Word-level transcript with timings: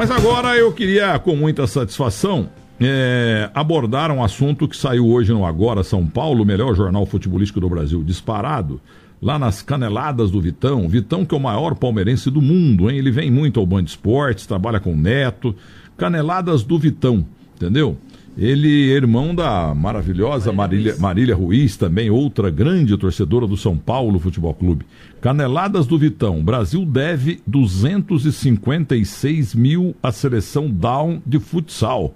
Mas 0.00 0.10
agora 0.10 0.56
eu 0.56 0.72
queria, 0.72 1.18
com 1.18 1.36
muita 1.36 1.66
satisfação, 1.66 2.48
é, 2.80 3.50
abordar 3.52 4.10
um 4.10 4.24
assunto 4.24 4.66
que 4.66 4.74
saiu 4.74 5.06
hoje 5.06 5.30
no 5.30 5.44
Agora 5.44 5.84
São 5.84 6.06
Paulo, 6.06 6.42
o 6.42 6.46
melhor 6.46 6.74
jornal 6.74 7.04
futebolístico 7.04 7.60
do 7.60 7.68
Brasil, 7.68 8.02
disparado, 8.02 8.80
lá 9.20 9.38
nas 9.38 9.60
caneladas 9.60 10.30
do 10.30 10.40
Vitão. 10.40 10.88
Vitão, 10.88 11.22
que 11.26 11.34
é 11.34 11.36
o 11.36 11.40
maior 11.40 11.74
palmeirense 11.74 12.30
do 12.30 12.40
mundo, 12.40 12.90
hein? 12.90 12.96
Ele 12.96 13.10
vem 13.10 13.30
muito 13.30 13.60
ao 13.60 13.66
Band 13.66 13.82
Esportes, 13.82 14.46
trabalha 14.46 14.80
com 14.80 14.94
o 14.94 14.96
Neto. 14.96 15.54
Caneladas 15.98 16.62
do 16.62 16.78
Vitão, 16.78 17.26
entendeu? 17.54 17.98
Ele 18.40 18.90
é 18.90 18.94
irmão 18.94 19.34
da 19.34 19.74
maravilhosa 19.74 20.50
Marília, 20.50 20.96
Marília 20.98 21.36
Ruiz, 21.36 21.76
também 21.76 22.08
outra 22.08 22.48
grande 22.48 22.96
torcedora 22.96 23.46
do 23.46 23.54
São 23.54 23.76
Paulo 23.76 24.18
Futebol 24.18 24.54
Clube. 24.54 24.86
Caneladas 25.20 25.86
do 25.86 25.98
Vitão. 25.98 26.42
Brasil 26.42 26.86
deve 26.86 27.42
256 27.46 29.54
mil 29.54 29.94
à 30.02 30.10
seleção 30.10 30.70
Down 30.70 31.20
de 31.26 31.38
futsal. 31.38 32.14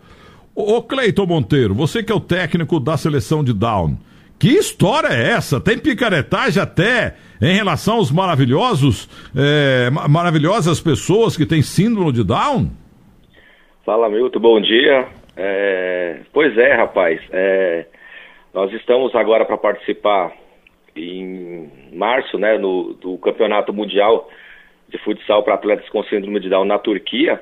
Ô 0.55 0.81
Cleiton 0.81 1.27
Monteiro, 1.27 1.75
você 1.75 2.03
que 2.03 2.11
é 2.11 2.15
o 2.15 2.21
técnico 2.21 2.81
da 2.81 2.97
seleção 2.97 3.45
de 3.45 3.53
Down, 3.53 3.99
que 4.39 4.49
história 4.49 5.09
é 5.09 5.33
essa? 5.33 5.61
Tem 5.61 5.77
picaretagem 5.77 6.63
até 6.63 7.17
em 7.39 7.55
relação 7.55 7.97
aos 7.97 8.11
maravilhosos, 8.11 9.11
é, 9.37 9.91
maravilhosas 10.09 10.81
pessoas 10.81 11.37
que 11.37 11.45
têm 11.45 11.61
síndrome 11.61 12.13
de 12.13 12.25
Down? 12.25 12.71
Fala, 13.85 14.09
Milton, 14.09 14.41
bom 14.41 14.59
dia. 14.59 15.07
É, 15.37 16.21
pois 16.33 16.57
é, 16.57 16.75
rapaz. 16.75 17.21
É, 17.33 17.87
nós 18.53 18.73
estamos 18.73 19.15
agora 19.15 19.45
para 19.45 19.57
participar 19.57 20.33
em 20.97 21.71
março, 21.93 22.39
né, 22.39 22.57
no, 22.57 22.95
do 22.95 23.19
Campeonato 23.19 23.73
Mundial 23.73 24.29
de 24.89 24.99
Futsal 24.99 25.43
para 25.43 25.55
Atletas 25.55 25.89
com 25.89 26.05
Síndrome 26.05 26.39
de 26.41 26.49
Down 26.49 26.65
na 26.65 26.79
Turquia. 26.79 27.41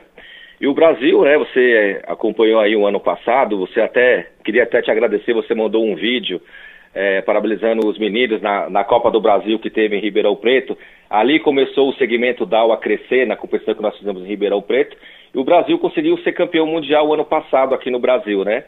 E 0.61 0.67
o 0.67 0.75
Brasil, 0.75 1.23
né, 1.23 1.37
você 1.37 2.01
acompanhou 2.07 2.61
aí 2.61 2.75
o 2.75 2.87
ano 2.87 3.01
passado, 3.01 3.59
você 3.59 3.81
até, 3.81 4.29
queria 4.45 4.63
até 4.63 4.81
te 4.81 4.91
agradecer, 4.91 5.35
você 5.35 5.55
mandou 5.55 5.85
um 5.85 5.95
vídeo 5.95 6.41
é, 6.95 7.23
parabenizando 7.23 7.87
os 7.87 7.99
meninos 7.99 8.41
na, 8.43 8.69
na 8.69 8.85
Copa 8.85 9.11
do 9.11 9.21
Brasil 9.21 9.59
que 9.59 9.71
teve 9.71 9.97
em 9.97 10.01
Ribeirão 10.01 10.37
Preto. 10.37 10.77
Ali 11.09 11.39
começou 11.39 11.89
o 11.89 11.95
segmento 11.95 12.45
DAO 12.45 12.73
a 12.73 12.77
crescer 12.77 13.27
na 13.27 13.37
competição 13.37 13.75
que 13.75 13.83
nós 13.83 13.97
fizemos 13.97 14.23
em 14.23 14.29
Ribeirão 14.29 14.61
Preto. 14.61 14.97
E 15.35 15.39
o 15.39 15.45
Brasil 15.45 15.79
conseguiu 15.79 16.19
ser 16.19 16.33
campeão 16.33 16.67
mundial 16.67 17.13
ano 17.13 17.25
passado 17.25 17.75
aqui 17.75 17.91
no 17.91 17.99
Brasil, 17.99 18.45
né? 18.45 18.65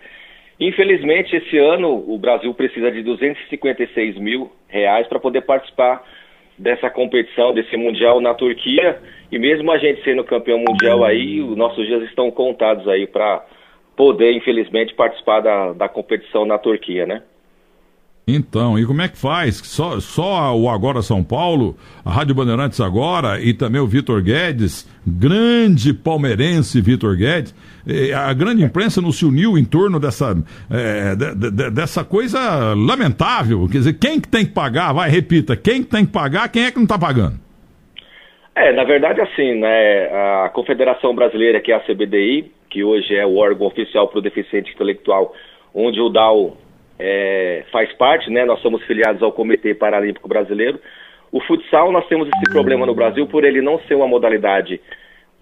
Infelizmente, 0.59 1.35
esse 1.37 1.59
ano 1.59 2.05
o 2.07 2.17
Brasil 2.17 2.53
precisa 2.55 2.91
de 2.91 3.03
256 3.03 4.17
mil 4.19 4.51
reais 4.69 5.07
para 5.09 5.19
poder 5.19 5.43
participar 5.43 6.03
dessa 6.57 6.89
competição, 6.89 7.53
desse 7.53 7.77
mundial 7.77 8.21
na 8.21 8.33
Turquia. 8.35 8.99
E 9.31 9.39
mesmo 9.39 9.71
a 9.73 9.79
gente 9.79 10.03
sendo 10.05 10.23
campeão 10.25 10.59
mundial 10.59 11.05
aí, 11.05 11.43
os 11.43 11.57
nossos 11.57 11.87
dias 11.87 12.03
estão 12.05 12.31
contados 12.31 12.87
aí 12.89 13.07
para 13.07 13.45
poder, 13.97 14.33
infelizmente, 14.33 14.95
participar 14.95 15.41
da, 15.41 15.73
da 15.73 15.89
competição 15.89 16.45
na 16.45 16.57
Turquia, 16.57 17.05
né? 17.05 17.23
Então, 18.27 18.79
e 18.79 18.87
como 18.87 19.03
é 19.03 19.09
que 19.09 19.19
faz? 19.19 19.57
Só, 19.57 20.01
só 20.01 20.57
o 20.57 20.71
Agora 20.71 21.03
São 21.03 21.23
Paulo, 21.23 21.77
a 22.03 22.11
Rádio 22.11 22.35
Bandeirantes 22.35 22.81
Agora 22.81 23.39
e 23.39 23.53
também 23.53 23.81
o 23.81 23.87
Vitor 23.87 24.23
Guedes, 24.23 24.89
grande 25.07 25.93
palmeirense 25.93 26.81
Vitor 26.81 27.15
Guedes, 27.17 27.55
a 28.17 28.33
grande 28.33 28.63
imprensa 28.65 29.03
não 29.03 29.13
se 29.13 29.27
uniu 29.27 29.59
em 29.59 29.65
torno 29.65 30.01
dessa, 30.01 30.35
é, 30.71 31.15
de, 31.15 31.51
de, 31.51 31.71
dessa 31.71 32.03
coisa 32.03 32.73
lamentável. 32.75 33.69
Quer 33.71 33.79
dizer, 33.79 33.99
quem 33.99 34.19
que 34.19 34.29
tem 34.29 34.47
que 34.47 34.53
pagar? 34.53 34.95
Vai, 34.95 35.11
repita, 35.11 35.55
quem 35.55 35.83
que 35.83 35.91
tem 35.91 36.07
que 36.07 36.13
pagar, 36.13 36.49
quem 36.49 36.65
é 36.65 36.71
que 36.71 36.79
não 36.79 36.85
está 36.85 36.99
pagando? 36.99 37.35
É, 38.55 38.73
na 38.73 38.85
verdade, 38.85 39.21
assim, 39.21 39.61
né, 39.61 40.05
a 40.45 40.49
Confederação 40.49 41.15
Brasileira, 41.15 41.61
que 41.61 41.73
é 41.73 41.75
a 41.75 41.81
CBDI, 41.81 42.51
que 42.71 42.83
hoje 42.83 43.15
é 43.15 43.27
o 43.27 43.37
órgão 43.37 43.67
oficial 43.67 44.09
para 44.09 44.21
o 44.21 44.23
deficiente 44.23 44.73
intelectual, 44.73 45.35
onde 45.75 46.01
o 46.01 46.09
DAO 46.09 46.57
é, 46.99 47.65
faz 47.73 47.93
parte, 47.95 48.31
né? 48.31 48.45
Nós 48.45 48.61
somos 48.61 48.83
filiados 48.85 49.23
ao 49.23 49.33
Comitê 49.33 49.75
Paralímpico 49.75 50.29
Brasileiro. 50.29 50.81
O 51.33 51.41
futsal, 51.41 51.91
nós 51.91 52.07
temos 52.07 52.29
esse 52.29 52.53
problema 52.53 52.87
no 52.87 52.95
Brasil 52.95 53.27
por 53.27 53.45
ele 53.45 53.61
não 53.61 53.79
ser 53.81 53.95
uma 53.95 54.07
modalidade 54.07 54.81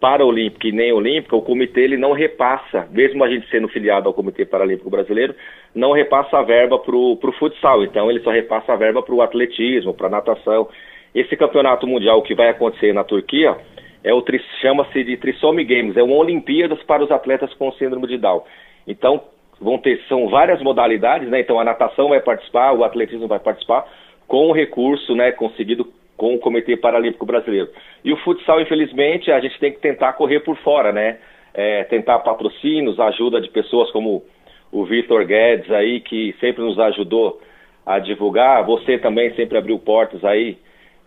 paraolímpica 0.03 0.67
e 0.67 0.73
nem 0.73 0.93
olímpica, 0.93 1.37
o 1.37 1.43
comitê 1.43 1.83
ele 1.83 1.97
não 1.97 2.11
repassa, 2.11 2.89
mesmo 2.91 3.23
a 3.23 3.29
gente 3.29 3.49
sendo 3.49 3.69
filiado 3.69 4.09
ao 4.09 4.13
Comitê 4.13 4.45
Paralímpico 4.45 4.91
Brasileiro, 4.91 5.33
não 5.73 5.93
repassa 5.93 6.39
a 6.39 6.43
verba 6.43 6.77
para 6.77 6.97
o 6.97 7.35
futsal. 7.39 7.85
Então 7.85 8.11
ele 8.11 8.19
só 8.21 8.31
repassa 8.33 8.73
a 8.73 8.77
verba 8.77 9.01
para 9.01 9.15
o 9.15 9.23
atletismo, 9.23 9.95
para 9.95 10.09
natação. 10.09 10.69
Esse 11.15 11.37
campeonato 11.37 11.87
mundial 11.87 12.21
que 12.23 12.35
vai 12.35 12.49
acontecer 12.49 12.93
na 12.93 13.05
Turquia 13.05 13.57
é 14.03 14.13
o 14.13 14.25
chama-se 14.61 15.05
de 15.05 15.17
Trisome 15.19 15.65
Games, 15.65 15.97
é 15.97 16.03
uma 16.03 16.17
Olimpíadas 16.17 16.83
para 16.83 17.05
os 17.05 17.11
atletas 17.13 17.55
com 17.55 17.71
síndrome 17.73 18.09
de 18.09 18.19
Down. 18.19 18.43
Então 18.89 19.23
vão 19.63 19.79
ter, 19.79 20.01
são 20.09 20.29
várias 20.29 20.61
modalidades, 20.61 21.29
né? 21.29 21.41
Então 21.41 21.59
a 21.59 21.65
natação 21.65 22.09
vai 22.09 22.21
participar, 22.21 22.73
o 22.73 22.85
atletismo 22.85 23.27
vai 23.29 23.39
participar, 23.39 23.87
com 24.27 24.49
o 24.49 24.53
recurso, 24.53 25.15
né, 25.15 25.33
conseguido 25.33 25.87
com 26.17 26.35
o 26.35 26.39
Comitê 26.39 26.77
Paralímpico 26.77 27.27
Brasileiro. 27.27 27.69
E 28.05 28.13
o 28.13 28.17
futsal, 28.19 28.61
infelizmente, 28.61 29.31
a 29.31 29.41
gente 29.41 29.59
tem 29.59 29.73
que 29.73 29.81
tentar 29.81 30.13
correr 30.15 30.41
por 30.41 30.57
fora, 30.59 30.93
né? 30.93 31.19
É, 31.55 31.85
tentar 31.85 32.19
patrocínios, 32.21 32.99
ajuda 32.99 33.41
de 33.41 33.51
pessoas 33.51 33.91
como 33.91 34.23
o 34.71 34.85
Vitor 34.85 35.25
Guedes 35.27 35.71
aí, 35.71 36.01
que 36.01 36.35
sempre 36.41 36.63
nos 36.63 36.79
ajudou 36.79 37.41
a 37.85 37.99
divulgar. 37.99 38.65
Você 38.65 38.99
também 38.99 39.35
sempre 39.35 39.59
abriu 39.59 39.79
portas 39.79 40.25
aí, 40.25 40.57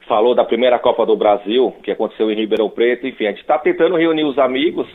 falou 0.07 0.35
da 0.35 0.43
primeira 0.43 0.77
Copa 0.77 1.05
do 1.05 1.15
Brasil, 1.15 1.73
que 1.81 1.91
aconteceu 1.91 2.29
em 2.29 2.35
Ribeirão 2.35 2.69
Preto. 2.69 3.07
Enfim, 3.07 3.25
a 3.25 3.29
gente 3.29 3.41
está 3.41 3.57
tentando 3.57 3.95
reunir 3.95 4.25
os 4.25 4.37
amigos 4.37 4.87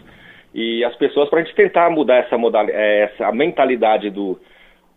e 0.54 0.84
as 0.84 0.94
pessoas 0.96 1.28
para 1.28 1.40
a 1.40 1.42
gente 1.42 1.54
tentar 1.54 1.90
mudar 1.90 2.16
essa, 2.16 2.36
é, 2.70 3.02
essa 3.04 3.32
mentalidade 3.32 4.10
do, 4.10 4.38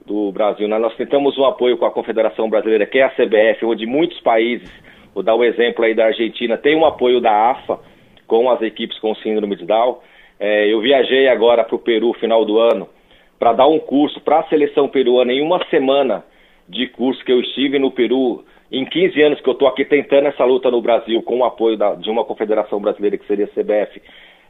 do 0.05 0.31
Brasil. 0.31 0.67
Né? 0.67 0.77
Nós 0.77 0.95
tentamos 0.95 1.37
um 1.37 1.45
apoio 1.45 1.77
com 1.77 1.85
a 1.85 1.91
Confederação 1.91 2.49
Brasileira, 2.49 2.85
que 2.85 2.99
é 2.99 3.03
a 3.03 3.09
CBF, 3.09 3.65
onde 3.65 3.85
muitos 3.85 4.19
países, 4.21 4.69
vou 5.13 5.23
dar 5.23 5.35
o 5.35 5.39
um 5.39 5.43
exemplo 5.43 5.85
aí 5.85 5.93
da 5.93 6.05
Argentina, 6.05 6.57
tem 6.57 6.75
um 6.75 6.85
apoio 6.85 7.21
da 7.21 7.51
AFA 7.51 7.79
com 8.27 8.49
as 8.49 8.61
equipes 8.61 8.97
com 8.99 9.13
síndrome 9.15 9.55
de 9.55 9.65
Down. 9.65 9.99
É, 10.39 10.71
eu 10.71 10.81
viajei 10.81 11.27
agora 11.27 11.63
para 11.63 11.75
o 11.75 11.79
Peru, 11.79 12.13
final 12.13 12.43
do 12.43 12.59
ano, 12.59 12.89
para 13.37 13.53
dar 13.53 13.67
um 13.67 13.79
curso 13.79 14.19
para 14.21 14.39
a 14.39 14.47
seleção 14.47 14.87
peruana 14.87 15.31
em 15.31 15.41
uma 15.41 15.63
semana 15.69 16.23
de 16.67 16.87
curso 16.87 17.23
que 17.23 17.31
eu 17.31 17.39
estive 17.41 17.77
no 17.77 17.91
Peru. 17.91 18.43
Em 18.71 18.85
15 18.85 19.21
anos 19.21 19.41
que 19.41 19.47
eu 19.47 19.53
estou 19.53 19.67
aqui 19.67 19.85
tentando 19.85 20.27
essa 20.27 20.43
luta 20.43 20.71
no 20.71 20.81
Brasil 20.81 21.21
com 21.21 21.39
o 21.39 21.45
apoio 21.45 21.77
da, 21.77 21.93
de 21.93 22.09
uma 22.09 22.25
confederação 22.25 22.79
brasileira 22.79 23.17
que 23.17 23.27
seria 23.27 23.45
a 23.45 23.47
CBF, 23.49 24.01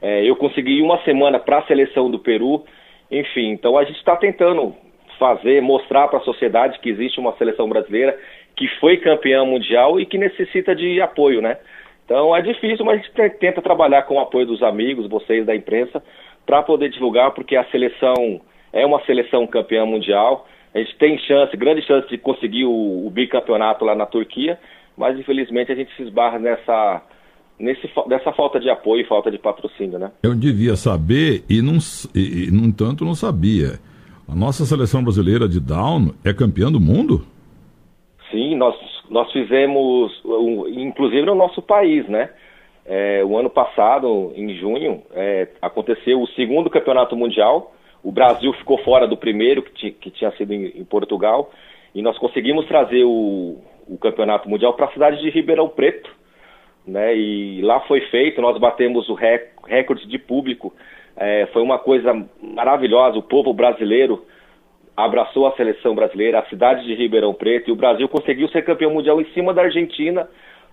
é, 0.04 0.30
eu 0.30 0.36
consegui 0.36 0.82
uma 0.82 1.02
semana 1.04 1.40
para 1.40 1.60
a 1.60 1.64
seleção 1.66 2.12
do 2.12 2.20
Peru. 2.20 2.66
Enfim, 3.10 3.52
então 3.52 3.78
a 3.78 3.86
gente 3.86 3.96
está 3.96 4.18
tentando 4.18 4.76
fazer, 5.18 5.62
mostrar 5.62 6.10
para 6.10 6.20
a 6.20 6.24
sociedade 6.24 6.78
que 6.80 6.90
existe 6.90 7.22
uma 7.22 7.32
seleção 7.38 7.70
brasileira 7.70 8.20
que 8.54 8.68
foi 8.80 8.98
campeã 8.98 9.46
mundial 9.46 10.02
e 10.02 10.06
que 10.06 10.18
necessita 10.18 10.76
de 10.76 11.00
apoio, 11.00 11.42
né? 11.42 11.58
Então 12.04 12.36
é 12.36 12.42
difícil, 12.42 12.86
mas 12.86 13.00
a 13.00 13.02
gente 13.02 13.38
tenta 13.40 13.62
trabalhar 13.62 14.04
com 14.04 14.16
o 14.16 14.20
apoio 14.20 14.46
dos 14.46 14.62
amigos, 14.62 15.08
vocês 15.08 15.46
da 15.46 15.56
imprensa, 15.56 16.04
para 16.46 16.62
poder 16.62 16.90
divulgar, 16.90 17.32
porque 17.32 17.56
a 17.56 17.64
seleção 17.66 18.42
é 18.74 18.86
uma 18.86 19.02
seleção 19.06 19.48
campeã 19.48 19.86
mundial. 19.86 20.46
A 20.76 20.80
gente 20.80 20.98
tem 20.98 21.18
chance, 21.20 21.56
grande 21.56 21.82
chance 21.84 22.10
de 22.10 22.18
conseguir 22.18 22.66
o, 22.66 23.08
o 23.08 23.10
bicampeonato 23.10 23.86
lá 23.86 23.96
na 23.96 24.06
Turquia, 24.06 24.60
mas 24.98 25.18
infelizmente 25.18 25.72
a 25.72 25.76
gente 25.76 25.96
se 25.96 26.04
esbarra 26.04 26.38
nessa 26.40 27.02
nesse, 27.60 27.90
dessa 28.08 28.32
falta 28.34 28.60
de 28.60 28.70
apoio 28.70 29.02
e 29.02 29.08
falta 29.08 29.32
de 29.32 29.38
patrocínio, 29.38 30.00
né? 30.00 30.12
Eu 30.22 30.36
devia 30.36 30.76
saber 30.76 31.44
e, 31.50 31.62
não, 31.62 31.78
e, 32.16 32.52
no 32.52 32.66
entanto, 32.66 33.06
não 33.06 33.16
sabia. 33.16 33.80
A 34.28 34.36
nossa 34.36 34.66
seleção 34.66 35.04
brasileira 35.04 35.48
de 35.48 35.60
down 35.60 36.14
é 36.24 36.34
campeã 36.34 36.72
do 36.72 36.80
mundo? 36.80 37.26
Sim, 38.32 38.56
nós, 38.56 38.76
nós 39.10 39.32
fizemos, 39.32 40.12
inclusive 40.76 41.26
no 41.26 41.36
nosso 41.36 41.62
país, 41.62 42.08
né? 42.08 42.30
É, 42.86 43.24
o 43.24 43.38
ano 43.38 43.50
passado, 43.50 44.34
em 44.36 44.56
junho, 44.58 45.04
é, 45.14 45.48
aconteceu 45.62 46.22
o 46.22 46.28
segundo 46.30 46.70
campeonato 46.70 47.16
mundial. 47.16 47.74
O 48.04 48.12
Brasil 48.12 48.52
ficou 48.54 48.78
fora 48.80 49.08
do 49.08 49.16
primeiro, 49.16 49.62
que, 49.62 49.92
que 49.92 50.12
tinha 50.12 50.32
sido 50.32 50.54
em, 50.54 50.66
em, 50.66 50.84
Portugal. 50.84 51.52
E 51.96 52.02
nós 52.02 52.18
conseguimos 52.18 52.66
trazer 52.68 53.04
o, 53.06 53.58
o 53.88 53.98
campeonato 53.98 54.50
mundial 54.50 54.74
para 54.74 54.88
a 54.88 54.92
cidade 54.92 55.22
de 55.22 55.30
Ribeirão 55.30 55.70
Preto, 55.70 56.10
né? 56.86 57.16
E 57.16 57.62
lá 57.62 57.80
foi 57.82 58.02
feito, 58.02 58.42
nós 58.42 58.58
batemos 58.58 59.08
o 59.10 59.14
rec 59.14 59.52
recorde 59.66 60.08
de 60.08 60.18
público. 60.18 60.74
É, 61.16 61.48
foi 61.54 61.62
uma 61.62 61.80
coisa 61.80 62.14
maravilhosa. 62.42 63.18
O 63.18 63.24
povo 63.24 63.54
brasileiro 63.54 64.24
abraçou 64.96 65.48
a 65.48 65.54
seleção 65.54 65.96
brasileira, 65.96 66.40
a 66.40 66.46
cidade 66.46 66.86
de 66.86 66.94
Ribeirão 66.94 67.34
Preto, 67.34 67.70
e 67.70 67.74
o 67.74 67.76
Brasil 67.76 68.08
conseguiu 68.08 68.48
ser 68.50 68.64
campeão 68.64 68.92
mundial 68.92 69.20
em 69.20 69.26
cima 69.34 69.54
da 69.54 69.64
Argentina, 69.64 70.28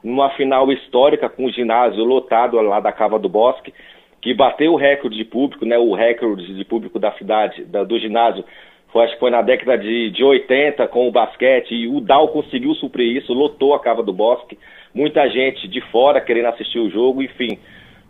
numa 0.04 0.30
final 0.30 0.70
histórica 0.72 1.28
com 1.28 1.46
o 1.46 1.52
ginásio 1.52 2.04
lotado 2.04 2.60
lá 2.60 2.80
da 2.80 2.92
Cava 2.92 3.18
do 3.18 3.28
Bosque, 3.28 3.72
que 4.20 4.34
bateu 4.34 4.72
o 4.72 4.76
recorde 4.76 5.16
de 5.16 5.24
público, 5.24 5.64
né? 5.64 5.78
O 5.78 5.94
recorde 5.94 6.54
de 6.54 6.64
público 6.64 6.98
da 6.98 7.12
cidade, 7.12 7.64
da, 7.64 7.84
do 7.84 7.98
ginásio. 7.98 8.44
Foi, 8.92 9.04
acho 9.04 9.14
que 9.14 9.20
foi 9.20 9.30
na 9.30 9.40
década 9.40 9.78
de, 9.78 10.10
de 10.10 10.22
80 10.22 10.86
com 10.88 11.08
o 11.08 11.12
basquete, 11.12 11.74
e 11.74 11.88
o 11.88 12.00
Dal 12.00 12.28
conseguiu 12.28 12.74
suprir 12.74 13.16
isso, 13.16 13.32
lotou 13.32 13.72
a 13.72 13.80
Cava 13.80 14.02
do 14.02 14.12
Bosque 14.12 14.58
muita 14.94 15.28
gente 15.28 15.68
de 15.68 15.80
fora 15.90 16.20
querendo 16.20 16.46
assistir 16.46 16.78
o 16.78 16.90
jogo, 16.90 17.22
enfim. 17.22 17.58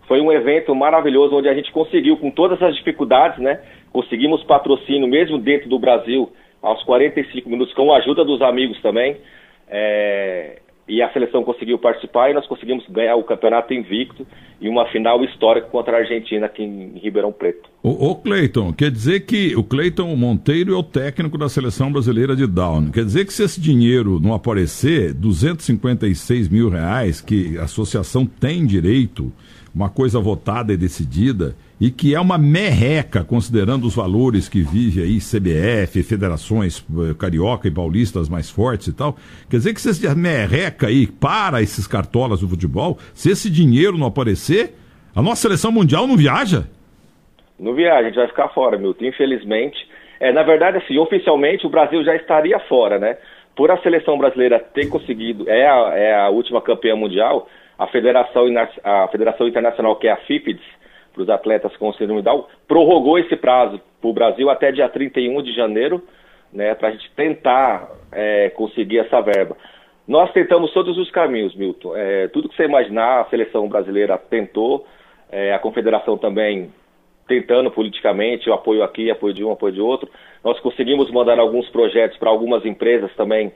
Foi 0.07 0.21
um 0.21 0.33
evento 0.33 0.75
maravilhoso 0.75 1.37
onde 1.37 1.49
a 1.49 1.55
gente 1.55 1.71
conseguiu, 1.71 2.17
com 2.17 2.31
todas 2.31 2.61
as 2.63 2.75
dificuldades, 2.75 3.39
né? 3.39 3.61
Conseguimos 3.93 4.43
patrocínio 4.45 5.07
mesmo 5.07 5.39
dentro 5.39 5.69
do 5.69 5.79
Brasil, 5.79 6.33
aos 6.61 6.83
45 6.85 7.49
minutos, 7.49 7.75
com 7.75 7.93
a 7.93 7.99
ajuda 7.99 8.25
dos 8.25 8.43
amigos 8.43 8.81
também. 8.83 9.17
É, 9.69 10.59
e 10.91 11.01
a 11.01 11.13
seleção 11.13 11.45
conseguiu 11.45 11.79
participar 11.79 12.31
e 12.31 12.35
nós 12.35 12.47
conseguimos 12.49 12.85
ganhar 12.91 13.15
o 13.15 13.23
campeonato 13.23 13.73
invicto 13.73 14.27
e 14.61 14.69
uma 14.69 14.87
final 14.87 15.23
histórica 15.25 15.69
contra 15.69 15.97
a 15.97 16.01
Argentina 16.01 16.47
aqui 16.47 16.65
em 16.65 16.99
Ribeirão 16.99 17.31
Preto. 17.31 17.71
Ô, 17.81 18.11
ô 18.11 18.17
Cleiton, 18.17 18.73
quer 18.73 18.91
dizer 18.91 19.21
que 19.21 19.55
o 19.55 19.63
Cleiton 19.63 20.15
Monteiro 20.17 20.75
é 20.75 20.77
o 20.77 20.83
técnico 20.83 21.39
da 21.39 21.49
seleção 21.49 21.93
brasileira 21.93 22.35
de 22.35 22.45
Down. 22.45 22.91
Quer 22.91 23.05
dizer 23.05 23.25
que 23.25 23.33
se 23.33 23.45
esse 23.45 23.61
dinheiro 23.61 24.19
não 24.21 24.35
aparecer, 24.35 25.15
256 25.15 26.49
mil 26.49 26.69
reais 26.69 27.21
que 27.21 27.57
a 27.57 27.63
associação 27.63 28.27
tem 28.27 28.67
direito, 28.67 29.33
uma 29.73 29.89
coisa 29.89 30.19
votada 30.19 30.73
e 30.73 30.77
decidida, 30.77 31.55
e 31.81 31.91
que 31.91 32.15
é 32.15 32.21
uma 32.21 32.37
merreca, 32.37 33.25
considerando 33.25 33.87
os 33.87 33.97
valores 33.97 34.49
que 34.49 34.61
vive 34.61 35.03
aí 35.03 35.19
CBF, 35.19 36.03
federações 36.03 36.85
eh, 36.91 37.15
carioca 37.19 37.67
e 37.67 37.71
paulistas 37.71 38.29
mais 38.29 38.51
fortes 38.51 38.89
e 38.89 38.97
tal. 38.97 39.17
Quer 39.49 39.57
dizer 39.57 39.73
que 39.73 39.81
se 39.81 39.89
essa 39.89 40.15
merreca 40.15 40.89
aí 40.89 41.07
para 41.07 41.63
esses 41.63 41.87
cartolas 41.87 42.41
do 42.41 42.49
futebol, 42.49 42.99
se 43.15 43.31
esse 43.31 43.49
dinheiro 43.49 43.97
não 43.97 44.09
aparecer, 44.09 44.75
a 45.17 45.23
nossa 45.23 45.41
seleção 45.41 45.73
mundial 45.73 46.07
não 46.07 46.19
viaja? 46.19 46.65
Não 47.59 47.75
viaja, 47.75 48.01
a 48.01 48.05
gente 48.05 48.17
vai 48.17 48.29
ficar 48.29 48.49
fora, 48.51 48.77
Milton, 48.77 49.07
infelizmente. 49.07 49.79
É, 50.21 50.31
na 50.33 50.43
verdade, 50.43 50.77
assim, 50.77 50.99
oficialmente 50.99 51.67
o 51.67 51.71
Brasil 51.71 52.05
já 52.05 52.15
estaria 52.15 52.59
fora, 52.61 52.99
né? 52.99 53.17
Por 53.57 53.71
a 53.71 53.79
seleção 53.79 54.19
brasileira 54.19 54.59
ter 54.59 54.87
conseguido, 54.89 55.49
é 55.49 55.67
a, 55.67 55.93
é 55.95 56.15
a 56.15 56.29
última 56.29 56.61
campeã 56.61 56.95
mundial, 56.95 57.49
a 57.79 57.87
Federação, 57.87 58.47
a 58.85 59.09
Federação 59.09 59.49
Internacional, 59.49 59.97
que 59.97 60.07
é 60.07 60.13
a 60.13 60.17
FIPEDS, 60.17 60.63
para 61.13 61.23
os 61.23 61.29
atletas 61.29 61.77
com 61.77 61.93
síndrome 61.93 62.23
Down, 62.23 62.45
prorrogou 62.67 63.19
esse 63.19 63.37
prazo 63.37 63.81
para 64.01 64.11
o 64.11 64.13
Brasil 64.13 64.49
até 64.51 64.73
dia 64.73 64.89
31 64.89 65.43
de 65.43 65.53
janeiro, 65.53 66.03
né, 66.53 66.75
para 66.75 66.89
a 66.89 66.91
gente 66.91 67.11
tentar 67.13 67.89
é, 68.13 68.51
conseguir 68.51 68.99
essa 68.99 69.21
verba. 69.21 69.57
Nós 70.07 70.33
tentamos 70.33 70.73
todos 70.73 70.99
os 70.99 71.11
caminhos, 71.11 71.55
Milton. 71.55 71.97
É, 71.97 72.29
tudo 72.29 72.49
que 72.49 72.57
você 72.57 72.65
imaginar, 72.65 73.21
a 73.21 73.25
seleção 73.27 73.69
brasileira 73.69 74.19
tentou, 74.19 74.87
é, 75.31 75.55
a 75.55 75.59
confederação 75.59 76.19
também 76.19 76.73
tentando 77.29 77.71
politicamente, 77.71 78.51
o 78.51 78.53
apoio 78.53 78.83
aqui, 78.83 79.09
apoio 79.09 79.33
de 79.33 79.45
um, 79.45 79.53
apoio 79.53 79.73
de 79.73 79.81
outro. 79.81 80.11
Nós 80.43 80.59
conseguimos 80.59 81.09
mandar 81.13 81.39
alguns 81.39 81.69
projetos 81.69 82.19
para 82.19 82.29
algumas 82.29 82.65
empresas 82.67 83.15
também 83.15 83.53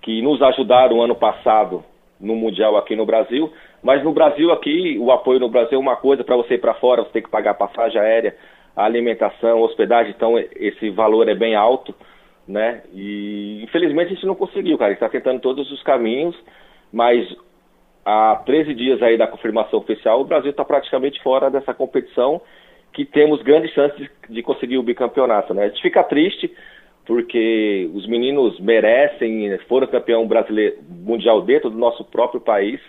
que 0.00 0.20
nos 0.22 0.42
ajudaram 0.42 1.00
ano 1.00 1.14
passado 1.14 1.84
no 2.22 2.36
Mundial 2.36 2.76
aqui 2.76 2.96
no 2.96 3.04
Brasil. 3.04 3.52
Mas 3.82 4.02
no 4.02 4.12
Brasil 4.12 4.52
aqui, 4.52 4.96
o 4.98 5.10
apoio 5.10 5.40
no 5.40 5.50
Brasil 5.50 5.76
é 5.76 5.82
uma 5.82 5.96
coisa, 5.96 6.22
para 6.22 6.36
você 6.36 6.54
ir 6.54 6.58
para 6.58 6.74
fora, 6.74 7.02
você 7.02 7.10
tem 7.10 7.22
que 7.22 7.28
pagar 7.28 7.54
passagem 7.54 8.00
aérea, 8.00 8.34
alimentação, 8.74 9.60
hospedagem, 9.60 10.14
então 10.16 10.38
esse 10.38 10.88
valor 10.90 11.28
é 11.28 11.34
bem 11.34 11.54
alto, 11.54 11.94
né? 12.46 12.82
E 12.94 13.60
infelizmente 13.64 14.12
a 14.12 14.14
gente 14.14 14.26
não 14.26 14.34
conseguiu, 14.34 14.78
cara. 14.78 14.90
A 14.90 14.94
gente 14.94 15.04
está 15.04 15.10
tentando 15.10 15.40
todos 15.40 15.70
os 15.70 15.82
caminhos, 15.82 16.36
mas 16.92 17.26
há 18.04 18.36
13 18.46 18.72
dias 18.74 19.02
aí 19.02 19.18
da 19.18 19.26
confirmação 19.26 19.78
oficial, 19.78 20.20
o 20.20 20.24
Brasil 20.24 20.50
está 20.50 20.64
praticamente 20.64 21.22
fora 21.22 21.50
dessa 21.50 21.74
competição, 21.74 22.40
que 22.92 23.04
temos 23.04 23.42
grandes 23.42 23.72
chances 23.72 24.08
de, 24.28 24.42
conseguir 24.42 24.78
o 24.78 24.82
bicampeonato, 24.82 25.54
né? 25.54 25.64
A 25.64 25.68
gente 25.68 25.82
fica 25.82 26.04
triste, 26.04 26.54
porque 27.06 27.90
os 27.94 28.06
meninos 28.06 28.58
merecem, 28.60 29.58
foram 29.68 29.86
campeão 29.86 30.26
brasileiro 30.26 30.76
mundial 30.88 31.42
dentro 31.42 31.70
do 31.70 31.78
nosso 31.78 32.04
próprio 32.04 32.40
país, 32.40 32.80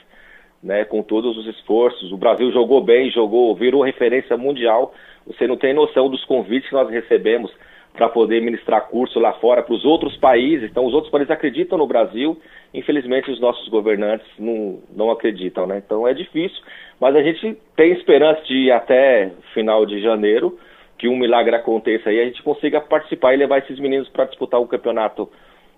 né, 0.61 0.85
com 0.85 1.01
todos 1.01 1.35
os 1.37 1.47
esforços. 1.47 2.11
O 2.11 2.17
Brasil 2.17 2.51
jogou 2.51 2.81
bem, 2.81 3.11
jogou, 3.11 3.55
virou 3.55 3.83
referência 3.83 4.37
mundial. 4.37 4.93
Você 5.25 5.47
não 5.47 5.57
tem 5.57 5.73
noção 5.73 6.09
dos 6.09 6.23
convites 6.25 6.69
que 6.69 6.75
nós 6.75 6.89
recebemos 6.89 7.51
para 7.93 8.09
poder 8.09 8.41
ministrar 8.41 8.87
curso 8.87 9.19
lá 9.19 9.33
fora 9.33 9.61
para 9.61 9.73
os 9.73 9.85
outros 9.85 10.17
países. 10.17 10.69
Então, 10.69 10.85
os 10.85 10.93
outros 10.93 11.11
países 11.11 11.29
acreditam 11.29 11.77
no 11.77 11.85
Brasil. 11.85 12.39
Infelizmente, 12.73 13.29
os 13.29 13.39
nossos 13.39 13.67
governantes 13.67 14.25
não, 14.39 14.79
não 14.95 15.11
acreditam, 15.11 15.67
né? 15.67 15.81
Então, 15.85 16.07
é 16.07 16.13
difícil. 16.13 16.59
Mas 16.99 17.15
a 17.15 17.21
gente 17.21 17.55
tem 17.75 17.91
esperança 17.91 18.41
de 18.45 18.71
até 18.71 19.31
final 19.53 19.85
de 19.85 20.01
janeiro 20.01 20.57
que 21.03 21.09
um 21.09 21.17
milagre 21.17 21.53
aconteça 21.53 22.13
e 22.13 22.21
a 22.21 22.23
gente 22.23 22.41
consiga 22.41 22.79
participar 22.79 23.33
e 23.33 23.37
levar 23.37 23.57
esses 23.57 23.77
meninos 23.77 24.07
para 24.07 24.23
disputar 24.23 24.61
o 24.61 24.67
campeonato 24.67 25.29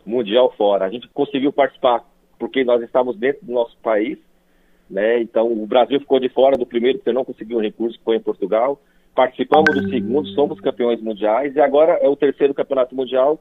mundial 0.05 0.53
fora. 0.55 0.85
A 0.85 0.89
gente 0.91 1.07
conseguiu 1.07 1.51
participar 1.51 2.03
porque 2.37 2.63
nós 2.63 2.79
estávamos 2.83 3.17
dentro 3.17 3.43
do 3.43 3.51
nosso 3.51 3.75
país 3.77 4.19
né? 4.87 5.19
Então 5.19 5.51
o 5.51 5.65
Brasil 5.65 5.99
ficou 5.99 6.19
de 6.19 6.29
fora 6.29 6.55
do 6.55 6.63
primeiro, 6.63 6.99
porque 6.99 7.11
não 7.11 7.25
conseguiu 7.25 7.57
um 7.57 7.61
recurso, 7.61 7.99
foi 8.05 8.17
em 8.17 8.21
Portugal. 8.21 8.79
Participamos 9.15 9.73
do 9.73 9.89
segundo, 9.89 10.27
somos 10.29 10.59
campeões 10.59 11.01
mundiais 11.01 11.55
e 11.55 11.59
agora 11.59 11.93
é 11.93 12.07
o 12.07 12.15
terceiro 12.15 12.53
campeonato 12.53 12.95
mundial 12.95 13.39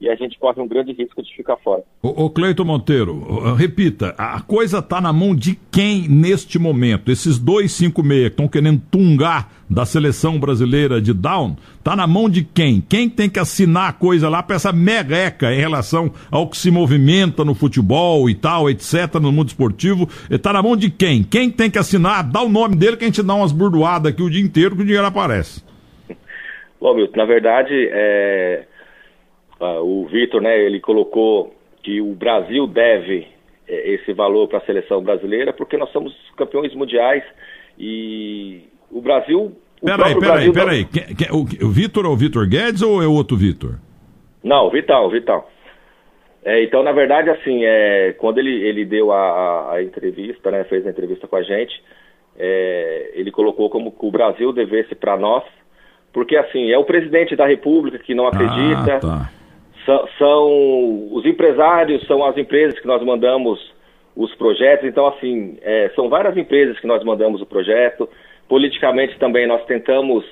e 0.00 0.08
a 0.08 0.14
gente 0.14 0.38
corre 0.38 0.60
um 0.60 0.68
grande 0.68 0.92
risco 0.92 1.22
de 1.22 1.34
ficar 1.34 1.56
fora. 1.58 1.82
O, 2.02 2.24
o 2.24 2.30
Cleiton 2.30 2.64
Monteiro, 2.64 3.54
repita, 3.54 4.14
a 4.18 4.40
coisa 4.40 4.78
está 4.78 5.00
na 5.00 5.12
mão 5.12 5.34
de 5.34 5.58
quem 5.70 6.08
neste 6.08 6.58
momento? 6.58 7.10
Esses 7.10 7.38
dois 7.38 7.72
cinco 7.72 8.02
meia 8.02 8.28
que 8.28 8.34
estão 8.34 8.48
querendo 8.48 8.82
tungar 8.90 9.50
da 9.70 9.86
seleção 9.86 10.38
brasileira 10.38 11.00
de 11.00 11.14
down, 11.14 11.56
tá 11.82 11.96
na 11.96 12.06
mão 12.06 12.28
de 12.28 12.44
quem? 12.44 12.80
Quem 12.80 13.08
tem 13.08 13.30
que 13.30 13.38
assinar 13.38 13.88
a 13.88 13.92
coisa 13.92 14.28
lá 14.28 14.42
para 14.42 14.56
essa 14.56 14.72
mereca 14.72 15.54
em 15.54 15.58
relação 15.58 16.12
ao 16.30 16.48
que 16.48 16.56
se 16.56 16.70
movimenta 16.70 17.44
no 17.44 17.54
futebol 17.54 18.28
e 18.28 18.34
tal, 18.34 18.68
etc, 18.68 19.14
no 19.20 19.32
mundo 19.32 19.48
esportivo, 19.48 20.08
está 20.30 20.52
na 20.52 20.62
mão 20.62 20.76
de 20.76 20.90
quem? 20.90 21.22
Quem 21.22 21.50
tem 21.50 21.70
que 21.70 21.78
assinar? 21.78 22.30
Dá 22.30 22.42
o 22.42 22.48
nome 22.48 22.76
dele 22.76 22.96
que 22.96 23.04
a 23.04 23.06
gente 23.06 23.22
dá 23.22 23.34
umas 23.34 23.52
burdoadas 23.52 24.12
aqui 24.12 24.22
o 24.22 24.30
dia 24.30 24.42
inteiro 24.42 24.76
que 24.76 24.82
o 24.82 24.84
dinheiro 24.84 25.06
aparece. 25.06 25.64
Bom, 26.80 26.94
Milton, 26.94 27.16
na 27.16 27.24
verdade, 27.24 27.72
é 27.90 28.66
Uh, 29.60 29.80
o 29.82 30.06
Vitor, 30.06 30.40
né, 30.40 30.58
ele 30.58 30.80
colocou 30.80 31.54
que 31.82 32.00
o 32.00 32.14
Brasil 32.14 32.66
deve 32.66 33.28
é, 33.68 33.94
esse 33.94 34.12
valor 34.12 34.48
para 34.48 34.58
a 34.58 34.66
seleção 34.66 35.02
brasileira 35.02 35.52
porque 35.52 35.76
nós 35.76 35.90
somos 35.90 36.14
campeões 36.36 36.74
mundiais 36.74 37.22
e 37.78 38.62
o 38.90 39.00
Brasil. 39.00 39.52
Peraí, 39.82 40.18
peraí, 40.18 40.52
peraí. 40.52 40.86
O, 41.30 41.66
o 41.66 41.70
Vitor 41.70 42.04
é 42.06 42.08
o 42.08 42.16
Vitor 42.16 42.48
Guedes 42.48 42.82
ou 42.82 43.02
é 43.02 43.06
o 43.06 43.12
outro 43.12 43.36
Vitor? 43.36 43.74
Não, 44.42 44.70
Vital, 44.70 45.10
Vital. 45.10 45.50
É, 46.44 46.62
então, 46.62 46.82
na 46.82 46.92
verdade, 46.92 47.30
assim, 47.30 47.64
é, 47.64 48.12
quando 48.18 48.38
ele, 48.38 48.62
ele 48.62 48.84
deu 48.84 49.12
a, 49.12 49.16
a, 49.18 49.72
a, 49.74 49.82
entrevista, 49.82 50.50
né, 50.50 50.64
fez 50.64 50.86
a 50.86 50.90
entrevista 50.90 51.26
com 51.26 51.36
a 51.36 51.42
gente, 51.42 51.82
é, 52.36 53.12
ele 53.14 53.30
colocou 53.30 53.70
como 53.70 53.90
que 53.90 54.04
o 54.04 54.10
Brasil 54.10 54.52
devesse 54.52 54.94
para 54.94 55.16
nós, 55.16 55.42
porque 56.12 56.36
assim, 56.36 56.70
é 56.70 56.76
o 56.76 56.84
presidente 56.84 57.34
da 57.34 57.46
República 57.46 57.98
que 57.98 58.14
não 58.14 58.26
acredita. 58.26 58.96
Ah, 58.96 59.00
tá 59.00 59.30
são, 59.84 60.08
são, 60.18 61.08
os 61.12 61.24
empresários, 61.24 62.06
são 62.06 62.24
as 62.24 62.36
empresas 62.36 62.78
que 62.78 62.86
nós 62.86 63.02
mandamos 63.02 63.58
os 64.16 64.34
projetos. 64.34 64.88
Então, 64.88 65.06
assim, 65.06 65.58
é, 65.62 65.90
são 65.94 66.08
várias 66.08 66.36
empresas 66.36 66.78
que 66.78 66.86
nós 66.86 67.02
mandamos 67.04 67.40
o 67.40 67.46
projeto. 67.46 68.08
Politicamente 68.48 69.18
também 69.18 69.46
nós 69.46 69.64
tentamos, 69.66 70.24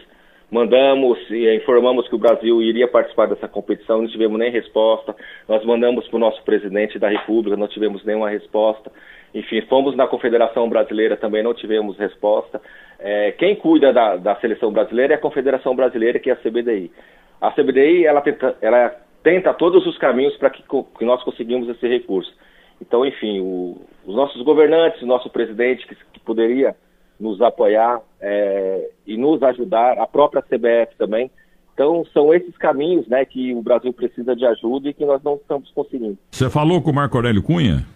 mandamos 0.50 1.18
e 1.30 1.54
informamos 1.56 2.08
que 2.08 2.14
o 2.14 2.18
Brasil 2.18 2.62
iria 2.62 2.86
participar 2.86 3.26
dessa 3.26 3.48
competição, 3.48 4.02
não 4.02 4.08
tivemos 4.08 4.38
nem 4.38 4.50
resposta. 4.50 5.14
Nós 5.48 5.64
mandamos 5.64 6.06
para 6.08 6.16
o 6.16 6.20
nosso 6.20 6.42
presidente 6.44 6.98
da 6.98 7.08
República, 7.08 7.56
não 7.56 7.68
tivemos 7.68 8.04
nenhuma 8.04 8.30
resposta. 8.30 8.90
Enfim, 9.34 9.62
fomos 9.62 9.96
na 9.96 10.06
Confederação 10.06 10.68
Brasileira, 10.68 11.16
também 11.16 11.42
não 11.42 11.54
tivemos 11.54 11.98
resposta. 11.98 12.60
É, 12.98 13.32
quem 13.32 13.56
cuida 13.56 13.92
da, 13.92 14.16
da, 14.16 14.36
seleção 14.36 14.70
brasileira 14.70 15.14
é 15.14 15.16
a 15.16 15.20
Confederação 15.20 15.74
Brasileira, 15.74 16.18
que 16.18 16.30
é 16.30 16.34
a 16.34 16.36
CBDI. 16.36 16.92
A 17.40 17.50
CBDI, 17.50 18.06
ela, 18.06 18.20
tenta, 18.20 18.56
ela 18.60 18.94
tenta 19.22 19.54
todos 19.54 19.86
os 19.86 19.96
caminhos 19.98 20.36
para 20.36 20.50
que, 20.50 20.62
que, 20.62 21.04
nós 21.04 21.22
conseguimos 21.22 21.68
esse 21.68 21.86
recurso. 21.86 22.32
Então, 22.80 23.06
enfim, 23.06 23.40
o, 23.40 23.80
os 24.04 24.14
nossos 24.14 24.42
governantes, 24.42 25.00
o 25.02 25.06
nosso 25.06 25.30
presidente, 25.30 25.86
que, 25.86 25.94
que 25.94 26.20
poderia 26.20 26.74
nos 27.18 27.40
apoiar 27.40 28.00
é, 28.20 28.90
e 29.06 29.16
nos 29.16 29.42
ajudar, 29.42 29.98
a 29.98 30.06
própria 30.06 30.42
CBF 30.42 30.96
também. 30.98 31.30
Então, 31.74 32.04
são 32.12 32.34
esses 32.34 32.56
caminhos 32.58 33.06
né, 33.06 33.24
que 33.24 33.54
o 33.54 33.62
Brasil 33.62 33.92
precisa 33.92 34.36
de 34.36 34.44
ajuda 34.44 34.88
e 34.88 34.94
que 34.94 35.04
nós 35.04 35.22
não 35.22 35.36
estamos 35.36 35.70
conseguindo. 35.70 36.18
Você 36.30 36.50
falou 36.50 36.82
com 36.82 36.90
o 36.90 36.94
Marco 36.94 37.16
Aurélio 37.16 37.42
Cunha? 37.42 37.86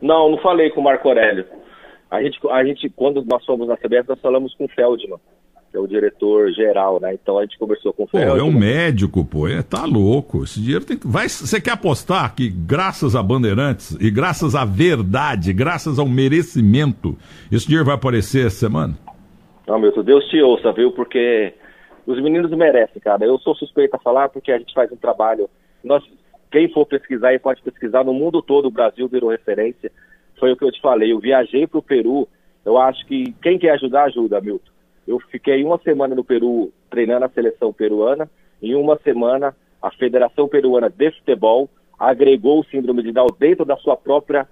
Não, 0.00 0.30
não 0.30 0.38
falei 0.38 0.70
com 0.70 0.80
o 0.80 0.84
Marco 0.84 1.08
Aurélio. 1.08 1.46
A 2.10 2.22
gente, 2.22 2.38
a 2.50 2.64
gente, 2.64 2.90
quando 2.90 3.24
nós 3.24 3.44
fomos 3.44 3.66
na 3.66 3.76
CBF, 3.76 4.08
nós 4.08 4.20
falamos 4.20 4.54
com 4.54 4.66
o 4.66 4.68
Feldman 4.68 5.18
que 5.72 5.78
é 5.78 5.80
o 5.80 5.86
diretor 5.86 6.52
geral, 6.52 7.00
né? 7.00 7.14
Então 7.14 7.38
a 7.38 7.42
gente 7.42 7.58
conversou 7.58 7.94
com 7.94 8.02
o 8.02 8.06
Pô, 8.06 8.18
é 8.18 8.42
um 8.42 8.52
médico, 8.52 9.24
pô, 9.24 9.48
é, 9.48 9.62
tá 9.62 9.86
louco. 9.86 10.44
Esse 10.44 10.60
dinheiro 10.60 10.84
tem 10.84 10.98
que. 10.98 11.08
Vai, 11.08 11.30
você 11.30 11.58
quer 11.58 11.72
apostar 11.72 12.34
que, 12.34 12.50
graças 12.50 13.16
a 13.16 13.22
Bandeirantes 13.22 13.96
e 13.98 14.10
graças 14.10 14.54
à 14.54 14.66
verdade, 14.66 15.50
graças 15.54 15.98
ao 15.98 16.06
merecimento, 16.06 17.16
esse 17.50 17.66
dinheiro 17.66 17.86
vai 17.86 17.94
aparecer 17.94 18.46
essa 18.46 18.56
semana? 18.56 18.94
Não, 19.66 19.78
meu 19.78 19.90
Deus 20.02 20.28
te 20.28 20.42
ouça, 20.42 20.70
viu? 20.72 20.92
Porque 20.92 21.54
os 22.06 22.22
meninos 22.22 22.50
merecem, 22.50 23.00
cara. 23.00 23.24
Eu 23.24 23.38
sou 23.38 23.54
suspeito 23.54 23.96
a 23.96 23.98
falar 23.98 24.28
porque 24.28 24.52
a 24.52 24.58
gente 24.58 24.74
faz 24.74 24.92
um 24.92 24.96
trabalho. 24.96 25.48
Nós, 25.82 26.04
quem 26.50 26.70
for 26.70 26.84
pesquisar 26.84 27.32
e 27.32 27.38
pode 27.38 27.62
pesquisar 27.62 28.04
no 28.04 28.12
mundo 28.12 28.42
todo, 28.42 28.66
o 28.66 28.70
Brasil 28.70 29.08
virou 29.08 29.30
referência. 29.30 29.90
Foi 30.38 30.52
o 30.52 30.56
que 30.56 30.64
eu 30.64 30.72
te 30.72 30.82
falei. 30.82 31.12
Eu 31.12 31.18
viajei 31.18 31.66
para 31.66 31.78
o 31.78 31.82
Peru 31.82 32.28
Eu 32.62 32.76
acho 32.76 33.06
que 33.06 33.32
quem 33.42 33.58
quer 33.58 33.70
ajudar, 33.70 34.04
ajuda, 34.04 34.40
Milton. 34.40 34.71
Eu 35.06 35.18
fiquei 35.30 35.64
uma 35.64 35.78
semana 35.78 36.14
no 36.14 36.24
Peru 36.24 36.72
treinando 36.90 37.24
a 37.24 37.28
seleção 37.28 37.72
peruana. 37.72 38.30
Em 38.62 38.74
uma 38.74 38.96
semana, 38.98 39.56
a 39.80 39.90
Federação 39.90 40.48
Peruana 40.48 40.88
de 40.88 41.10
Futebol 41.10 41.68
agregou 41.98 42.60
o 42.60 42.64
síndrome 42.64 43.02
de 43.02 43.12
Down 43.12 43.28
dentro 43.38 43.64
da 43.64 43.76
sua 43.76 43.96
própria 43.96 44.48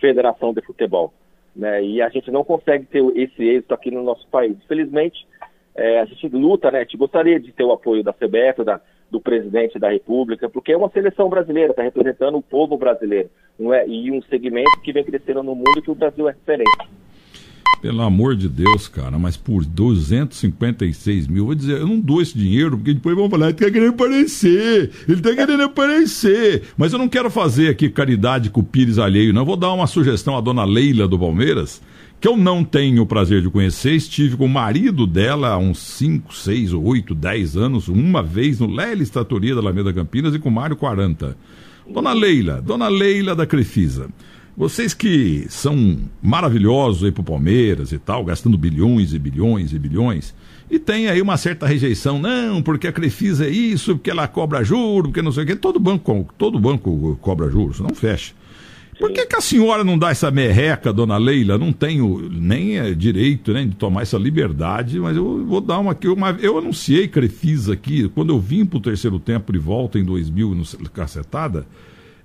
Federação 0.00 0.52
de 0.52 0.60
Futebol. 0.62 1.12
Né? 1.54 1.84
E 1.84 2.02
a 2.02 2.08
gente 2.08 2.30
não 2.30 2.44
consegue 2.44 2.86
ter 2.86 3.02
esse 3.16 3.42
êxito 3.42 3.74
aqui 3.74 3.90
no 3.90 4.02
nosso 4.02 4.26
país. 4.28 4.56
Infelizmente, 4.64 5.26
é, 5.74 6.00
a 6.00 6.04
gente 6.04 6.28
luta, 6.28 6.70
né? 6.70 6.78
A 6.78 6.82
gente 6.82 6.96
gostaria 6.96 7.40
de 7.40 7.52
ter 7.52 7.64
o 7.64 7.72
apoio 7.72 8.02
da 8.02 8.12
CBF, 8.12 8.64
da, 8.64 8.80
do 9.10 9.20
presidente 9.20 9.78
da 9.78 9.90
República, 9.90 10.48
porque 10.48 10.72
é 10.72 10.76
uma 10.76 10.90
seleção 10.90 11.28
brasileira, 11.28 11.70
está 11.70 11.82
representando 11.82 12.36
o 12.36 12.42
povo 12.42 12.76
brasileiro. 12.76 13.30
Não 13.58 13.72
é? 13.72 13.86
E 13.86 14.10
um 14.10 14.22
segmento 14.22 14.80
que 14.82 14.92
vem 14.92 15.04
crescendo 15.04 15.42
no 15.42 15.54
mundo 15.54 15.82
que 15.82 15.90
o 15.90 15.94
Brasil 15.94 16.28
é 16.28 16.32
referência. 16.32 16.88
Pelo 17.80 18.02
amor 18.02 18.36
de 18.36 18.48
Deus, 18.48 18.86
cara, 18.86 19.18
mas 19.18 19.36
por 19.36 19.64
256 19.64 21.26
mil, 21.26 21.46
vou 21.46 21.54
dizer, 21.54 21.80
eu 21.80 21.86
não 21.86 21.98
dou 21.98 22.22
esse 22.22 22.36
dinheiro, 22.38 22.76
porque 22.76 22.94
depois 22.94 23.16
vão 23.16 23.28
falar, 23.28 23.46
ele 23.46 23.54
tá 23.54 23.70
querendo 23.70 23.90
aparecer, 23.90 24.90
ele 25.08 25.20
tá 25.20 25.34
querendo 25.34 25.62
aparecer. 25.64 26.62
Mas 26.76 26.92
eu 26.92 26.98
não 26.98 27.08
quero 27.08 27.28
fazer 27.28 27.68
aqui 27.68 27.88
caridade 27.88 28.50
com 28.50 28.60
o 28.60 28.64
Pires 28.64 28.98
alheio, 28.98 29.32
não. 29.32 29.42
Eu 29.42 29.46
vou 29.46 29.56
dar 29.56 29.72
uma 29.72 29.88
sugestão 29.88 30.36
à 30.36 30.40
dona 30.40 30.64
Leila 30.64 31.08
do 31.08 31.18
Palmeiras, 31.18 31.82
que 32.20 32.28
eu 32.28 32.36
não 32.36 32.62
tenho 32.62 33.02
o 33.02 33.06
prazer 33.06 33.42
de 33.42 33.50
conhecer. 33.50 33.94
Estive 33.96 34.36
com 34.36 34.46
o 34.46 34.48
marido 34.48 35.04
dela 35.04 35.48
há 35.48 35.58
uns 35.58 35.80
5, 35.80 36.32
6, 36.32 36.72
8, 36.74 37.14
10 37.16 37.56
anos, 37.56 37.88
uma 37.88 38.22
vez 38.22 38.60
no 38.60 38.66
Lely 38.68 39.02
Estatoria 39.02 39.56
da 39.56 39.60
Alameda 39.60 39.92
Campinas 39.92 40.32
e 40.32 40.38
com 40.38 40.48
o 40.48 40.52
Mário 40.52 40.76
40. 40.76 41.36
Dona 41.92 42.12
Leila, 42.12 42.62
dona 42.62 42.86
Leila 42.86 43.34
da 43.34 43.44
Crefisa. 43.44 44.08
Vocês 44.56 44.92
que 44.92 45.46
são 45.48 45.98
maravilhosos 46.22 47.04
aí 47.04 47.10
pro 47.10 47.22
Palmeiras 47.22 47.90
e 47.90 47.98
tal, 47.98 48.24
gastando 48.24 48.58
bilhões 48.58 49.14
e 49.14 49.18
bilhões 49.18 49.72
e 49.72 49.78
bilhões, 49.78 50.34
e 50.70 50.78
tem 50.78 51.08
aí 51.08 51.20
uma 51.22 51.36
certa 51.36 51.66
rejeição, 51.66 52.18
não, 52.18 52.62
porque 52.62 52.86
a 52.86 52.92
Crefisa 52.92 53.46
é 53.46 53.50
isso, 53.50 53.94
porque 53.94 54.10
ela 54.10 54.28
cobra 54.28 54.62
juros, 54.62 55.10
porque 55.10 55.22
não 55.22 55.32
sei 55.32 55.44
o 55.44 55.46
quê. 55.46 55.56
Todo 55.56 55.80
banco, 55.80 56.28
todo 56.36 56.58
banco 56.58 57.18
cobra 57.20 57.50
juros, 57.50 57.80
não 57.80 57.94
fecha. 57.94 58.34
Por 58.98 59.10
que, 59.10 59.26
que 59.26 59.36
a 59.36 59.40
senhora 59.40 59.82
não 59.82 59.98
dá 59.98 60.10
essa 60.10 60.30
merreca, 60.30 60.92
dona 60.92 61.16
Leila? 61.16 61.58
Não 61.58 61.72
tenho 61.72 62.28
nem 62.30 62.78
é, 62.78 62.94
direito 62.94 63.52
né, 63.52 63.64
de 63.64 63.74
tomar 63.74 64.02
essa 64.02 64.16
liberdade, 64.16 65.00
mas 65.00 65.16
eu 65.16 65.44
vou 65.44 65.60
dar 65.60 65.78
uma 65.78 65.92
aqui. 65.92 66.06
Uma, 66.06 66.30
eu 66.40 66.56
anunciei 66.58 67.08
Crefisa 67.08 67.72
aqui, 67.72 68.08
quando 68.10 68.32
eu 68.32 68.38
vim 68.38 68.64
para 68.64 68.76
o 68.76 68.80
terceiro 68.80 69.18
tempo 69.18 69.52
de 69.52 69.58
volta 69.58 69.98
em 69.98 70.04
2000, 70.04 70.54
no 70.54 70.90
Cacetada, 70.90 71.66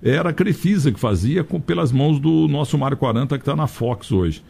era 0.02 0.30
a 0.30 0.32
Crefisa 0.32 0.92
que 0.92 1.00
fazia 1.00 1.42
com, 1.42 1.60
pelas 1.60 1.92
mãos 1.92 2.20
do 2.20 2.46
nosso 2.48 2.78
Mário 2.78 2.96
40 2.96 3.36
que 3.36 3.42
está 3.42 3.56
na 3.56 3.66
Fox 3.66 4.12
hoje. 4.12 4.42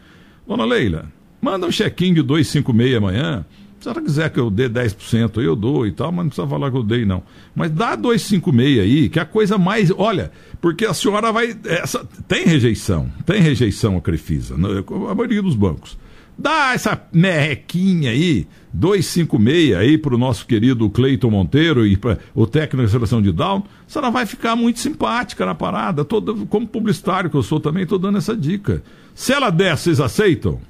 Dona 0.47 0.65
Leila, 0.65 1.05
manda 1.41 1.67
um 1.67 1.71
check-in 1.71 2.13
de 2.13 2.21
256 2.21 2.97
amanhã. 2.97 3.45
Se 3.79 3.87
ela 3.87 4.01
quiser 4.01 4.29
que 4.29 4.39
eu 4.39 4.49
dê 4.49 4.69
10%, 4.69 5.39
aí 5.39 5.45
eu 5.45 5.55
dou 5.55 5.87
e 5.87 5.91
tal, 5.91 6.11
mas 6.11 6.25
não 6.25 6.29
precisa 6.29 6.47
falar 6.47 6.69
que 6.69 6.75
eu 6.75 6.83
dei, 6.83 7.05
não. 7.05 7.23
Mas 7.55 7.71
dá 7.71 7.95
256 7.95 8.79
aí, 8.79 9.09
que 9.09 9.19
é 9.19 9.21
a 9.21 9.25
coisa 9.25 9.57
mais. 9.57 9.89
Olha, 9.95 10.31
porque 10.59 10.85
a 10.85 10.93
senhora 10.93 11.31
vai. 11.31 11.57
Essa, 11.63 12.05
tem 12.27 12.45
rejeição, 12.45 13.09
tem 13.25 13.41
rejeição 13.41 13.95
a 13.95 14.01
Crefisa, 14.01 14.55
a 14.55 15.15
maioria 15.15 15.41
dos 15.41 15.55
bancos. 15.55 15.97
Dá 16.39 16.71
essa 16.73 17.05
merrequinha 17.13 18.11
aí, 18.11 18.47
256 18.73 19.75
aí 19.75 19.97
para 19.97 20.15
o 20.15 20.17
nosso 20.17 20.47
querido 20.47 20.89
Cleiton 20.89 21.29
Monteiro 21.29 21.85
e 21.85 21.97
para 21.97 22.17
o 22.33 22.47
técnico 22.47 22.83
da 22.83 22.87
seleção 22.87 23.21
de 23.21 23.33
Down, 23.33 23.57
a 23.85 23.89
senhora 23.89 24.09
vai 24.09 24.25
ficar 24.25 24.55
muito 24.55 24.79
simpática 24.79 25.45
na 25.45 25.53
parada. 25.53 26.05
Tô, 26.05 26.21
como 26.49 26.65
publicitário 26.65 27.29
que 27.29 27.35
eu 27.35 27.43
sou 27.43 27.59
também, 27.59 27.83
estou 27.83 27.99
dando 27.99 28.19
essa 28.19 28.37
dica. 28.37 28.81
Se 29.13 29.33
ela 29.33 29.49
der, 29.49 29.75
vocês 29.75 29.99
aceitam? 29.99 30.61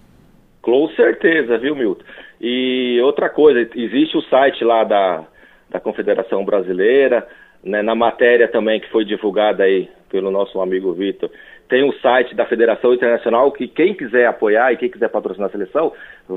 Com 0.59 0.89
certeza, 0.95 1.55
viu, 1.59 1.75
Milton? 1.75 2.03
E 2.41 2.99
outra 3.03 3.29
coisa, 3.29 3.59
existe 3.75 4.17
o 4.17 4.23
site 4.23 4.63
lá 4.63 4.83
da, 4.83 5.23
da 5.69 5.79
Confederação 5.79 6.43
Brasileira, 6.43 7.27
né, 7.63 7.83
na 7.83 7.93
matéria 7.93 8.47
também 8.47 8.79
que 8.79 8.89
foi 8.89 9.05
divulgada 9.05 9.65
aí 9.65 9.88
pelo 10.09 10.31
nosso 10.31 10.59
amigo 10.59 10.93
Vitor, 10.93 11.29
tem 11.69 11.88
o 11.88 11.93
site 11.99 12.35
da 12.35 12.47
Federação 12.47 12.93
Internacional 12.93 13.51
que 13.51 13.67
quem 13.67 13.93
quiser 13.93 14.25
apoiar 14.25 14.73
e 14.73 14.77
quem 14.77 14.89
quiser 14.89 15.07
patrocinar 15.07 15.49
a 15.49 15.51
seleção, 15.51 15.93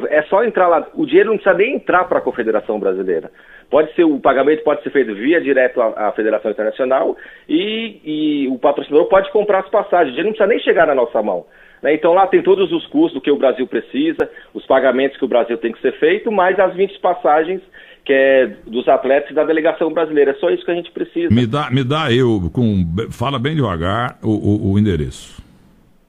é 0.09 0.23
só 0.25 0.45
entrar 0.45 0.69
lá. 0.69 0.87
O 0.95 1.07
dinheiro 1.07 1.31
não 1.31 1.39
precisa 1.39 1.57
nem 1.57 1.77
entrar 1.77 2.05
para 2.05 2.19
a 2.19 2.23
Confederação 2.23 2.79
Brasileira. 2.79 3.31
Pode 3.71 3.95
ser 3.95 4.05
o 4.05 4.21
pagamento 4.21 4.62
pode 4.62 4.83
ser 4.83 4.91
feito 4.91 5.15
via 5.15 5.41
direto 5.41 5.81
à, 5.81 6.09
à 6.09 6.12
Federação 6.12 6.51
Internacional 6.51 7.17
e, 7.49 8.01
e, 8.05 8.49
o 8.49 8.59
patrocinador 8.59 9.09
pode 9.09 9.33
comprar 9.33 9.61
as 9.61 9.71
passagens. 9.71 10.11
O 10.11 10.11
dinheiro 10.11 10.29
não 10.29 10.37
precisa 10.37 10.49
nem 10.49 10.59
chegar 10.61 10.87
na 10.87 10.95
nossa 10.95 11.23
mão. 11.23 11.47
Né? 11.83 11.95
Então 11.95 12.12
lá 12.12 12.27
tem 12.27 12.43
todos 12.43 12.71
os 12.71 12.87
custos 12.89 13.15
do 13.15 13.21
que 13.23 13.31
o 13.31 13.39
Brasil 13.39 13.67
precisa, 13.67 14.31
os 14.53 14.67
pagamentos 14.67 15.17
que 15.17 15.25
o 15.25 15.29
Brasil 15.29 15.57
tem 15.57 15.73
que 15.73 15.81
ser 15.81 15.93
feito, 15.93 16.31
mais 16.31 16.61
as 16.61 16.75
20 16.75 16.99
passagens 17.01 17.62
que 18.05 18.13
é 18.13 18.47
dos 18.67 18.89
atletas 18.89 19.31
e 19.31 19.35
da 19.35 19.45
delegação 19.45 19.93
brasileira. 19.93 20.33
É 20.33 20.35
só 20.35 20.51
isso 20.51 20.65
que 20.65 20.71
a 20.71 20.75
gente 20.75 20.91
precisa. 20.91 21.33
Me 21.33 21.47
dá, 21.47 21.71
me 21.71 21.85
dá 21.85 22.13
eu, 22.13 22.51
com, 22.53 22.85
fala 23.11 23.39
bem 23.39 23.55
devagar, 23.55 24.19
o, 24.23 24.31
o, 24.31 24.73
o 24.73 24.79
endereço. 24.79 25.43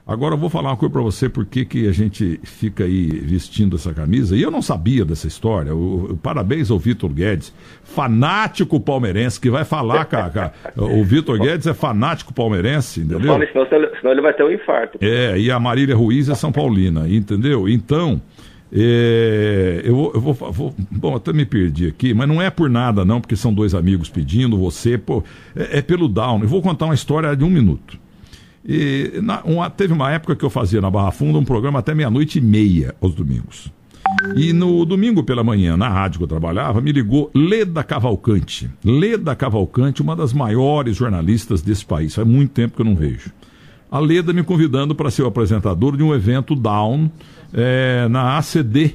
Agora 0.07 0.35
eu 0.35 0.39
vou 0.39 0.51
falar 0.51 0.69
uma 0.69 0.77
coisa 0.77 0.93
para 0.93 1.01
você, 1.01 1.31
por 1.31 1.47
que 1.47 1.89
a 1.89 1.93
gente 1.93 2.39
fica 2.43 2.85
aí 2.85 3.07
vestindo 3.07 3.77
essa 3.77 3.95
camisa. 3.95 4.37
E 4.37 4.43
eu 4.43 4.51
não 4.51 4.61
sabia 4.61 5.03
dessa 5.03 5.27
história. 5.27 5.75
O, 5.75 6.13
o 6.13 6.17
parabéns 6.17 6.71
ao 6.71 6.79
Vitor 6.79 7.11
Guedes, 7.11 7.55
fanático 7.83 8.79
palmeirense, 8.79 9.41
que 9.41 9.49
vai 9.49 9.65
falar, 9.65 10.05
cara. 10.07 10.53
o 10.77 11.03
Vitor 11.03 11.39
Guedes 11.39 11.67
é 11.67 11.73
fanático 11.73 12.35
palmeirense, 12.35 13.01
entendeu? 13.01 13.33
Senão, 13.51 13.67
senão 13.99 14.13
ele 14.13 14.21
vai 14.21 14.35
ter 14.35 14.45
um 14.45 14.51
infarto. 14.51 14.99
É, 15.01 15.39
e 15.39 15.51
a 15.51 15.59
Marília 15.59 15.97
Ruiz 15.97 16.29
é 16.29 16.35
São 16.35 16.53
Paulina, 16.53 17.09
entendeu? 17.09 17.67
Então. 17.69 18.21
É, 18.77 19.83
eu, 19.85 19.95
vou, 19.95 20.13
eu 20.15 20.21
vou, 20.21 20.35
vou, 20.35 20.75
Bom, 20.91 21.15
até 21.15 21.33
me 21.33 21.47
perdi 21.47 21.87
aqui, 21.87 22.13
mas 22.13 22.27
não 22.27 22.43
é 22.43 22.51
por 22.51 22.69
nada, 22.69 23.05
não, 23.05 23.21
porque 23.21 23.37
são 23.37 23.55
dois 23.55 23.73
amigos 23.73 24.09
pedindo, 24.09 24.59
você, 24.59 24.99
pô, 24.99 25.23
é, 25.55 25.79
é 25.79 25.83
pelo 25.83 26.09
down. 26.09 26.41
Eu 26.43 26.49
vou 26.49 26.61
contar 26.61 26.87
uma 26.87 26.95
história 26.95 27.37
de 27.37 27.45
um 27.45 27.51
minuto. 27.51 28.04
E 28.67 29.21
na, 29.23 29.43
uma, 29.45 29.69
teve 29.69 29.93
uma 29.93 30.11
época 30.11 30.35
que 30.35 30.45
eu 30.45 30.51
fazia 30.51 30.81
na 30.81 30.91
Barra 30.91 31.11
Funda 31.11 31.39
um 31.39 31.45
programa 31.45 31.81
até 31.81 31.95
meia-noite 31.95 32.39
e 32.39 32.41
meia 32.41 32.95
aos 33.01 33.15
domingos. 33.15 33.71
E 34.37 34.53
no 34.53 34.85
domingo 34.85 35.23
pela 35.23 35.45
manhã, 35.45 35.77
na 35.77 35.89
rádio 35.89 36.19
que 36.19 36.25
eu 36.25 36.29
trabalhava, 36.29 36.81
me 36.81 36.93
ligou 36.93 37.31
Leda 37.35 37.83
Cavalcante. 37.83 38.71
Leda 38.85 39.35
Cavalcante, 39.35 40.03
uma 40.03 40.17
das 40.17 40.33
maiores 40.33 40.97
jornalistas 40.97 41.63
desse 41.63 41.85
país. 41.85 42.15
Faz 42.15 42.27
muito 42.27 42.53
tempo 42.53 42.77
que 42.77 42.83
eu 42.83 42.87
não 42.87 42.95
vejo. 42.95 43.31
A 43.91 43.99
Leda 43.99 44.33
me 44.33 44.43
convidando 44.43 44.95
para 44.95 45.11
ser 45.11 45.23
o 45.23 45.27
apresentador 45.27 45.97
de 45.97 46.03
um 46.03 46.15
evento 46.15 46.55
Down 46.55 47.11
é, 47.53 48.09
na 48.09 48.39
ACD, 48.39 48.95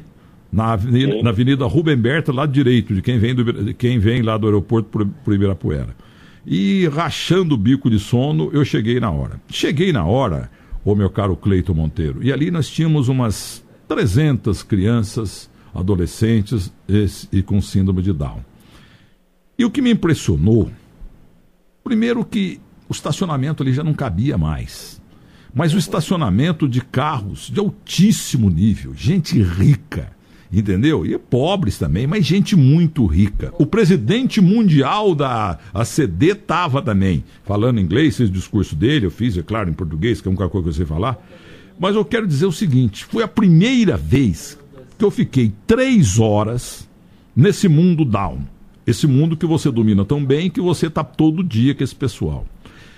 na 0.52 0.74
avenida, 0.74 1.24
na 1.24 1.30
avenida 1.30 1.66
Rubem 1.66 1.96
Berta, 1.96 2.34
lado 2.34 2.52
direito, 2.52 2.94
de 2.94 3.02
quem 3.02 3.20
vem, 3.20 3.36
do, 3.36 3.74
quem 3.76 4.00
vem 4.00 4.22
lá 4.22 4.36
do 4.38 4.48
aeroporto 4.48 4.90
para 4.90 5.32
o 5.32 5.34
Ibirapuera. 5.34 5.96
E 6.52 6.88
rachando 6.88 7.54
o 7.54 7.58
bico 7.58 7.92
de 7.92 8.00
sono, 8.00 8.50
eu 8.52 8.66
cheguei 8.66 9.00
na 9.00 9.12
hora. 9.12 9.40
Cheguei 9.50 9.94
na 9.94 10.04
hora, 10.04 10.50
ô 10.84 10.96
meu 10.96 11.08
caro 11.08 11.38
Cleito 11.38 11.76
Monteiro. 11.76 12.24
E 12.24 12.34
ali 12.34 12.50
nós 12.50 12.68
tínhamos 12.68 13.08
umas 13.08 13.64
300 13.88 14.64
crianças, 14.64 15.48
adolescentes 15.72 16.74
e 17.32 17.44
com 17.44 17.62
síndrome 17.62 18.02
de 18.02 18.12
Down. 18.12 18.44
E 19.60 19.64
o 19.64 19.70
que 19.70 19.80
me 19.80 19.92
impressionou, 19.92 20.72
primeiro 21.84 22.26
que 22.26 22.60
o 22.90 22.94
estacionamento 22.94 23.62
ali 23.62 23.72
já 23.72 23.84
não 23.84 23.94
cabia 23.94 24.36
mais. 24.36 25.00
Mas 25.54 25.76
o 25.76 25.78
estacionamento 25.78 26.68
de 26.68 26.82
carros 26.82 27.52
de 27.52 27.60
altíssimo 27.60 28.50
nível, 28.50 28.96
gente 28.96 29.40
rica, 29.40 30.12
entendeu? 30.52 31.06
E 31.06 31.18
pobres 31.18 31.78
também, 31.78 32.08
mas 32.08 32.26
gente 32.26 32.56
muito 32.56 33.06
rica. 33.06 33.54
O 33.58 33.66
presidente 33.66 34.42
mundial 34.42 35.14
da 35.14 35.60
ACD 35.74 36.32
estava 36.32 36.82
também, 36.82 37.24
falando 37.44 37.80
inglês, 37.80 38.18
fez 38.18 38.30
o 38.30 38.34
discurso 38.34 38.76
dele, 38.76 39.06
eu 39.06 39.12
fiz, 39.12 39.38
é 39.38 39.44
claro, 39.44 39.70
em 39.70 39.74
português, 39.74 40.22
que 40.22 40.28
é 40.28 40.32
uma 40.32 40.50
coisa 40.50 40.64
que 40.64 40.70
eu 40.70 40.74
sei 40.74 40.86
falar. 40.86 41.18
Mas 41.80 41.96
eu 41.96 42.04
quero 42.04 42.28
dizer 42.28 42.46
o 42.46 42.52
seguinte: 42.52 43.06
foi 43.06 43.24
a 43.24 43.28
primeira 43.28 43.96
vez 43.96 44.58
que 44.98 45.06
eu 45.06 45.12
fiquei 45.12 45.54
três 45.66 46.20
horas 46.20 46.88
nesse 47.36 47.68
mundo 47.70 48.04
down. 48.04 48.40
Esse 48.86 49.08
mundo 49.08 49.38
que 49.38 49.46
você 49.46 49.72
domina 49.72 50.04
tão 50.04 50.24
bem 50.26 50.50
que 50.50 50.60
você 50.60 50.88
está 50.88 51.04
todo 51.04 51.44
dia 51.44 51.76
com 51.76 51.84
esse 51.84 51.96
pessoal. 51.96 52.46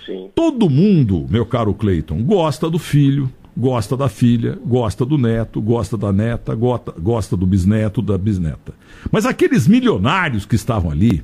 Sim. 0.06 0.30
Todo 0.34 0.68
mundo, 0.68 1.26
meu 1.30 1.46
caro 1.46 1.72
Cleiton, 1.74 2.22
gosta 2.24 2.68
do 2.68 2.78
filho, 2.78 3.30
gosta 3.56 3.96
da 3.96 4.08
filha, 4.08 4.58
gosta 4.64 5.04
do 5.04 5.18
neto, 5.18 5.60
gosta 5.60 5.96
da 5.96 6.12
neta, 6.12 6.54
gosta, 6.54 6.92
gosta 6.92 7.36
do 7.36 7.46
bisneto, 7.46 8.00
da 8.00 8.16
bisneta. 8.16 8.74
Mas 9.10 9.26
aqueles 9.26 9.66
milionários 9.66 10.46
que 10.46 10.54
estavam 10.54 10.90
ali, 10.90 11.22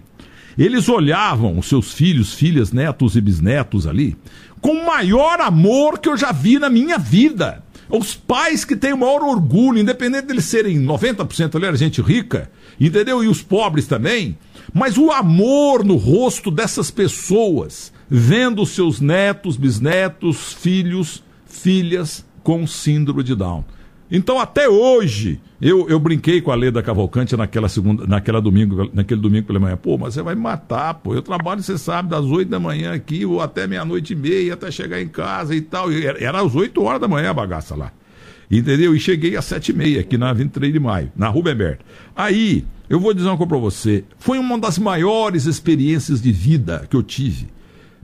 eles 0.56 0.88
olhavam 0.88 1.58
os 1.58 1.68
seus 1.68 1.92
filhos, 1.92 2.34
filhas, 2.34 2.72
netos 2.72 3.16
e 3.16 3.20
bisnetos 3.20 3.86
ali 3.86 4.16
com 4.60 4.72
o 4.72 4.86
maior 4.86 5.40
amor 5.40 5.98
que 5.98 6.08
eu 6.08 6.16
já 6.16 6.32
vi 6.32 6.58
na 6.58 6.68
minha 6.68 6.98
vida. 6.98 7.62
Os 7.88 8.14
pais 8.14 8.64
que 8.64 8.76
têm 8.76 8.92
o 8.92 8.98
maior 8.98 9.22
orgulho, 9.22 9.78
independente 9.78 10.26
deles 10.26 10.44
serem 10.44 10.78
90% 10.78 11.54
ali 11.54 11.66
era 11.66 11.76
gente 11.76 12.02
rica, 12.02 12.50
entendeu? 12.78 13.24
E 13.24 13.28
os 13.28 13.40
pobres 13.40 13.86
também. 13.86 14.36
Mas 14.74 14.98
o 14.98 15.10
amor 15.10 15.82
no 15.84 15.96
rosto 15.96 16.50
dessas 16.50 16.90
pessoas, 16.90 17.92
vendo 18.10 18.66
seus 18.66 19.00
netos, 19.00 19.56
bisnetos, 19.56 20.52
filhos, 20.52 21.22
filhas 21.58 22.24
com 22.42 22.66
síndrome 22.66 23.22
de 23.22 23.34
Down. 23.34 23.64
Então, 24.10 24.38
até 24.38 24.68
hoje, 24.68 25.38
eu, 25.60 25.86
eu 25.88 25.98
brinquei 25.98 26.40
com 26.40 26.50
a 26.50 26.54
Leda 26.54 26.82
Cavalcante 26.82 27.36
naquela 27.36 27.68
segunda, 27.68 28.06
naquela 28.06 28.40
domingo, 28.40 28.90
naquele 28.94 29.20
domingo 29.20 29.46
pela 29.46 29.60
manhã. 29.60 29.76
Pô, 29.76 29.98
mas 29.98 30.14
você 30.14 30.22
vai 30.22 30.34
me 30.34 30.40
matar, 30.40 30.94
pô. 30.94 31.14
Eu 31.14 31.20
trabalho, 31.20 31.62
você 31.62 31.76
sabe, 31.76 32.08
das 32.08 32.24
oito 32.24 32.48
da 32.48 32.58
manhã 32.58 32.94
aqui, 32.94 33.26
ou 33.26 33.42
até 33.42 33.66
meia-noite 33.66 34.14
e 34.14 34.16
meia, 34.16 34.54
até 34.54 34.70
chegar 34.70 35.00
em 35.00 35.08
casa 35.08 35.54
e 35.54 35.60
tal. 35.60 35.92
Era, 35.92 36.22
era 36.24 36.40
às 36.40 36.54
oito 36.54 36.82
horas 36.82 37.00
da 37.00 37.06
manhã 37.06 37.30
a 37.30 37.34
bagaça 37.34 37.76
lá. 37.76 37.92
Entendeu? 38.50 38.96
E 38.96 38.98
cheguei 38.98 39.36
às 39.36 39.44
sete 39.44 39.72
e 39.72 39.74
meia, 39.74 40.00
aqui 40.00 40.16
na 40.16 40.32
23 40.32 40.72
de 40.72 40.80
maio, 40.80 41.12
na 41.14 41.28
Rubem 41.28 41.54
Berto. 41.54 41.84
Aí, 42.16 42.64
eu 42.88 42.98
vou 42.98 43.12
dizer 43.12 43.28
uma 43.28 43.36
coisa 43.36 43.48
pra 43.50 43.58
você. 43.58 44.04
Foi 44.18 44.38
uma 44.38 44.58
das 44.58 44.78
maiores 44.78 45.44
experiências 45.44 46.22
de 46.22 46.32
vida 46.32 46.86
que 46.88 46.96
eu 46.96 47.02
tive. 47.02 47.48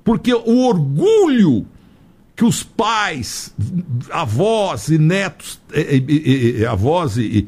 Porque 0.04 0.34
o 0.34 0.66
orgulho 0.66 1.66
que 2.36 2.44
os 2.44 2.62
pais, 2.62 3.54
avós 4.10 4.88
e 4.88 4.98
netos, 4.98 5.60
e, 5.72 6.58
e, 6.60 6.66
avós 6.66 7.16
e, 7.16 7.46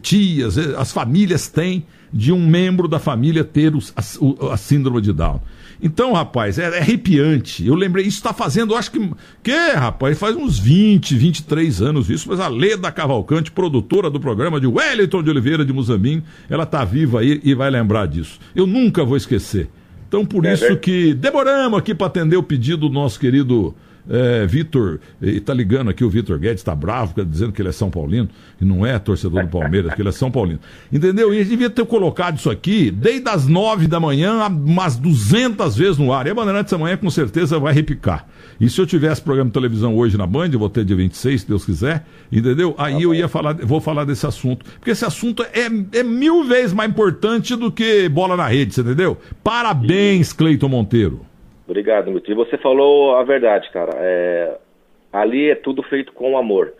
tias, 0.00 0.56
as 0.56 0.92
famílias 0.92 1.48
têm 1.48 1.84
de 2.12 2.32
um 2.32 2.46
membro 2.46 2.86
da 2.86 2.98
família 2.98 3.42
ter 3.42 3.74
os, 3.74 3.92
a, 3.96 4.52
a, 4.52 4.56
síndrome 4.56 5.00
de 5.00 5.12
Down. 5.12 5.40
Então, 5.82 6.12
rapaz, 6.12 6.58
é, 6.58 6.64
é 6.64 6.78
arrepiante. 6.78 7.66
Eu 7.66 7.74
lembrei, 7.74 8.04
isso 8.04 8.16
está 8.18 8.32
fazendo, 8.32 8.74
acho 8.74 8.90
que. 8.90 9.10
Que, 9.42 9.72
rapaz, 9.72 10.18
faz 10.18 10.36
uns 10.36 10.58
20, 10.58 11.16
23 11.16 11.82
anos 11.82 12.08
isso, 12.08 12.28
mas 12.28 12.40
a 12.40 12.48
Leda 12.48 12.90
Cavalcante, 12.90 13.50
produtora 13.50 14.08
do 14.08 14.20
programa 14.20 14.60
de 14.60 14.66
Wellington 14.66 15.22
de 15.22 15.30
Oliveira 15.30 15.64
de 15.64 15.72
Muzambim, 15.72 16.22
ela 16.48 16.64
está 16.64 16.84
viva 16.84 17.20
aí 17.20 17.40
e 17.44 17.54
vai 17.54 17.70
lembrar 17.70 18.06
disso. 18.06 18.38
Eu 18.54 18.66
nunca 18.66 19.04
vou 19.04 19.16
esquecer. 19.16 19.68
Então, 20.08 20.24
por 20.24 20.46
é 20.46 20.54
isso 20.54 20.76
que 20.78 21.12
demoramos 21.12 21.78
aqui 21.78 21.94
para 21.94 22.06
atender 22.06 22.36
o 22.36 22.42
pedido 22.42 22.88
do 22.88 22.90
nosso 22.90 23.20
querido 23.20 23.74
é, 24.08 24.46
Vitor, 24.46 25.00
e 25.20 25.38
tá 25.40 25.52
ligando 25.52 25.90
aqui, 25.90 26.02
o 26.02 26.08
Vitor 26.08 26.38
Guedes 26.38 26.60
está 26.60 26.74
bravo, 26.74 27.14
dizendo 27.24 27.52
que 27.52 27.60
ele 27.60 27.68
é 27.68 27.72
São 27.72 27.90
Paulino, 27.90 28.28
e 28.60 28.64
não 28.64 28.84
é 28.84 28.98
torcedor 28.98 29.42
do 29.42 29.48
Palmeiras, 29.48 29.94
que 29.94 30.00
ele 30.00 30.08
é 30.08 30.12
São 30.12 30.30
Paulino. 30.30 30.60
Entendeu? 30.92 31.32
E 31.32 31.36
a 31.36 31.40
gente 31.40 31.50
devia 31.50 31.70
ter 31.70 31.84
colocado 31.84 32.38
isso 32.38 32.50
aqui 32.50 32.90
desde 32.90 33.28
as 33.28 33.46
nove 33.46 33.86
da 33.86 34.00
manhã, 34.00 34.46
umas 34.46 34.96
duzentas 34.96 35.76
vezes 35.76 35.98
no 35.98 36.12
ar. 36.12 36.26
E 36.26 36.30
a 36.30 36.34
Bandeirantes 36.34 36.72
amanhã 36.72 36.96
com 36.96 37.10
certeza 37.10 37.58
vai 37.58 37.74
repicar. 37.74 38.26
E 38.60 38.68
se 38.68 38.80
eu 38.80 38.86
tivesse 38.86 39.20
programa 39.20 39.50
de 39.50 39.54
televisão 39.54 39.94
hoje 39.96 40.16
na 40.16 40.26
Band, 40.26 40.50
eu 40.52 40.58
vou 40.58 40.70
ter 40.70 40.84
dia 40.84 40.96
26, 40.96 41.42
se 41.42 41.48
Deus 41.48 41.64
quiser, 41.64 42.04
entendeu? 42.32 42.74
Aí 42.78 42.94
tá 42.94 43.00
eu 43.00 43.14
ia 43.14 43.28
falar, 43.28 43.54
vou 43.54 43.80
falar 43.80 44.04
desse 44.04 44.26
assunto. 44.26 44.64
Porque 44.78 44.90
esse 44.90 45.04
assunto 45.04 45.42
é, 45.42 45.98
é 45.98 46.02
mil 46.02 46.44
vezes 46.44 46.72
mais 46.72 46.90
importante 46.90 47.54
do 47.54 47.70
que 47.70 48.08
bola 48.08 48.36
na 48.36 48.48
rede, 48.48 48.74
você 48.74 48.80
entendeu? 48.80 49.18
Parabéns, 49.44 50.32
Cleiton 50.32 50.68
Monteiro. 50.68 51.27
Obrigado, 51.68 52.10
Milton. 52.10 52.32
E 52.32 52.34
você 52.34 52.56
falou 52.56 53.14
a 53.16 53.22
verdade, 53.22 53.70
cara. 53.70 53.92
É, 53.96 54.56
ali 55.12 55.50
é 55.50 55.54
tudo 55.54 55.82
feito 55.82 56.14
com 56.14 56.38
amor. 56.38 56.72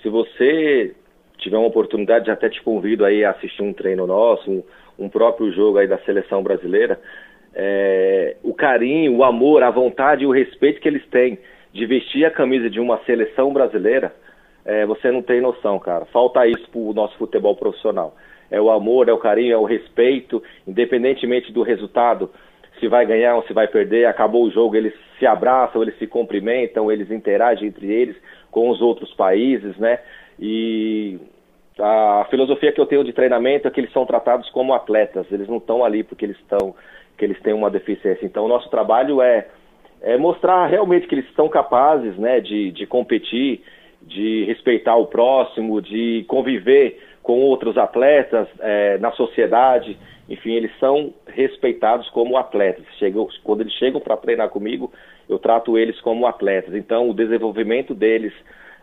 Se 0.00 0.08
você 0.08 0.94
tiver 1.38 1.58
uma 1.58 1.66
oportunidade, 1.66 2.30
até 2.30 2.48
te 2.48 2.62
convido 2.62 3.04
aí 3.04 3.24
a 3.24 3.30
assistir 3.30 3.62
um 3.62 3.72
treino 3.72 4.06
nosso, 4.06 4.48
um, 4.48 4.62
um 4.96 5.08
próprio 5.08 5.52
jogo 5.52 5.78
aí 5.78 5.88
da 5.88 5.98
seleção 5.98 6.40
brasileira. 6.40 7.00
É, 7.52 8.36
o 8.44 8.54
carinho, 8.54 9.16
o 9.16 9.24
amor, 9.24 9.64
a 9.64 9.72
vontade 9.72 10.22
e 10.22 10.26
o 10.26 10.30
respeito 10.30 10.80
que 10.80 10.86
eles 10.86 11.04
têm 11.08 11.36
de 11.72 11.84
vestir 11.84 12.24
a 12.24 12.30
camisa 12.30 12.70
de 12.70 12.78
uma 12.78 12.98
seleção 13.04 13.52
brasileira, 13.52 14.14
é, 14.64 14.86
você 14.86 15.10
não 15.10 15.20
tem 15.20 15.40
noção, 15.40 15.80
cara. 15.80 16.04
Falta 16.06 16.46
isso 16.46 16.70
pro 16.70 16.94
nosso 16.94 17.18
futebol 17.18 17.56
profissional. 17.56 18.14
É 18.52 18.60
o 18.60 18.70
amor, 18.70 19.08
é 19.08 19.12
o 19.12 19.18
carinho, 19.18 19.52
é 19.52 19.58
o 19.58 19.64
respeito, 19.64 20.40
independentemente 20.64 21.52
do 21.52 21.62
resultado 21.62 22.30
se 22.78 22.88
vai 22.88 23.06
ganhar 23.06 23.36
ou 23.36 23.42
se 23.44 23.52
vai 23.52 23.66
perder, 23.66 24.06
acabou 24.06 24.44
o 24.44 24.50
jogo, 24.50 24.76
eles 24.76 24.92
se 25.18 25.26
abraçam, 25.26 25.82
eles 25.82 25.98
se 25.98 26.06
cumprimentam, 26.06 26.90
eles 26.90 27.10
interagem 27.10 27.68
entre 27.68 27.90
eles 27.90 28.16
com 28.50 28.70
os 28.70 28.80
outros 28.80 29.12
países, 29.14 29.76
né? 29.76 29.98
E 30.38 31.18
a 31.78 32.26
filosofia 32.30 32.72
que 32.72 32.80
eu 32.80 32.86
tenho 32.86 33.04
de 33.04 33.12
treinamento 33.12 33.68
é 33.68 33.70
que 33.70 33.80
eles 33.80 33.92
são 33.92 34.04
tratados 34.06 34.48
como 34.50 34.74
atletas, 34.74 35.26
eles 35.30 35.48
não 35.48 35.58
estão 35.58 35.84
ali 35.84 36.02
porque 36.02 36.24
eles 36.24 36.38
estão 36.38 36.74
que 37.16 37.24
eles 37.24 37.40
têm 37.40 37.52
uma 37.52 37.68
deficiência. 37.68 38.24
Então, 38.24 38.44
o 38.44 38.48
nosso 38.48 38.70
trabalho 38.70 39.20
é, 39.20 39.48
é 40.00 40.16
mostrar 40.16 40.66
realmente 40.66 41.08
que 41.08 41.16
eles 41.16 41.26
estão 41.26 41.48
capazes, 41.48 42.16
né, 42.16 42.40
de, 42.40 42.70
de 42.70 42.86
competir, 42.86 43.60
de 44.00 44.44
respeitar 44.44 44.94
o 44.94 45.06
próximo, 45.06 45.82
de 45.82 46.24
conviver 46.28 47.00
com 47.20 47.40
outros 47.40 47.76
atletas 47.76 48.46
é, 48.60 48.98
na 48.98 49.10
sociedade 49.12 49.98
enfim, 50.28 50.52
eles 50.52 50.70
são 50.78 51.14
respeitados 51.26 52.08
como 52.10 52.36
atletas. 52.36 52.84
Chegam, 52.98 53.26
quando 53.42 53.62
eles 53.62 53.72
chegam 53.74 54.00
para 54.00 54.16
treinar 54.16 54.50
comigo, 54.50 54.92
eu 55.28 55.38
trato 55.38 55.78
eles 55.78 55.98
como 56.00 56.26
atletas. 56.26 56.74
Então, 56.74 57.08
o 57.08 57.14
desenvolvimento 57.14 57.94
deles, 57.94 58.32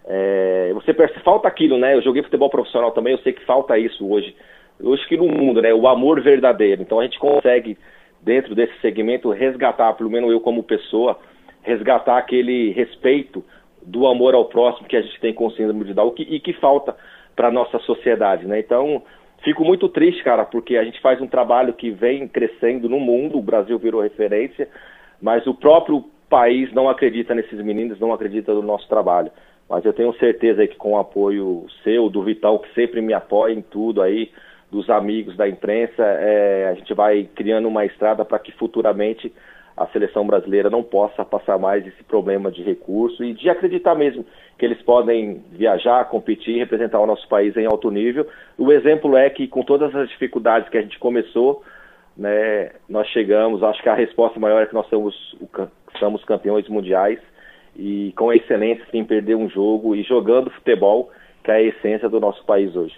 é, 0.06 0.72
você 0.74 0.94
percebe, 0.94 1.24
falta 1.24 1.48
aquilo, 1.48 1.78
né? 1.78 1.94
Eu 1.94 2.02
joguei 2.02 2.24
futebol 2.24 2.50
profissional 2.50 2.92
também, 2.92 3.14
eu 3.14 3.20
sei 3.20 3.32
que 3.32 3.46
falta 3.46 3.78
isso 3.78 4.10
hoje. 4.10 4.36
Hoje 4.82 5.08
que 5.08 5.16
no 5.16 5.28
mundo, 5.28 5.62
né? 5.62 5.72
O 5.74 5.88
amor 5.88 6.20
verdadeiro. 6.22 6.82
Então, 6.82 7.00
a 7.00 7.04
gente 7.04 7.20
consegue, 7.20 7.78
dentro 8.22 8.56
desse 8.56 8.74
segmento, 8.82 9.30
resgatar, 9.30 9.94
pelo 9.94 10.10
menos 10.10 10.32
eu 10.32 10.40
como 10.40 10.64
pessoa, 10.64 11.20
resgatar 11.62 12.18
aquele 12.18 12.72
respeito 12.72 13.44
do 13.84 14.08
amor 14.08 14.34
ao 14.34 14.46
próximo 14.46 14.88
que 14.88 14.98
a 14.98 15.02
gente 15.02 15.20
tem 15.20 15.32
com 15.32 15.46
o 15.46 15.52
síndrome 15.52 15.86
de 15.86 15.94
Down 15.94 16.14
e 16.18 16.40
que 16.40 16.54
falta 16.54 16.96
para 17.36 17.52
nossa 17.52 17.78
sociedade, 17.80 18.48
né? 18.48 18.60
Então, 18.60 19.04
Fico 19.46 19.64
muito 19.64 19.88
triste, 19.88 20.24
cara, 20.24 20.44
porque 20.44 20.76
a 20.76 20.84
gente 20.84 21.00
faz 21.00 21.22
um 21.22 21.28
trabalho 21.28 21.72
que 21.72 21.92
vem 21.92 22.28
crescendo 22.28 22.90
no 22.90 23.00
mundo, 23.00 23.38
o 23.38 23.44
Brasil 23.44 23.78
virou 23.78 24.02
referência, 24.02 24.68
mas 25.22 25.46
o 25.46 25.54
próprio 25.54 26.04
país 26.28 26.74
não 26.74 26.90
acredita 26.90 27.36
nesses 27.36 27.64
meninos, 27.64 28.00
não 28.00 28.12
acredita 28.12 28.52
no 28.56 28.64
nosso 28.64 28.90
trabalho. 28.90 29.32
Mas 29.70 29.86
eu 29.86 29.94
tenho 29.94 30.12
certeza 30.16 30.66
que 30.66 30.76
com 30.76 30.94
o 30.94 30.98
apoio 30.98 31.68
seu, 31.84 32.10
do 32.10 32.24
Vital, 32.24 32.58
que 32.58 32.74
sempre 32.74 33.02
me 33.02 33.14
apoia 33.14 33.54
em 33.54 33.62
tudo 33.62 34.02
aí, 34.02 34.32
dos 34.72 34.90
amigos 34.90 35.38
da 35.38 35.48
imprensa, 35.48 36.02
é, 36.02 36.68
a 36.68 36.74
gente 36.74 36.92
vai 36.96 37.30
criando 37.36 37.68
uma 37.68 37.86
estrada 37.86 38.26
para 38.26 38.40
que 38.40 38.52
futuramente 38.54 39.32
a 39.78 39.86
seleção 39.88 40.26
brasileira 40.26 40.72
não 40.72 40.82
possa 40.82 41.24
passar 41.24 41.60
mais 41.60 41.86
esse 41.86 42.04
problema 42.04 42.52
de 42.52 42.64
recurso 42.64 43.24
e 43.24 43.32
de 43.34 43.48
acreditar 43.48 43.94
mesmo 43.94 44.26
que 44.58 44.66
eles 44.66 44.82
podem 44.82 45.44
viajar, 45.52 46.06
competir, 46.06 46.58
representar 46.58 47.00
o 47.00 47.06
nosso 47.06 47.28
país 47.28 47.56
em 47.58 47.66
alto 47.66 47.92
nível. 47.92 48.28
O 48.58 48.72
exemplo 48.72 49.18
é 49.18 49.30
que 49.30 49.48
com 49.48 49.64
todas 49.64 49.94
as 49.96 50.10
dificuldades 50.10 50.70
que 50.70 50.78
a 50.78 50.82
gente 50.82 50.98
começou, 50.98 51.62
né, 52.16 52.72
nós 52.88 53.08
chegamos, 53.10 53.62
acho 53.64 53.84
que 53.84 53.90
a 53.90 53.96
resposta 53.96 54.40
maior 54.40 54.62
é 54.62 54.66
que 54.66 54.74
nós 54.74 54.88
somos, 54.88 55.14
somos 56.00 56.24
campeões 56.24 56.68
mundiais 56.70 57.20
e 57.76 58.14
com 58.16 58.32
excelência, 58.32 58.86
sem 58.90 59.04
perder 59.04 59.36
um 59.36 59.50
jogo 59.50 59.96
e 59.96 60.04
jogando 60.04 60.50
futebol, 60.50 61.12
que 61.44 61.52
é 61.52 61.56
a 61.56 61.62
essência 61.62 62.08
do 62.08 62.20
nosso 62.20 62.44
país 62.46 62.74
hoje. 62.76 62.96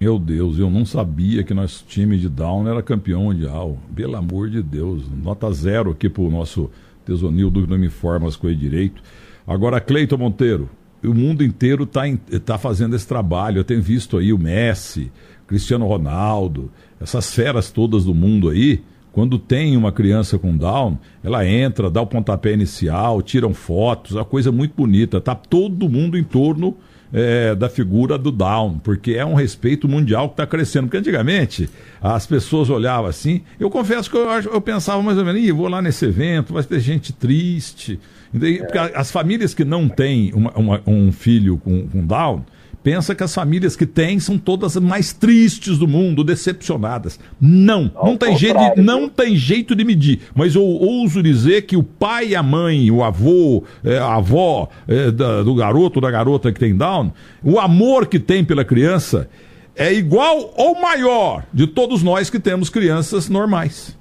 Meu 0.00 0.18
Deus, 0.18 0.58
eu 0.58 0.70
não 0.70 0.84
sabia 0.84 1.42
que 1.42 1.52
nosso 1.52 1.84
time 1.86 2.16
de 2.18 2.28
Down 2.28 2.68
era 2.68 2.82
campeão 2.82 3.24
mundial. 3.24 3.76
Pelo 3.96 4.16
amor 4.16 4.48
de 4.48 4.62
Deus. 4.62 5.10
Nota 5.10 5.50
zero 5.50 5.90
aqui 5.90 6.08
pro 6.08 6.30
nosso 6.30 6.70
Tesonildo 7.04 7.62
que 7.62 7.70
não 7.70 7.78
me 7.78 7.86
informa 7.86 8.28
as 8.28 8.36
coisas 8.36 8.60
direito. 8.60 9.02
Agora, 9.44 9.80
Cleiton 9.80 10.18
Monteiro, 10.18 10.68
o 11.02 11.14
mundo 11.14 11.44
inteiro 11.44 11.84
está 11.84 12.02
tá 12.44 12.58
fazendo 12.58 12.96
esse 12.96 13.06
trabalho. 13.06 13.58
Eu 13.58 13.64
tenho 13.64 13.82
visto 13.82 14.18
aí 14.18 14.32
o 14.32 14.38
Messi, 14.38 15.10
Cristiano 15.46 15.86
Ronaldo, 15.86 16.70
essas 17.00 17.32
feras 17.32 17.70
todas 17.70 18.04
do 18.04 18.14
mundo 18.14 18.48
aí. 18.48 18.82
Quando 19.12 19.38
tem 19.38 19.76
uma 19.76 19.90
criança 19.90 20.38
com 20.38 20.56
Down, 20.56 20.98
ela 21.24 21.44
entra, 21.46 21.90
dá 21.90 22.00
o 22.00 22.06
pontapé 22.06 22.52
inicial, 22.52 23.20
tiram 23.22 23.52
fotos, 23.52 24.14
é 24.14 24.18
uma 24.18 24.24
coisa 24.24 24.52
muito 24.52 24.74
bonita. 24.76 25.20
Tá 25.20 25.34
todo 25.34 25.88
mundo 25.88 26.16
em 26.16 26.22
torno 26.22 26.76
é, 27.12 27.54
da 27.54 27.68
figura 27.68 28.18
do 28.18 28.30
Down, 28.30 28.78
porque 28.78 29.12
é 29.14 29.24
um 29.24 29.34
respeito 29.34 29.88
mundial 29.88 30.28
que 30.28 30.34
está 30.34 30.46
crescendo. 30.46 30.84
Porque 30.84 30.98
antigamente 30.98 31.68
as 32.00 32.26
pessoas 32.26 32.70
olhavam 32.70 33.06
assim. 33.06 33.42
Eu 33.58 33.70
confesso 33.70 34.10
que 34.10 34.16
eu, 34.16 34.28
eu 34.30 34.60
pensava 34.60 35.02
mais 35.02 35.18
ou 35.18 35.24
menos, 35.24 35.48
vou 35.50 35.68
lá 35.68 35.80
nesse 35.80 36.04
evento, 36.04 36.52
vai 36.52 36.62
ter 36.62 36.80
gente 36.80 37.12
triste. 37.12 37.98
Porque 38.30 38.78
as 38.78 39.10
famílias 39.10 39.54
que 39.54 39.64
não 39.64 39.88
têm 39.88 40.32
uma, 40.34 40.52
uma, 40.52 40.82
um 40.86 41.10
filho 41.12 41.58
com, 41.58 41.86
com 41.88 42.06
Down 42.06 42.44
pensa 42.82 43.14
que 43.14 43.22
as 43.22 43.34
famílias 43.34 43.76
que 43.76 43.84
têm 43.84 44.18
são 44.18 44.38
todas 44.38 44.76
mais 44.76 45.12
tristes 45.12 45.76
do 45.76 45.86
mundo, 45.86 46.24
decepcionadas. 46.24 47.18
Não, 47.40 47.90
não 47.94 48.16
tem, 48.16 48.36
jeito 48.36 48.58
de, 48.58 48.80
não 48.80 49.08
tem 49.08 49.36
jeito 49.36 49.74
de 49.74 49.84
medir. 49.84 50.20
Mas 50.34 50.54
eu 50.54 50.62
ouso 50.62 51.22
dizer 51.22 51.62
que 51.62 51.76
o 51.76 51.82
pai, 51.82 52.34
a 52.34 52.42
mãe, 52.42 52.90
o 52.90 53.04
avô, 53.04 53.64
é, 53.84 53.98
a 53.98 54.14
avó 54.14 54.70
é, 54.86 55.10
da, 55.10 55.42
do 55.42 55.54
garoto, 55.54 56.00
da 56.00 56.10
garota 56.10 56.52
que 56.52 56.60
tem 56.60 56.74
Down, 56.74 57.12
o 57.42 57.58
amor 57.58 58.06
que 58.06 58.18
tem 58.18 58.44
pela 58.44 58.64
criança 58.64 59.28
é 59.76 59.92
igual 59.92 60.54
ou 60.56 60.80
maior 60.80 61.44
de 61.52 61.66
todos 61.66 62.02
nós 62.02 62.30
que 62.30 62.40
temos 62.40 62.70
crianças 62.70 63.28
normais. 63.28 63.97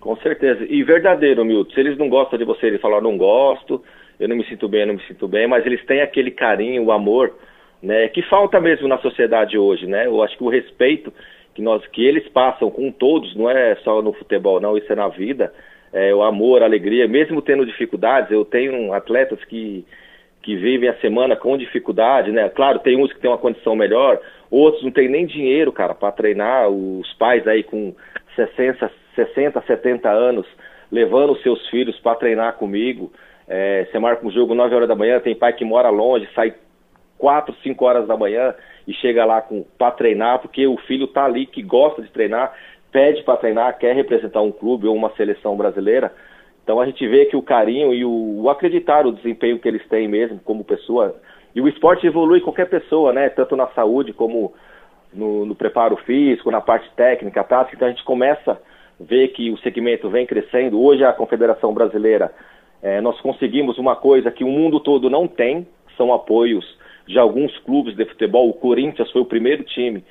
Com 0.00 0.16
certeza. 0.16 0.64
E 0.68 0.82
verdadeiro, 0.82 1.44
Milton. 1.44 1.72
Se 1.72 1.80
eles 1.80 1.98
não 1.98 2.08
gostam 2.08 2.38
de 2.38 2.44
você, 2.44 2.66
eles 2.66 2.80
falam, 2.80 3.00
não 3.00 3.16
gosto, 3.16 3.82
eu 4.18 4.28
não 4.28 4.36
me 4.36 4.44
sinto 4.44 4.68
bem, 4.68 4.82
eu 4.82 4.86
não 4.88 4.94
me 4.94 5.02
sinto 5.02 5.26
bem, 5.26 5.46
mas 5.46 5.64
eles 5.66 5.84
têm 5.86 6.00
aquele 6.00 6.30
carinho, 6.30 6.84
o 6.84 6.92
amor 6.92 7.34
né, 7.82 8.08
que 8.08 8.22
falta 8.22 8.60
mesmo 8.60 8.88
na 8.88 8.98
sociedade 8.98 9.56
hoje, 9.56 9.86
né? 9.86 10.06
Eu 10.06 10.22
acho 10.22 10.36
que 10.36 10.44
o 10.44 10.48
respeito 10.48 11.12
que 11.54 11.62
nós 11.62 11.84
que 11.88 12.04
eles 12.04 12.26
passam 12.28 12.70
com 12.70 12.90
todos, 12.90 13.34
não 13.34 13.50
é 13.50 13.74
só 13.76 14.00
no 14.02 14.12
futebol, 14.12 14.60
não, 14.60 14.76
isso 14.76 14.92
é 14.92 14.96
na 14.96 15.08
vida, 15.08 15.52
é, 15.92 16.14
o 16.14 16.22
amor, 16.22 16.62
a 16.62 16.66
alegria, 16.66 17.08
mesmo 17.08 17.42
tendo 17.42 17.66
dificuldades, 17.66 18.30
eu 18.30 18.44
tenho 18.44 18.92
atletas 18.92 19.42
que 19.44 19.84
que 20.40 20.56
vivem 20.56 20.88
a 20.88 20.94
semana 21.00 21.36
com 21.36 21.58
dificuldade, 21.58 22.30
né? 22.30 22.48
Claro, 22.48 22.78
tem 22.78 22.96
uns 22.96 23.12
que 23.12 23.20
têm 23.20 23.28
uma 23.28 23.36
condição 23.36 23.74
melhor, 23.76 24.20
outros 24.50 24.82
não 24.82 24.90
têm 24.90 25.08
nem 25.08 25.26
dinheiro, 25.26 25.72
cara, 25.72 25.94
para 25.94 26.12
treinar, 26.12 26.68
os 26.68 27.12
pais 27.14 27.46
aí 27.46 27.62
com 27.62 27.94
60, 28.34 28.90
60, 29.26 29.60
70 29.66 30.08
anos 30.08 30.46
levando 30.90 31.32
os 31.32 31.42
seus 31.42 31.66
filhos 31.68 31.98
para 32.00 32.16
treinar 32.16 32.54
comigo. 32.54 33.12
É, 33.46 33.86
você 33.90 33.98
marca 33.98 34.26
um 34.26 34.30
jogo 34.30 34.54
9 34.54 34.74
horas 34.74 34.88
da 34.88 34.94
manhã, 34.94 35.20
tem 35.20 35.34
pai 35.34 35.52
que 35.52 35.64
mora 35.64 35.88
longe, 35.88 36.28
sai 36.34 36.54
4, 37.18 37.54
5 37.62 37.84
horas 37.84 38.06
da 38.06 38.16
manhã 38.16 38.54
e 38.86 38.94
chega 38.94 39.24
lá 39.24 39.44
para 39.76 39.90
treinar, 39.90 40.38
porque 40.38 40.66
o 40.66 40.76
filho 40.78 41.04
está 41.04 41.24
ali 41.24 41.46
que 41.46 41.62
gosta 41.62 42.00
de 42.00 42.10
treinar, 42.10 42.54
pede 42.92 43.22
para 43.22 43.36
treinar, 43.36 43.78
quer 43.78 43.94
representar 43.94 44.40
um 44.42 44.52
clube 44.52 44.86
ou 44.86 44.94
uma 44.94 45.10
seleção 45.16 45.56
brasileira. 45.56 46.12
Então 46.62 46.80
a 46.80 46.86
gente 46.86 47.06
vê 47.06 47.26
que 47.26 47.36
o 47.36 47.42
carinho 47.42 47.92
e 47.92 48.04
o, 48.04 48.42
o 48.42 48.50
acreditar 48.50 49.06
o 49.06 49.12
desempenho 49.12 49.58
que 49.58 49.66
eles 49.66 49.86
têm 49.88 50.06
mesmo 50.06 50.38
como 50.40 50.64
pessoa. 50.64 51.16
E 51.54 51.60
o 51.60 51.68
esporte 51.68 52.06
evolui 52.06 52.40
qualquer 52.40 52.68
pessoa, 52.68 53.12
né? 53.12 53.28
Tanto 53.30 53.56
na 53.56 53.66
saúde 53.68 54.12
como 54.12 54.52
no, 55.12 55.46
no 55.46 55.54
preparo 55.54 55.96
físico, 55.96 56.50
na 56.50 56.60
parte 56.60 56.90
técnica, 56.94 57.42
tática. 57.42 57.74
Então 57.74 57.88
a 57.88 57.90
gente 57.90 58.04
começa 58.04 58.60
ver 58.98 59.28
que 59.28 59.50
o 59.50 59.58
segmento 59.58 60.08
vem 60.08 60.26
crescendo. 60.26 60.80
Hoje 60.80 61.04
a 61.04 61.12
Confederação 61.12 61.72
Brasileira, 61.72 62.32
é, 62.82 63.00
nós 63.00 63.20
conseguimos 63.20 63.78
uma 63.78 63.96
coisa 63.96 64.30
que 64.30 64.44
o 64.44 64.48
mundo 64.48 64.80
todo 64.80 65.08
não 65.08 65.26
tem, 65.26 65.66
são 65.96 66.12
apoios 66.12 66.64
de 67.06 67.18
alguns 67.18 67.56
clubes 67.60 67.96
de 67.96 68.04
futebol. 68.04 68.48
O 68.48 68.54
Corinthians 68.54 69.10
foi 69.10 69.22
o 69.22 69.26
primeiro 69.26 69.64
time, 69.64 70.04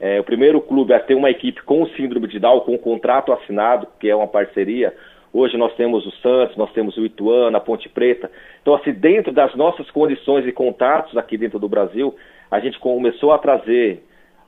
é, 0.00 0.20
o 0.20 0.24
primeiro 0.24 0.60
clube 0.60 0.92
a 0.92 1.00
ter 1.00 1.14
uma 1.14 1.30
equipe 1.30 1.62
com 1.62 1.86
síndrome 1.88 2.28
de 2.28 2.38
Down, 2.38 2.60
com 2.60 2.74
um 2.74 2.78
contrato 2.78 3.32
assinado, 3.32 3.86
que 3.98 4.08
é 4.08 4.14
uma 4.14 4.28
parceria. 4.28 4.94
Hoje 5.32 5.56
nós 5.56 5.74
temos 5.74 6.06
o 6.06 6.12
Santos, 6.22 6.56
nós 6.56 6.72
temos 6.72 6.96
o 6.96 7.04
Ituano, 7.04 7.56
a 7.56 7.60
Ponte 7.60 7.88
Preta. 7.88 8.30
Então, 8.62 8.74
assim, 8.74 8.92
dentro 8.92 9.32
das 9.32 9.54
nossas 9.56 9.90
condições 9.90 10.46
e 10.46 10.52
contatos 10.52 11.16
aqui 11.16 11.36
dentro 11.36 11.58
do 11.58 11.68
Brasil, 11.68 12.14
a 12.50 12.60
gente 12.60 12.78
começou 12.78 13.32
a 13.32 13.38
trazer 13.38 14.04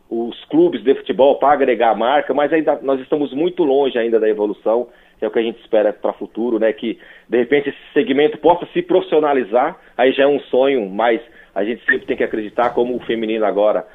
os 0.09 0.45
clubes 0.47 0.83
de 0.83 0.95
futebol 0.95 1.37
para 1.37 1.53
agregar 1.53 1.90
a 1.90 1.95
marca, 1.95 2.33
mas 2.33 2.53
ainda 2.53 2.79
nós 2.83 3.01
estamos 3.01 3.33
muito 3.33 3.64
longe 3.64 3.99
ainda 3.99 4.21
da 4.21 4.29
evolução, 4.29 4.88
é 5.21 5.27
o 5.27 5.31
que 5.31 5.38
a 5.38 5.42
gente 5.42 5.61
espera 5.61 5.92
para 5.92 6.11
o 6.11 6.14
futuro, 6.14 6.59
né? 6.59 6.73
Que 6.73 6.99
de 7.29 7.38
repente 7.38 7.71
esse 7.71 7.79
segmento 7.92 8.38
possa 8.38 8.66
se 8.73 8.83
profissionalizar, 8.83 9.81
aí 9.97 10.12
já 10.12 10.25
é 10.25 10.27
um 10.27 10.40
sonho 10.40 10.88
mais 10.88 11.21
a 11.57 11.64
gente 11.64 11.83
sempre 11.87 12.07
tem 12.07 12.19
que 12.19 12.23
acreditar 12.23 12.75
como 12.75 12.95
o 12.95 13.01
feminino 13.01 13.47
agora 13.47 13.87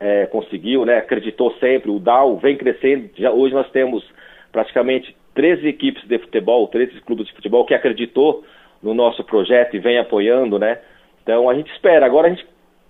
é, 0.00 0.24
conseguiu, 0.24 0.86
né? 0.86 0.96
Acreditou 0.96 1.52
sempre, 1.60 1.90
o 1.90 1.98
Dow 1.98 2.38
vem 2.38 2.56
crescendo. 2.56 3.10
Já, 3.14 3.30
hoje 3.30 3.54
nós 3.54 3.70
temos 3.70 4.02
praticamente 4.50 5.14
13 5.34 5.68
equipes 5.68 6.08
de 6.08 6.18
futebol, 6.18 6.66
13 6.68 7.02
clubes 7.02 7.26
de 7.26 7.34
futebol 7.34 7.66
que 7.66 7.74
acreditou 7.74 8.42
no 8.82 8.94
nosso 8.94 9.22
projeto 9.24 9.76
e 9.76 9.78
vem 9.78 9.98
apoiando, 9.98 10.58
né? 10.58 10.78
Então 11.22 11.50
a 11.50 11.54
gente 11.54 11.70
espera. 11.72 12.06
Agora 12.06 12.28
a 12.28 12.30
gente 12.30 12.46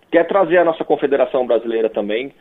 quer 0.08 0.24
trazer 0.24 0.58
a 0.58 0.64
nossa 0.64 0.84
confederação 0.84 1.44
brasileira 1.44 1.90
também 1.90 2.32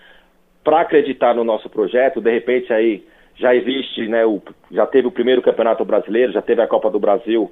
para 0.63 0.81
acreditar 0.81 1.33
no 1.33 1.43
nosso 1.43 1.69
projeto. 1.69 2.21
De 2.21 2.31
repente 2.31 2.71
aí 2.71 3.03
já 3.35 3.55
existe, 3.55 4.07
né? 4.07 4.25
O, 4.25 4.41
já 4.71 4.85
teve 4.85 5.07
o 5.07 5.11
primeiro 5.11 5.41
campeonato 5.41 5.83
brasileiro, 5.83 6.31
já 6.31 6.41
teve 6.41 6.61
a 6.61 6.67
Copa 6.67 6.89
do 6.89 6.99
Brasil 6.99 7.51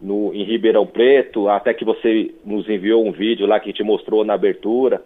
no, 0.00 0.32
em 0.34 0.44
Ribeirão 0.44 0.86
Preto, 0.86 1.48
até 1.48 1.72
que 1.74 1.84
você 1.84 2.34
nos 2.44 2.68
enviou 2.68 3.04
um 3.04 3.12
vídeo 3.12 3.46
lá 3.46 3.58
que 3.58 3.72
te 3.72 3.82
mostrou 3.82 4.24
na 4.24 4.34
abertura. 4.34 5.02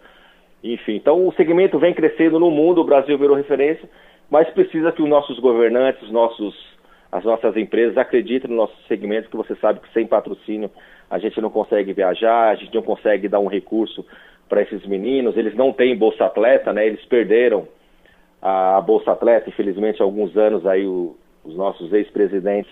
Enfim, 0.63 0.95
então 0.95 1.27
o 1.27 1.33
segmento 1.33 1.79
vem 1.79 1.93
crescendo 1.93 2.39
no 2.39 2.51
mundo, 2.51 2.81
o 2.81 2.85
Brasil 2.85 3.17
virou 3.17 3.35
referência, 3.35 3.89
mas 4.29 4.49
precisa 4.51 4.91
que 4.91 5.01
os 5.01 5.09
nossos 5.09 5.39
governantes, 5.39 6.03
os 6.03 6.11
nossos, 6.11 6.55
as 7.11 7.23
nossas 7.23 7.57
empresas 7.57 7.97
acreditem 7.97 8.49
no 8.49 8.57
nosso 8.57 8.75
segmento, 8.87 9.29
que 9.29 9.37
você 9.37 9.55
sabe 9.55 9.79
que 9.79 9.91
sem 9.91 10.05
patrocínio 10.05 10.69
a 11.09 11.17
gente 11.17 11.41
não 11.41 11.49
consegue 11.49 11.93
viajar, 11.93 12.49
a 12.49 12.55
gente 12.55 12.73
não 12.73 12.83
consegue 12.83 13.27
dar 13.27 13.39
um 13.39 13.47
recurso 13.47 14.05
para 14.51 14.63
esses 14.63 14.85
meninos, 14.85 15.37
eles 15.37 15.55
não 15.55 15.71
têm 15.71 15.97
Bolsa 15.97 16.25
Atleta, 16.25 16.73
né? 16.73 16.85
Eles 16.85 17.03
perderam 17.05 17.65
a, 18.41 18.75
a 18.75 18.81
Bolsa 18.81 19.13
Atleta, 19.13 19.47
infelizmente, 19.47 20.01
há 20.01 20.05
alguns 20.05 20.35
anos 20.35 20.65
aí 20.67 20.85
o, 20.85 21.15
os 21.45 21.55
nossos 21.55 21.93
ex-presidentes 21.93 22.69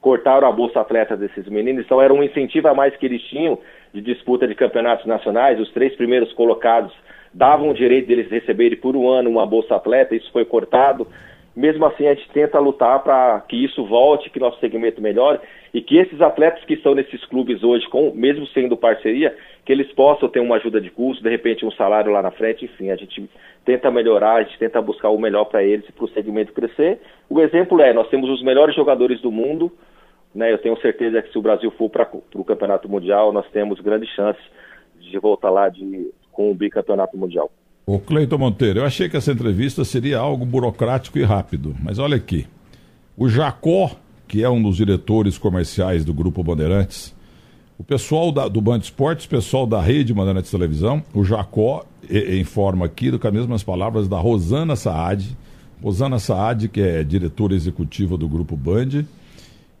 cortaram 0.00 0.46
a 0.46 0.52
bolsa 0.52 0.80
atleta 0.80 1.16
desses 1.16 1.48
meninos, 1.48 1.84
então 1.84 2.00
era 2.00 2.14
um 2.14 2.22
incentivo 2.22 2.68
a 2.68 2.74
mais 2.74 2.94
que 2.94 3.06
eles 3.06 3.20
tinham 3.22 3.58
de 3.92 4.00
disputa 4.00 4.46
de 4.46 4.54
campeonatos 4.54 5.04
nacionais. 5.04 5.58
Os 5.58 5.72
três 5.72 5.96
primeiros 5.96 6.32
colocados 6.34 6.92
davam 7.34 7.70
o 7.70 7.74
direito 7.74 8.06
deles 8.06 8.30
receberem 8.30 8.78
por 8.78 8.94
um 8.94 9.08
ano 9.08 9.28
uma 9.28 9.44
bolsa 9.44 9.74
atleta, 9.74 10.14
isso 10.14 10.30
foi 10.30 10.44
cortado. 10.44 11.08
Mesmo 11.56 11.86
assim, 11.86 12.06
a 12.06 12.14
gente 12.14 12.28
tenta 12.32 12.58
lutar 12.58 13.02
para 13.02 13.40
que 13.48 13.56
isso 13.56 13.86
volte, 13.86 14.28
que 14.28 14.38
nosso 14.38 14.60
segmento 14.60 15.00
melhore 15.00 15.40
e 15.72 15.80
que 15.80 15.96
esses 15.96 16.20
atletas 16.20 16.62
que 16.64 16.74
estão 16.74 16.94
nesses 16.94 17.24
clubes 17.24 17.64
hoje, 17.64 17.88
com, 17.88 18.12
mesmo 18.14 18.46
sendo 18.48 18.76
parceria, 18.76 19.34
que 19.64 19.72
eles 19.72 19.90
possam 19.94 20.28
ter 20.28 20.40
uma 20.40 20.56
ajuda 20.56 20.80
de 20.82 20.90
custo, 20.90 21.22
de 21.22 21.30
repente 21.30 21.64
um 21.64 21.70
salário 21.70 22.12
lá 22.12 22.20
na 22.20 22.30
frente, 22.30 22.66
enfim, 22.66 22.90
a 22.90 22.96
gente 22.96 23.26
tenta 23.64 23.90
melhorar, 23.90 24.34
a 24.34 24.42
gente 24.42 24.58
tenta 24.58 24.82
buscar 24.82 25.08
o 25.08 25.18
melhor 25.18 25.46
para 25.46 25.64
eles 25.64 25.88
e 25.88 25.92
para 25.92 26.04
o 26.04 26.10
segmento 26.10 26.52
crescer. 26.52 27.00
O 27.28 27.40
exemplo 27.40 27.80
é, 27.80 27.90
nós 27.94 28.08
temos 28.08 28.28
os 28.28 28.42
melhores 28.42 28.76
jogadores 28.76 29.18
do 29.22 29.32
mundo, 29.32 29.72
né, 30.34 30.52
eu 30.52 30.58
tenho 30.58 30.78
certeza 30.82 31.22
que 31.22 31.32
se 31.32 31.38
o 31.38 31.42
Brasil 31.42 31.70
for 31.70 31.88
para 31.88 32.06
o 32.34 32.44
Campeonato 32.44 32.86
Mundial, 32.86 33.32
nós 33.32 33.48
temos 33.50 33.80
grandes 33.80 34.10
chances 34.10 34.44
de 35.00 35.18
voltar 35.18 35.48
lá 35.48 35.70
de, 35.70 36.12
com 36.30 36.50
o 36.50 36.54
bicampeonato 36.54 37.16
mundial. 37.16 37.50
O 37.88 38.00
Cleiton 38.00 38.36
Monteiro, 38.36 38.80
eu 38.80 38.84
achei 38.84 39.08
que 39.08 39.16
essa 39.16 39.30
entrevista 39.30 39.84
seria 39.84 40.18
algo 40.18 40.44
burocrático 40.44 41.20
e 41.20 41.22
rápido, 41.22 41.72
mas 41.80 42.00
olha 42.00 42.16
aqui. 42.16 42.44
O 43.16 43.28
Jacó, 43.28 43.92
que 44.26 44.42
é 44.42 44.50
um 44.50 44.60
dos 44.60 44.76
diretores 44.76 45.38
comerciais 45.38 46.04
do 46.04 46.12
Grupo 46.12 46.42
Bandeirantes, 46.42 47.14
o 47.78 47.84
pessoal 47.84 48.32
da, 48.32 48.48
do 48.48 48.60
Band 48.60 48.78
Esportes, 48.78 49.26
o 49.26 49.28
pessoal 49.28 49.68
da 49.68 49.80
rede 49.80 50.12
Bandeirantes 50.12 50.50
Televisão, 50.50 51.00
o 51.14 51.22
Jacó 51.22 51.86
e, 52.10 52.40
informa 52.40 52.86
aqui 52.86 53.16
com 53.16 53.28
as 53.28 53.32
mesmas 53.32 53.62
palavras 53.62 54.08
da 54.08 54.18
Rosana 54.18 54.74
Saad. 54.74 55.38
Rosana 55.80 56.18
Saad, 56.18 56.66
que 56.66 56.80
é 56.80 57.04
diretora 57.04 57.54
executiva 57.54 58.18
do 58.18 58.28
Grupo 58.28 58.56
Band, 58.56 59.04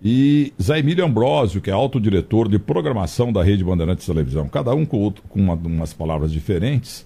e 0.00 0.52
Zé 0.62 0.78
Emílio 0.78 1.04
Ambrosio, 1.04 1.60
que 1.60 1.70
é 1.70 1.72
autodiretor 1.72 2.48
de 2.48 2.60
programação 2.60 3.32
da 3.32 3.42
Rede 3.42 3.64
Bandeirantes 3.64 4.06
Televisão. 4.06 4.48
Cada 4.48 4.72
um 4.72 4.86
com, 4.86 4.98
outro, 4.98 5.24
com 5.28 5.40
uma, 5.40 5.54
umas 5.54 5.92
palavras 5.92 6.30
diferentes, 6.30 7.04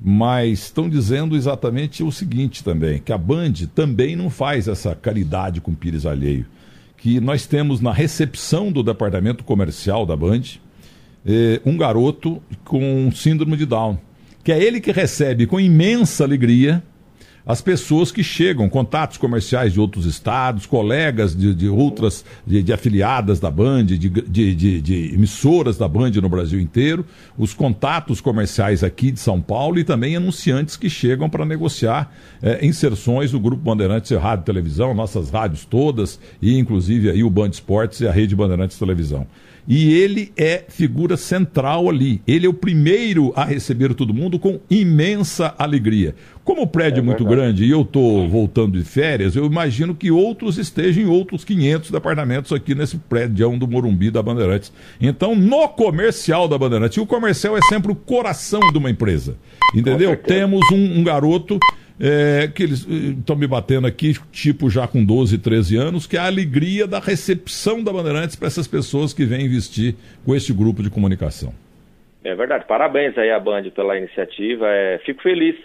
mas 0.00 0.64
estão 0.64 0.88
dizendo 0.88 1.36
exatamente 1.36 2.02
o 2.02 2.12
seguinte 2.12 2.62
também, 2.62 2.98
que 2.98 3.12
a 3.12 3.18
Band 3.18 3.52
também 3.74 4.14
não 4.14 4.28
faz 4.28 4.68
essa 4.68 4.94
caridade 4.94 5.60
com 5.60 5.74
Pires 5.74 6.04
Alheio. 6.04 6.46
Que 6.96 7.20
nós 7.20 7.46
temos 7.46 7.80
na 7.80 7.92
recepção 7.92 8.70
do 8.70 8.82
departamento 8.82 9.44
comercial 9.44 10.04
da 10.04 10.16
Band 10.16 10.42
eh, 11.24 11.60
um 11.64 11.76
garoto 11.76 12.42
com 12.64 13.10
síndrome 13.12 13.56
de 13.56 13.66
Down, 13.66 13.98
que 14.44 14.52
é 14.52 14.62
ele 14.62 14.80
que 14.80 14.92
recebe 14.92 15.46
com 15.46 15.58
imensa 15.58 16.24
alegria 16.24 16.82
as 17.46 17.60
pessoas 17.60 18.10
que 18.10 18.24
chegam, 18.24 18.68
contatos 18.68 19.16
comerciais 19.16 19.72
de 19.72 19.78
outros 19.78 20.04
estados, 20.04 20.66
colegas 20.66 21.34
de, 21.34 21.54
de 21.54 21.68
outras, 21.68 22.24
de, 22.44 22.60
de, 22.60 22.72
afiliadas 22.72 23.38
da 23.38 23.48
Band, 23.52 23.84
de, 23.84 23.96
de, 24.08 25.14
emissoras 25.14 25.78
da 25.78 25.86
Band 25.86 26.10
no 26.10 26.28
Brasil 26.28 26.58
inteiro, 26.58 27.06
os 27.38 27.54
contatos 27.54 28.20
comerciais 28.20 28.82
aqui 28.82 29.12
de 29.12 29.20
São 29.20 29.40
Paulo 29.40 29.78
e 29.78 29.84
também 29.84 30.16
anunciantes 30.16 30.76
que 30.76 30.90
chegam 30.90 31.30
para 31.30 31.44
negociar 31.44 32.12
é, 32.42 32.66
inserções 32.66 33.30
do 33.30 33.38
Grupo 33.38 33.62
Bandeirantes 33.62 34.10
Rádio 34.10 34.42
e 34.42 34.46
Televisão, 34.46 34.92
nossas 34.92 35.30
rádios 35.30 35.64
todas, 35.64 36.18
e 36.42 36.58
inclusive 36.58 37.10
aí 37.10 37.22
o 37.22 37.30
Band 37.30 37.50
Esportes 37.50 38.00
e 38.00 38.08
a 38.08 38.12
Rede 38.12 38.34
Bandeirantes 38.34 38.76
Televisão. 38.76 39.24
E 39.68 39.92
ele 39.92 40.32
é 40.36 40.64
figura 40.68 41.16
central 41.16 41.88
ali. 41.88 42.22
Ele 42.26 42.46
é 42.46 42.48
o 42.48 42.54
primeiro 42.54 43.32
a 43.34 43.44
receber 43.44 43.94
todo 43.94 44.14
mundo 44.14 44.38
com 44.38 44.60
imensa 44.70 45.54
alegria. 45.58 46.14
Como 46.44 46.62
o 46.62 46.66
prédio 46.66 47.00
é, 47.00 47.02
é 47.02 47.04
muito 47.04 47.24
grande 47.24 47.64
e 47.64 47.70
eu 47.70 47.82
estou 47.82 48.28
voltando 48.28 48.78
de 48.78 48.84
férias, 48.84 49.34
eu 49.34 49.44
imagino 49.44 49.96
que 49.96 50.12
outros 50.12 50.58
estejam 50.58 51.02
em 51.02 51.06
outros 51.06 51.44
500 51.44 51.90
departamentos 51.90 52.52
aqui 52.52 52.72
nesse 52.72 52.96
prédio 52.96 53.56
do 53.58 53.66
Morumbi 53.66 54.10
da 54.12 54.22
Bandeirantes. 54.22 54.72
Então, 55.00 55.34
no 55.34 55.68
comercial 55.68 56.46
da 56.46 56.56
Bandeirantes, 56.56 56.96
e 56.96 57.00
o 57.00 57.06
comercial 57.06 57.56
é 57.56 57.60
sempre 57.68 57.90
o 57.90 57.96
coração 57.96 58.60
de 58.72 58.78
uma 58.78 58.90
empresa. 58.90 59.36
Entendeu? 59.74 60.16
Temos 60.16 60.60
um, 60.70 61.00
um 61.00 61.02
garoto 61.02 61.58
é, 62.00 62.48
que 62.48 62.62
eles 62.62 62.86
estão 62.86 63.36
eh, 63.36 63.38
me 63.38 63.46
batendo 63.46 63.86
aqui, 63.86 64.12
tipo 64.30 64.68
já 64.68 64.86
com 64.86 65.04
12, 65.04 65.38
13 65.38 65.76
anos, 65.76 66.06
que 66.06 66.16
é 66.16 66.20
a 66.20 66.26
alegria 66.26 66.86
da 66.86 66.98
recepção 66.98 67.82
da 67.82 67.92
Bandeirantes 67.92 68.36
para 68.36 68.48
essas 68.48 68.68
pessoas 68.68 69.14
que 69.14 69.24
vêm 69.24 69.46
investir 69.46 69.94
com 70.24 70.34
esse 70.34 70.52
grupo 70.52 70.82
de 70.82 70.90
comunicação. 70.90 71.52
É 72.22 72.34
verdade. 72.34 72.64
Parabéns 72.66 73.16
aí 73.16 73.30
à 73.30 73.38
Band 73.38 73.70
pela 73.70 73.96
iniciativa. 73.96 74.66
É, 74.68 74.98
fico 75.06 75.22
feliz 75.22 75.56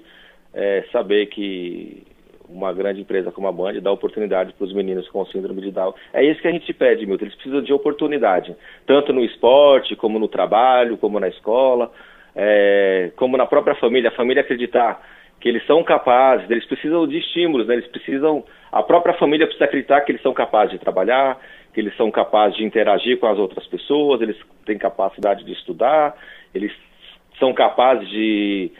é, 0.53 0.85
saber 0.91 1.25
que 1.27 2.03
uma 2.47 2.71
grande 2.73 3.01
empresa 3.01 3.31
como 3.31 3.47
a 3.47 3.51
Band 3.51 3.79
dá 3.81 3.91
oportunidade 3.91 4.53
para 4.53 4.65
os 4.65 4.73
meninos 4.73 5.07
com 5.09 5.25
síndrome 5.25 5.61
de 5.61 5.71
Down. 5.71 5.93
É 6.13 6.23
isso 6.23 6.41
que 6.41 6.47
a 6.47 6.51
gente 6.51 6.71
pede, 6.73 7.05
Milton. 7.05 7.25
Eles 7.25 7.35
precisam 7.35 7.61
de 7.61 7.73
oportunidade, 7.73 8.55
tanto 8.85 9.11
no 9.11 9.23
esporte, 9.23 9.95
como 9.95 10.19
no 10.19 10.27
trabalho, 10.27 10.97
como 10.97 11.19
na 11.19 11.29
escola, 11.29 11.91
é, 12.35 13.11
como 13.15 13.37
na 13.37 13.45
própria 13.45 13.75
família. 13.75 14.09
A 14.09 14.15
família 14.15 14.41
acreditar 14.41 15.01
que 15.41 15.49
eles 15.49 15.65
são 15.65 15.83
capazes, 15.83 16.49
eles 16.49 16.65
precisam 16.65 17.07
de 17.07 17.17
estímulos, 17.17 17.67
né? 17.67 17.73
eles 17.73 17.87
precisam, 17.87 18.45
a 18.71 18.83
própria 18.83 19.15
família 19.15 19.47
precisa 19.47 19.65
acreditar 19.65 20.01
que 20.01 20.11
eles 20.11 20.21
são 20.21 20.33
capazes 20.33 20.71
de 20.71 20.79
trabalhar, 20.79 21.39
que 21.73 21.79
eles 21.79 21.97
são 21.97 22.11
capazes 22.11 22.57
de 22.57 22.63
interagir 22.63 23.17
com 23.17 23.25
as 23.25 23.39
outras 23.39 23.65
pessoas, 23.65 24.21
eles 24.21 24.37
têm 24.65 24.77
capacidade 24.77 25.43
de 25.43 25.51
estudar, 25.51 26.15
eles 26.53 26.71
são 27.39 27.53
capazes 27.53 28.07
de 28.07 28.71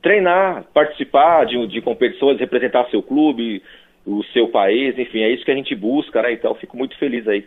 treinar, 0.00 0.64
participar 0.72 1.44
de, 1.44 1.66
de 1.66 1.82
competições, 1.82 2.40
representar 2.40 2.88
seu 2.88 3.02
clube, 3.02 3.62
o 4.06 4.24
seu 4.32 4.48
país, 4.48 4.98
enfim, 4.98 5.20
é 5.20 5.28
isso 5.28 5.44
que 5.44 5.50
a 5.50 5.54
gente 5.54 5.74
busca, 5.74 6.22
né? 6.22 6.32
Então, 6.32 6.54
fico 6.54 6.78
muito 6.78 6.96
feliz 6.96 7.28
aí 7.28 7.44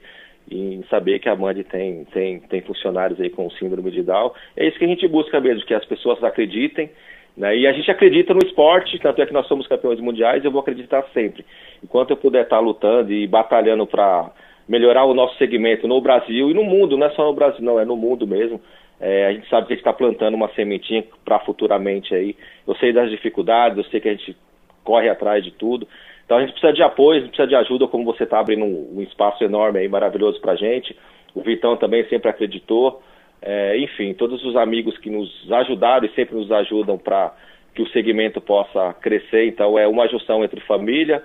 em 0.51 0.83
saber 0.89 1.17
que 1.17 1.27
a 1.27 1.35
Band 1.35 1.55
tem, 1.63 2.05
tem, 2.05 2.39
tem 2.41 2.61
funcionários 2.61 3.19
aí 3.19 3.31
com 3.31 3.49
síndrome 3.51 3.89
de 3.89 4.03
Down. 4.03 4.31
É 4.55 4.67
isso 4.67 4.77
que 4.77 4.85
a 4.85 4.87
gente 4.87 5.07
busca 5.07 5.39
mesmo, 5.39 5.65
que 5.65 5.73
as 5.73 5.85
pessoas 5.85 6.23
acreditem 6.23 6.91
né? 7.35 7.57
E 7.57 7.67
a 7.67 7.73
gente 7.73 7.89
acredita 7.89 8.33
no 8.33 8.45
esporte, 8.45 8.99
tanto 8.99 9.21
é 9.21 9.25
que 9.25 9.33
nós 9.33 9.47
somos 9.47 9.67
campeões 9.67 9.99
mundiais, 9.99 10.43
eu 10.43 10.51
vou 10.51 10.61
acreditar 10.61 11.03
sempre. 11.13 11.45
Enquanto 11.83 12.11
eu 12.11 12.17
puder 12.17 12.43
estar 12.43 12.59
lutando 12.59 13.11
e 13.11 13.27
batalhando 13.27 13.85
para 13.87 14.31
melhorar 14.67 15.05
o 15.05 15.13
nosso 15.13 15.37
segmento 15.37 15.87
no 15.87 15.99
Brasil 15.99 16.49
e 16.49 16.53
no 16.53 16.63
mundo, 16.63 16.97
não 16.97 17.07
é 17.07 17.09
só 17.11 17.25
no 17.25 17.33
Brasil, 17.33 17.63
não, 17.63 17.79
é 17.79 17.85
no 17.85 17.95
mundo 17.95 18.25
mesmo. 18.27 18.61
É, 18.99 19.27
a 19.27 19.33
gente 19.33 19.49
sabe 19.49 19.67
que 19.67 19.73
a 19.73 19.75
gente 19.75 19.81
está 19.81 19.91
plantando 19.91 20.35
uma 20.35 20.47
sementinha 20.53 21.03
para 21.25 21.39
futuramente 21.39 22.13
aí. 22.15 22.35
Eu 22.65 22.75
sei 22.75 22.93
das 22.93 23.09
dificuldades, 23.09 23.77
eu 23.77 23.83
sei 23.85 23.99
que 23.99 24.07
a 24.07 24.13
gente 24.13 24.37
corre 24.83 25.09
atrás 25.09 25.43
de 25.43 25.51
tudo. 25.51 25.87
Então 26.25 26.37
a 26.37 26.41
gente 26.41 26.51
precisa 26.51 26.71
de 26.71 26.81
apoio, 26.81 27.17
a 27.17 27.21
gente 27.21 27.29
precisa 27.29 27.47
de 27.47 27.55
ajuda, 27.55 27.87
como 27.87 28.05
você 28.05 28.23
está 28.23 28.39
abrindo 28.39 28.63
um, 28.63 28.97
um, 28.97 29.01
espaço 29.01 29.43
enorme 29.43 29.79
aí, 29.79 29.89
maravilhoso 29.89 30.39
para 30.39 30.53
a 30.53 30.55
gente. 30.55 30.95
O 31.35 31.41
Vitão 31.41 31.75
também 31.75 32.07
sempre 32.07 32.29
acreditou. 32.29 33.01
É, 33.45 33.77
enfim, 33.77 34.13
todos 34.13 34.41
os 34.45 34.55
amigos 34.55 34.97
que 34.97 35.09
nos 35.09 35.29
ajudaram 35.51 36.05
e 36.05 36.15
sempre 36.15 36.33
nos 36.35 36.49
ajudam 36.49 36.97
para 36.97 37.35
que 37.75 37.81
o 37.81 37.87
segmento 37.89 38.39
possa 38.39 38.93
crescer. 39.01 39.47
Então, 39.47 39.77
é 39.77 39.85
uma 39.85 40.07
junção 40.07 40.45
entre 40.45 40.61
família, 40.61 41.21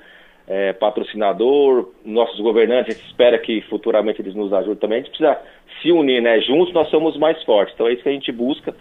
é, 0.49 0.73
patrocinador, 0.73 1.93
nossos 2.05 2.41
governantes. 2.41 2.97
A 2.97 2.99
gente 2.99 3.07
espera 3.07 3.39
que 3.39 3.61
futuramente 3.63 4.21
eles 4.21 4.35
nos 4.35 4.53
ajudem 4.53 4.77
também. 4.77 4.99
A 4.99 5.03
gente 5.03 5.11
precisa 5.11 5.41
se 5.81 5.93
unir, 5.93 6.21
né? 6.21 6.41
Juntos 6.41 6.75
nós 6.75 6.89
somos 6.91 7.17
mais 7.17 7.41
fortes. 7.45 7.73
Então, 7.75 7.87
é 7.87 7.93
isso 7.93 8.03
que 8.03 8.09
a 8.09 8.13
gente 8.13 8.33
busca 8.33 8.75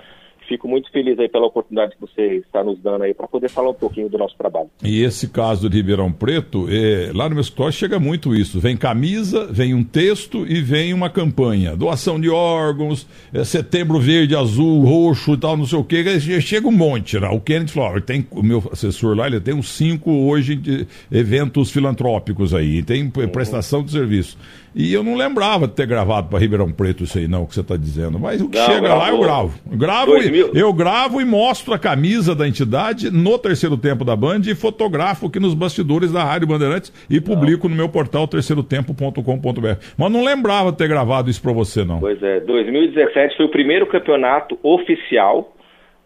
fico 0.48 0.68
muito 0.68 0.92
feliz 0.92 1.20
aí 1.20 1.30
pela 1.30 1.46
oportunidade 1.46 1.96
que 1.96 2.02
você 2.02 2.38
está 2.38 2.64
nos 2.64 2.80
dando 2.80 3.04
aí 3.04 3.14
para 3.14 3.28
poder 3.28 3.50
falar 3.50 3.70
um 3.70 3.74
pouquinho 3.74 4.10
do 4.10 4.18
nosso 4.18 4.36
trabalho. 4.38 4.70
E 4.84 5.04
esse 5.04 5.28
caso 5.28 5.70
de 5.70 5.78
Ribeirão 5.78 6.12
Preto, 6.12 6.68
é, 6.70 7.12
lá 7.14 7.28
no 7.28 7.36
meu 7.36 7.42
escritório 7.42 7.74
chega 7.74 8.00
muito 8.00 8.36
isso. 8.36 8.60
Vem 8.60 8.78
camisa, 8.78 9.48
vem 9.52 9.74
um 9.74 9.84
texto 9.84 10.46
e 10.48 10.62
vem 10.62 10.94
uma 10.94 11.10
campanha. 11.10 11.76
Doação 11.76 12.20
de 12.20 12.30
órgãos, 12.30 13.08
é, 13.34 13.44
setembro 13.44 14.00
verde, 14.00 14.36
azul, 14.36 14.84
roxo 14.84 15.34
e 15.34 15.38
tal, 15.38 15.58
não 15.58 15.66
sei 15.66 15.80
o 15.80 15.84
quê. 15.84 16.04
Chega 16.42 16.68
um 16.68 16.72
monte. 16.72 17.20
Né? 17.20 17.28
O 17.30 17.40
Kenneth 17.40 17.70
falou, 17.70 18.00
tem, 18.02 18.26
o 18.32 18.44
meu 18.44 18.64
assessor 18.72 19.16
lá, 19.16 19.28
ele 19.28 19.40
tem 19.40 19.54
uns 19.54 19.70
cinco 19.70 20.12
hoje 20.12 20.56
de 20.56 20.88
eventos 21.12 21.72
filantrópicos 21.72 22.54
aí. 22.54 22.82
Tem 22.84 23.10
prestação 23.10 23.84
de 23.84 23.92
serviço. 23.92 24.38
E 24.80 24.94
eu 24.94 25.04
não 25.04 25.16
lembrava 25.16 25.68
de 25.68 25.74
ter 25.74 25.88
gravado 25.88 26.28
para 26.28 26.38
Ribeirão 26.38 26.72
Preto 26.72 27.04
isso 27.04 27.18
aí, 27.18 27.28
não, 27.28 27.44
o 27.44 27.48
que 27.48 27.56
você 27.56 27.62
está 27.62 27.76
dizendo. 27.76 28.20
Mas 28.20 28.40
o 28.42 28.48
que 28.48 28.60
não, 28.60 28.66
chega 28.68 28.82
gravou. 28.82 29.00
lá, 29.00 29.10
eu 29.10 29.20
gravo. 29.20 29.60
Gravo 29.66 30.18
e, 30.18 30.37
eu 30.54 30.74
gravo 30.74 31.22
e 31.22 31.26
mostro 31.26 31.74
a 31.74 31.80
camisa 31.80 32.36
da 32.36 32.48
entidade 32.48 33.12
no 33.12 33.38
terceiro 33.38 33.78
tempo 33.78 34.04
da 34.04 34.16
Band 34.16 34.42
e 34.48 34.56
fotografo 34.56 35.28
aqui 35.28 35.40
nos 35.40 35.54
bastidores 35.54 36.12
da 36.12 36.24
Rádio 36.24 36.48
Bandeirantes 36.48 36.92
e 37.10 37.20
publico 37.20 37.68
não. 37.68 37.76
no 37.76 37.82
meu 37.82 37.90
portal 37.90 38.28
terceirotempo.com.br. 38.28 39.68
Mas 39.98 40.12
não 40.12 40.24
lembrava 40.24 40.72
ter 40.74 40.88
gravado 40.88 41.30
isso 41.30 41.42
para 41.42 41.54
você, 41.54 41.84
não. 41.84 42.00
Pois 42.00 42.22
é, 42.22 42.40
2017 42.40 43.38
foi 43.38 43.46
o 43.46 43.50
primeiro 43.50 43.86
campeonato 43.88 44.58
oficial 44.64 45.54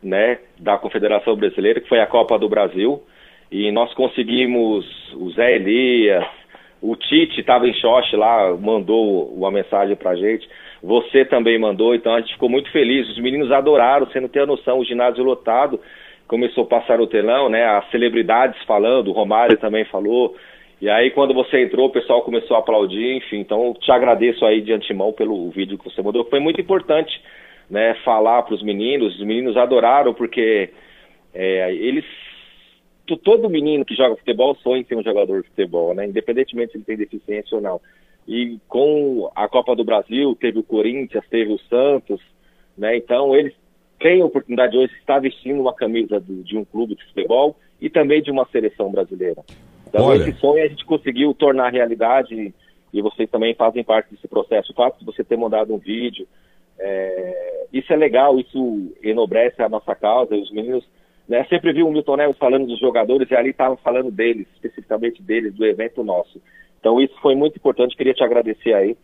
né, 0.02 0.39
da 0.60 0.78
Confederação 0.78 1.36
Brasileira, 1.36 1.80
que 1.80 1.89
foi 1.89 2.00
a 2.00 2.08
Copa 2.08 2.38
do 2.39 2.50
Brasil. 2.50 3.02
E 3.52 3.72
nós 3.72 3.94
conseguimos 3.94 4.86
o 5.13 5.30
Zé 5.32 5.56
Elias, 5.56 6.26
o 6.82 6.96
Tite 6.96 7.41
estava 7.41 7.67
em 7.67 7.74
Xoxi 7.74 8.15
lá, 8.15 8.56
mandou 8.56 9.28
uma 9.36 9.52
mensagem 9.52 9.96
pra 9.96 10.15
gente. 10.15 10.48
Você 10.84 11.24
também 11.26 11.60
mandou, 11.60 11.94
então 11.94 12.13
a 12.13 12.20
gente 12.20 12.34
ficou 12.34 12.50
muito 12.50 12.72
feliz. 12.72 13.08
Os 13.10 13.20
meninos 13.20 13.52
adoraram, 13.52 14.08
você 14.08 14.20
não 14.20 14.28
tem 14.28 14.41
a 14.41 14.48
noção, 14.48 14.80
o 14.80 14.86
ginásio 14.86 15.24
lotado. 15.24 15.80
Começou 16.28 16.63
a 16.63 16.67
passar 16.67 16.98
no 16.98 17.08
telão, 17.08 17.50
né? 17.50 17.63
As 17.65 17.89
celebridades 17.91 18.62
falando, 18.63 19.10
o 19.10 19.13
Romário 19.13 19.58
também 19.58 19.86
falou. 19.86 20.36
E 20.82 20.89
aí, 20.89 21.12
quando 21.12 21.34
você 21.34 21.62
entrou, 21.62 21.88
o 21.88 21.91
pessoal 21.91 22.24
começou 22.24 22.56
a 22.56 22.60
aplaudir, 22.60 23.15
enfim. 23.17 23.39
Então, 23.39 23.76
te 23.80 23.91
agradeço 23.91 24.44
aí 24.44 24.62
de 24.62 24.74
antemão 24.74 25.13
pelo 25.13 25.50
vídeo 25.52 25.78
que 25.78 25.86
você 25.86 26.02
mandou. 26.02 26.26
Foi 26.26 26.39
muito 26.39 26.60
importante, 26.60 27.22
né? 27.70 27.94
Falar 28.04 28.41
para 28.41 28.56
os 28.56 28.63
meninos. 28.63 29.13
Os 29.13 29.26
meninos 29.26 29.56
adoraram, 29.58 30.13
porque 30.13 30.72
é, 31.34 31.72
eles 31.76 32.06
todo 33.24 33.50
menino 33.50 33.84
que 33.84 33.94
joga 33.94 34.15
futebol 34.15 34.56
sonha 34.56 34.82
em 34.82 34.86
ser 34.86 34.96
um 34.96 35.04
jogador 35.04 35.41
de 35.41 35.50
futebol, 35.50 35.94
né? 35.94 36.06
Independentemente 36.06 36.72
se 36.72 36.78
ele 36.78 36.86
tem 36.86 36.98
deficiência 36.98 37.56
ou 37.56 37.62
não. 37.62 37.82
E 38.28 38.60
com 38.68 39.30
a 39.36 39.48
Copa 39.48 39.76
do 39.76 39.84
Brasil, 39.84 40.36
teve 40.40 40.60
o 40.60 40.64
Corinthians, 40.64 41.24
teve 41.30 41.52
o 41.52 41.60
Santos, 41.70 42.22
né? 42.78 42.96
Então 42.98 43.36
eles 43.36 43.54
têm 44.00 44.22
a 44.22 44.26
oportunidade 44.26 44.78
hoje 44.78 44.94
de 44.94 45.00
estar 45.00 45.20
vestindo 45.20 45.62
uma 45.62 45.74
camisa 45.74 46.20
de, 46.20 46.44
de 46.44 46.58
um 46.58 46.66
clube 46.66 46.96
de 46.96 47.06
futebol 47.06 47.56
e 47.80 47.90
também 47.90 48.22
de 48.22 48.32
uma 48.32 48.46
seleção 48.46 48.92
brasileira. 48.92 49.44
Então 49.88 50.06
Olha. 50.06 50.22
esse 50.22 50.40
sonho 50.40 50.64
a 50.64 50.68
gente 50.68 50.86
conseguiu 50.86 51.34
tornar 51.34 51.72
realidade 51.72 52.54
e 52.94 53.02
vocês 53.02 53.30
também 53.30 53.54
fazem 53.54 53.84
parte 53.84 54.14
desse 54.14 54.28
processo. 54.28 54.72
O 54.72 54.76
fato 54.76 55.00
de 55.00 55.06
você 55.06 55.24
ter 55.24 55.38
mandado 55.38 55.74
um 55.74 55.78
vídeo, 55.78 56.28
é, 56.80 57.66
isso 57.72 57.92
é 57.92 57.96
legal, 57.96 58.40
isso 58.40 58.92
enobrece 59.02 59.62
a 59.62 59.70
nossa 59.70 59.96
causa. 59.96 60.36
Os 60.36 60.52
meninos 60.52 60.84
né? 61.28 61.46
Sempre 61.46 61.74
vi 61.74 61.84
o 61.84 61.92
Milton 61.92 62.18
Neves 62.18 62.38
falando 62.38 62.68
dos 62.68 62.80
jogadores 62.80 63.30
e 63.30 63.36
ali 63.36 63.52
estava 63.52 63.78
falando 63.78 64.12
deles, 64.12 64.48
especificamente 64.54 65.22
deles, 65.22 65.54
do 65.54 65.66
evento 65.66 66.04
nosso. 66.04 66.42
Então 66.80 67.00
isso 67.00 67.14
foi 67.22 67.36
muito 67.36 67.56
importante, 67.56 67.96
queria 67.96 68.14
te 68.14 68.24
agradecer 68.24 68.74
aí 68.74 68.98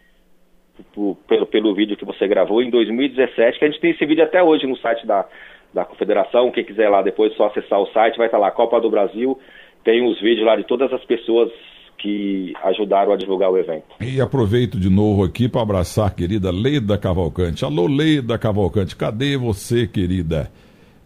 pelo, 1.28 1.46
pelo 1.46 1.76
vídeo 1.76 1.98
que 1.98 2.06
você 2.06 2.28
gravou 2.28 2.62
em 2.62 2.70
2017, 2.70 3.60
que 3.60 3.66
a 3.66 3.70
gente 3.70 3.80
tem 3.80 3.92
esse 3.92 4.06
vídeo 4.06 4.24
até 4.24 4.44
hoje 4.44 4.68
no 4.68 4.78
site 4.78 5.06
da, 5.06 5.26
da 5.74 5.86
Confederação, 5.86 6.52
quem 6.52 6.64
quiser 6.64 6.90
lá 6.90 7.02
depois 7.02 7.36
só 7.36 7.48
acessar 7.48 7.80
o 7.80 7.88
site, 7.88 8.18
vai 8.18 8.28
estar 8.28 8.38
lá, 8.38 8.52
Copa 8.52 8.80
do 8.82 8.90
Brasil, 8.90 9.40
tem 9.84 10.06
os 10.06 10.20
vídeos 10.20 10.46
lá 10.46 10.56
de 10.56 10.64
todas 10.64 10.92
as 10.92 11.04
pessoas 11.06 11.52
que 11.98 12.54
ajudaram 12.64 13.12
a 13.12 13.18
divulgar 13.18 13.50
o 13.50 13.58
evento. 13.58 13.86
E 14.00 14.22
aproveito 14.22 14.80
de 14.80 14.90
novo 14.90 15.24
aqui 15.24 15.50
para 15.50 15.62
abraçar 15.62 16.08
a 16.08 16.12
querida 16.12 16.52
Leida 16.52 16.98
Cavalcante. 16.98 17.66
Alô, 17.66 17.88
Leida 17.88 18.38
Cavalcante, 18.38 18.96
cadê 18.96 19.36
você, 19.36 19.88
querida? 19.88 20.52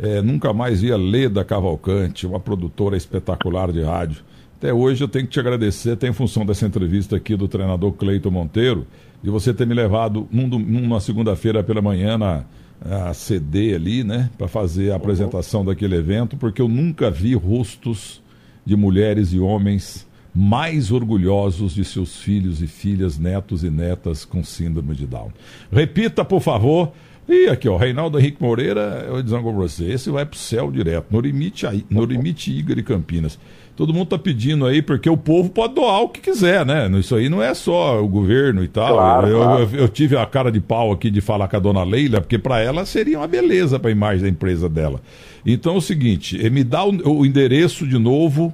É, 0.02 0.22
nunca 0.22 0.52
mais 0.52 0.82
ia 0.82 0.98
Leda 0.98 1.44
Cavalcante, 1.46 2.26
uma 2.26 2.40
produtora 2.40 2.98
espetacular 2.98 3.72
de 3.72 3.84
rádio. 3.84 4.24
Até 4.58 4.74
hoje 4.74 5.04
eu 5.04 5.08
tenho 5.08 5.26
que 5.26 5.32
te 5.32 5.40
agradecer, 5.40 5.92
até 5.92 6.08
em 6.08 6.14
função 6.14 6.46
dessa 6.46 6.66
entrevista 6.66 7.16
aqui 7.16 7.36
do 7.36 7.48
treinador 7.48 7.92
Cleito 7.94 8.32
Monteiro, 8.32 8.88
de 9.22 9.30
você 9.30 9.54
ter 9.54 9.68
me 9.68 9.76
levado 9.76 10.28
num, 10.32 10.48
numa 10.48 11.00
segunda-feira 11.00 11.64
pela 11.64 11.82
manhã 11.82 12.18
na 12.18 12.44
a 12.84 13.14
CD 13.14 13.76
ali, 13.76 14.04
né, 14.04 14.30
para 14.38 14.48
fazer 14.48 14.92
a 14.92 14.96
apresentação 14.96 15.64
daquele 15.64 15.96
evento, 15.96 16.36
porque 16.36 16.62
eu 16.62 16.68
nunca 16.68 17.12
vi 17.12 17.36
rostos 17.36 18.22
de 18.66 18.76
mulheres 18.76 19.34
e 19.34 19.40
homens 19.40 20.08
mais 20.34 20.92
orgulhosos 20.92 21.76
de 21.76 21.84
seus 21.84 22.18
filhos 22.18 22.62
e 22.62 22.68
filhas, 22.68 23.20
netos 23.20 23.64
e 23.64 23.70
netas 23.70 24.26
com 24.26 24.44
síndrome 24.44 24.96
de 24.96 25.06
Down. 25.06 25.32
Repita, 25.72 26.24
por 26.24 26.42
favor. 26.42 26.92
E 27.30 27.48
aqui, 27.48 27.70
ó, 27.70 27.78
Reinaldo 27.78 28.20
Henrique 28.20 28.42
Moreira, 28.42 29.04
eu 29.06 29.14
vou 29.14 29.24
dizer 29.24 29.42
com 29.42 29.54
você, 29.54 29.86
esse 29.92 30.10
vai 30.10 30.26
pro 30.26 30.38
céu 30.38 30.72
direto, 30.72 31.06
no 31.12 31.20
limite, 31.20 31.66
no 31.90 32.04
limite 32.04 32.52
Igor 32.52 32.78
e 32.78 32.84
Campinas. 32.84 33.40
Todo 33.76 33.94
mundo 33.94 34.10
tá 34.10 34.18
pedindo 34.18 34.66
aí, 34.66 34.82
porque 34.82 35.10
o 35.10 35.16
povo 35.16 35.50
pode 35.50 35.76
doar 35.76 36.02
o 36.02 36.10
que 36.10 36.20
quiser, 36.20 36.66
né? 36.66 36.90
Isso 37.00 37.16
aí 37.16 37.30
não 37.30 37.42
é 37.42 37.54
só 37.54 38.04
o 38.04 38.08
governo 38.08 38.64
e 38.64 38.68
tal. 38.68 38.96
Claro, 38.96 39.28
eu, 39.28 39.38
claro. 39.40 39.70
Eu, 39.72 39.80
eu, 39.80 39.88
tive 39.88 40.18
a 40.18 40.26
cara 40.26 40.52
de 40.52 40.60
pau 40.60 40.92
aqui 40.92 41.10
de 41.10 41.22
falar 41.22 41.48
com 41.48 41.56
a 41.56 41.60
dona 41.60 41.84
Leila, 41.84 42.20
porque 42.20 42.38
para 42.38 42.60
ela 42.60 42.86
seria 42.86 43.18
uma 43.18 43.28
beleza 43.28 43.80
para 43.80 43.90
a 43.90 43.92
imagem 43.92 44.24
da 44.24 44.30
empresa 44.30 44.68
dela. 44.68 45.02
Então 45.46 45.76
é 45.76 45.78
o 45.78 45.82
seguinte, 45.82 46.40
eh, 46.46 46.50
me 46.50 46.64
dá 46.64 46.84
o, 46.84 47.20
o 47.20 47.26
endereço 47.26 47.88
de 47.88 47.98
novo 47.98 48.54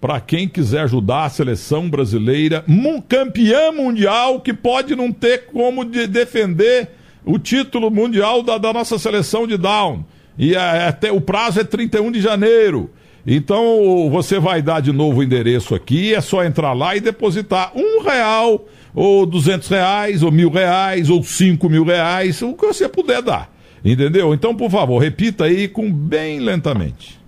para 0.00 0.20
quem 0.20 0.48
quiser 0.48 0.80
ajudar 0.80 1.24
a 1.24 1.30
seleção 1.30 1.88
brasileira, 1.88 2.64
campeã 3.08 3.70
mundial, 3.72 4.40
que 4.40 4.52
pode 4.52 4.96
não 4.96 5.12
ter 5.12 5.46
como 5.46 5.84
de 5.84 6.06
defender 6.06 6.88
o 7.24 7.38
título 7.38 7.90
mundial 7.90 8.42
da, 8.42 8.58
da 8.58 8.72
nossa 8.72 8.98
seleção 8.98 9.46
de 9.46 9.56
down. 9.56 10.04
E 10.38 10.54
é, 10.54 10.86
até 10.86 11.12
o 11.12 11.20
prazo 11.20 11.60
é 11.60 11.64
31 11.64 12.10
de 12.10 12.20
janeiro. 12.20 12.90
Então 13.26 14.08
você 14.10 14.40
vai 14.40 14.60
dar 14.60 14.80
de 14.80 14.92
novo 14.92 15.20
o 15.20 15.22
endereço 15.22 15.74
aqui, 15.74 16.14
é 16.14 16.20
só 16.20 16.44
entrar 16.44 16.72
lá 16.72 16.96
e 16.96 17.00
depositar 17.00 17.72
um 17.74 18.02
real, 18.02 18.64
ou 18.94 19.24
duzentos 19.24 19.68
reais, 19.68 20.22
ou 20.22 20.32
mil 20.32 20.50
reais, 20.50 21.08
ou 21.08 21.22
cinco 21.22 21.68
mil 21.68 21.84
reais, 21.84 22.42
o 22.42 22.54
que 22.54 22.66
você 22.66 22.88
puder 22.88 23.22
dar. 23.22 23.50
Entendeu? 23.84 24.34
Então, 24.34 24.54
por 24.54 24.70
favor, 24.70 24.98
repita 24.98 25.44
aí 25.44 25.68
com 25.68 25.90
bem 25.90 26.40
lentamente. 26.40 27.20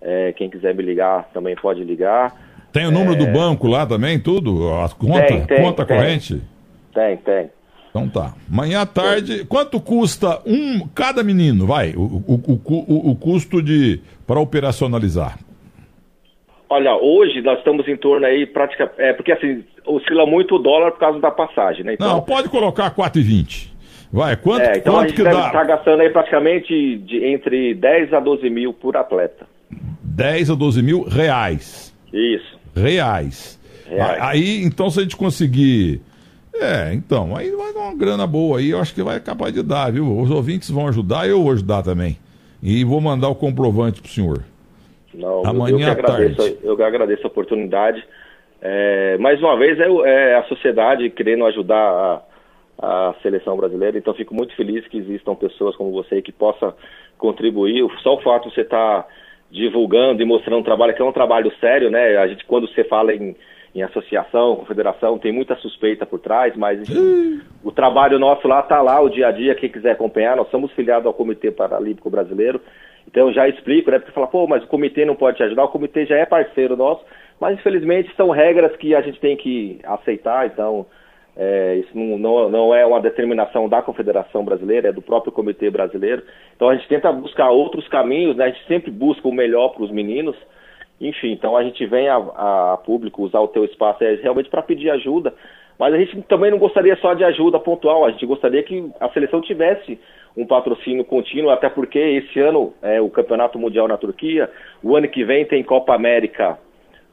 É, 0.00 0.32
quem 0.32 0.48
quiser 0.48 0.74
me 0.74 0.82
ligar 0.82 1.28
também 1.32 1.56
pode 1.56 1.82
ligar. 1.84 2.34
Tem 2.72 2.86
o 2.86 2.90
número 2.90 3.14
é... 3.14 3.16
do 3.16 3.26
banco 3.26 3.66
lá 3.66 3.86
também, 3.86 4.18
tudo? 4.18 4.72
A 4.74 4.88
conta, 4.88 5.26
tem, 5.26 5.44
tem, 5.44 5.62
conta 5.62 5.84
tem. 5.84 5.96
corrente? 5.96 6.42
Tem, 6.94 7.16
tem. 7.16 7.50
Então 7.90 8.08
tá. 8.08 8.34
Amanhã 8.50 8.82
à 8.82 8.86
tarde, 8.86 9.44
quanto 9.46 9.80
custa 9.80 10.40
um 10.46 10.86
cada 10.94 11.22
menino? 11.22 11.66
Vai, 11.66 11.94
o, 11.96 12.02
o, 12.02 12.60
o, 12.64 13.10
o 13.10 13.16
custo 13.16 13.62
de 13.62 14.00
para 14.26 14.38
operacionalizar. 14.38 15.38
Olha, 16.70 16.94
hoje 16.96 17.40
nós 17.40 17.58
estamos 17.58 17.88
em 17.88 17.96
torno 17.96 18.26
aí, 18.26 18.46
prática, 18.46 18.92
é, 18.98 19.12
porque 19.12 19.32
assim, 19.32 19.64
oscila 19.86 20.26
muito 20.26 20.56
o 20.56 20.58
dólar 20.58 20.92
por 20.92 21.00
causa 21.00 21.18
da 21.18 21.30
passagem, 21.30 21.84
né? 21.84 21.94
Então, 21.94 22.08
Não, 22.08 22.20
pode 22.20 22.48
colocar 22.48 22.94
4,20. 22.94 23.68
Vai, 24.12 24.36
quanto, 24.36 24.62
é, 24.62 24.78
então 24.78 24.94
quanto 24.94 25.04
a 25.04 25.08
gente 25.08 25.16
que 25.16 25.22
deve 25.22 25.36
dá? 25.36 25.46
estar 25.46 25.64
gastando 25.64 26.00
aí 26.00 26.10
praticamente 26.10 26.98
de, 26.98 27.24
entre 27.24 27.74
10 27.74 28.12
a 28.12 28.20
12 28.20 28.50
mil 28.50 28.72
por 28.72 28.96
atleta. 28.96 29.46
10 30.02 30.50
a 30.50 30.54
12 30.54 30.82
mil 30.82 31.02
reais. 31.02 31.94
Isso. 32.12 32.58
Reais. 32.74 33.58
reais. 33.86 34.22
Aí, 34.22 34.62
então, 34.62 34.90
se 34.90 34.98
a 34.98 35.02
gente 35.02 35.16
conseguir 35.16 36.00
é, 36.60 36.92
então, 36.92 37.36
aí 37.36 37.50
vai 37.52 37.72
dar 37.72 37.80
uma 37.80 37.94
grana 37.94 38.26
boa 38.26 38.58
aí, 38.58 38.70
eu 38.70 38.80
acho 38.80 38.92
que 38.92 39.02
vai 39.02 39.16
acabar 39.16 39.52
de 39.52 39.62
dar, 39.62 39.92
viu? 39.92 40.18
Os 40.18 40.30
ouvintes 40.30 40.68
vão 40.70 40.88
ajudar, 40.88 41.28
eu 41.28 41.42
vou 41.42 41.52
ajudar 41.52 41.82
também. 41.82 42.18
E 42.60 42.82
vou 42.82 43.00
mandar 43.00 43.28
o 43.28 43.34
comprovante 43.34 44.02
pro 44.02 44.10
senhor. 44.10 44.44
Não, 45.18 45.42
Amanhã 45.44 45.72
eu, 45.72 45.78
que 45.78 46.00
agradeço, 46.00 46.58
eu 46.62 46.76
que 46.76 46.82
agradeço 46.82 47.24
a 47.24 47.26
oportunidade. 47.26 48.04
É, 48.62 49.18
mais 49.18 49.40
uma 49.40 49.56
vez, 49.56 49.78
é, 49.78 49.86
é, 49.86 50.34
a 50.36 50.44
sociedade 50.44 51.10
querendo 51.10 51.44
ajudar 51.46 52.22
a, 52.80 53.08
a, 53.10 53.14
seleção 53.22 53.56
brasileira, 53.56 53.98
então 53.98 54.14
fico 54.14 54.34
muito 54.34 54.54
feliz 54.56 54.86
que 54.88 54.98
existam 54.98 55.34
pessoas 55.34 55.76
como 55.76 55.90
você 55.92 56.22
que 56.22 56.32
possa 56.32 56.74
contribuir. 57.18 57.84
Só 58.02 58.14
o 58.14 58.22
fato 58.22 58.48
de 58.48 58.54
você 58.54 58.62
estar 58.62 59.02
tá 59.02 59.08
divulgando 59.50 60.22
e 60.22 60.24
mostrando 60.24 60.60
um 60.60 60.64
trabalho, 60.64 60.94
que 60.94 61.02
é 61.02 61.04
um 61.04 61.12
trabalho 61.12 61.52
sério, 61.60 61.90
né? 61.90 62.16
A 62.16 62.26
gente, 62.26 62.44
quando 62.44 62.68
você 62.68 62.84
fala 62.84 63.14
em 63.14 63.34
em 63.74 63.82
associação, 63.82 64.56
confederação, 64.56 65.18
tem 65.18 65.32
muita 65.32 65.54
suspeita 65.56 66.06
por 66.06 66.18
trás, 66.18 66.56
mas 66.56 66.80
enfim, 66.80 67.40
o 67.62 67.70
trabalho 67.70 68.18
nosso 68.18 68.48
lá 68.48 68.60
está 68.60 68.80
lá, 68.80 69.00
o 69.00 69.08
dia 69.08 69.28
a 69.28 69.30
dia, 69.30 69.54
quem 69.54 69.68
quiser 69.68 69.92
acompanhar, 69.92 70.36
nós 70.36 70.50
somos 70.50 70.72
filiados 70.72 71.06
ao 71.06 71.14
Comitê 71.14 71.50
Paralímpico 71.50 72.10
Brasileiro, 72.10 72.60
então 73.08 73.32
já 73.32 73.48
explico, 73.48 73.90
né, 73.90 73.98
porque 73.98 74.12
fala, 74.12 74.26
pô, 74.26 74.46
mas 74.46 74.62
o 74.62 74.66
comitê 74.66 75.04
não 75.06 75.16
pode 75.16 75.38
te 75.38 75.42
ajudar, 75.42 75.64
o 75.64 75.68
comitê 75.68 76.04
já 76.04 76.16
é 76.16 76.26
parceiro 76.26 76.76
nosso, 76.76 77.02
mas 77.40 77.58
infelizmente 77.58 78.14
são 78.14 78.28
regras 78.28 78.76
que 78.76 78.94
a 78.94 79.00
gente 79.00 79.18
tem 79.18 79.34
que 79.34 79.80
aceitar, 79.82 80.46
então 80.46 80.84
é, 81.34 81.76
isso 81.76 81.96
não, 81.96 82.18
não, 82.18 82.50
não, 82.50 82.74
é 82.74 82.84
uma 82.84 83.00
determinação 83.00 83.66
da 83.66 83.80
Confederação 83.80 84.44
Brasileira, 84.44 84.88
é 84.88 84.92
do 84.92 85.00
próprio 85.00 85.32
Comitê 85.32 85.70
Brasileiro. 85.70 86.22
Então 86.54 86.68
a 86.68 86.74
gente 86.74 86.88
tenta 86.88 87.10
buscar 87.12 87.48
outros 87.48 87.88
caminhos, 87.88 88.36
né? 88.36 88.44
a 88.44 88.48
gente 88.50 88.66
sempre 88.66 88.90
busca 88.90 89.26
o 89.26 89.32
melhor 89.32 89.70
para 89.70 89.84
os 89.84 89.90
meninos, 89.90 90.36
enfim, 91.00 91.32
então 91.32 91.56
a 91.56 91.62
gente 91.62 91.86
vem 91.86 92.08
a, 92.08 92.16
a 92.16 92.78
público 92.84 93.22
usar 93.22 93.40
o 93.40 93.48
teu 93.48 93.64
espaço 93.64 94.04
é 94.04 94.16
realmente 94.16 94.50
para 94.50 94.62
pedir 94.62 94.90
ajuda, 94.90 95.32
mas 95.78 95.94
a 95.94 95.98
gente 95.98 96.20
também 96.22 96.50
não 96.50 96.58
gostaria 96.58 96.96
só 96.96 97.14
de 97.14 97.24
ajuda 97.24 97.58
pontual, 97.58 98.04
a 98.04 98.10
gente 98.10 98.26
gostaria 98.26 98.62
que 98.62 98.90
a 99.00 99.08
seleção 99.10 99.40
tivesse 99.40 99.98
um 100.38 100.46
patrocínio 100.46 101.04
contínuo, 101.04 101.50
até 101.50 101.68
porque 101.68 101.98
esse 101.98 102.38
ano 102.38 102.72
é 102.80 103.00
o 103.00 103.10
Campeonato 103.10 103.58
Mundial 103.58 103.88
na 103.88 103.96
Turquia, 103.96 104.48
o 104.80 104.96
ano 104.96 105.08
que 105.08 105.24
vem 105.24 105.44
tem 105.44 105.64
Copa 105.64 105.92
América 105.92 106.56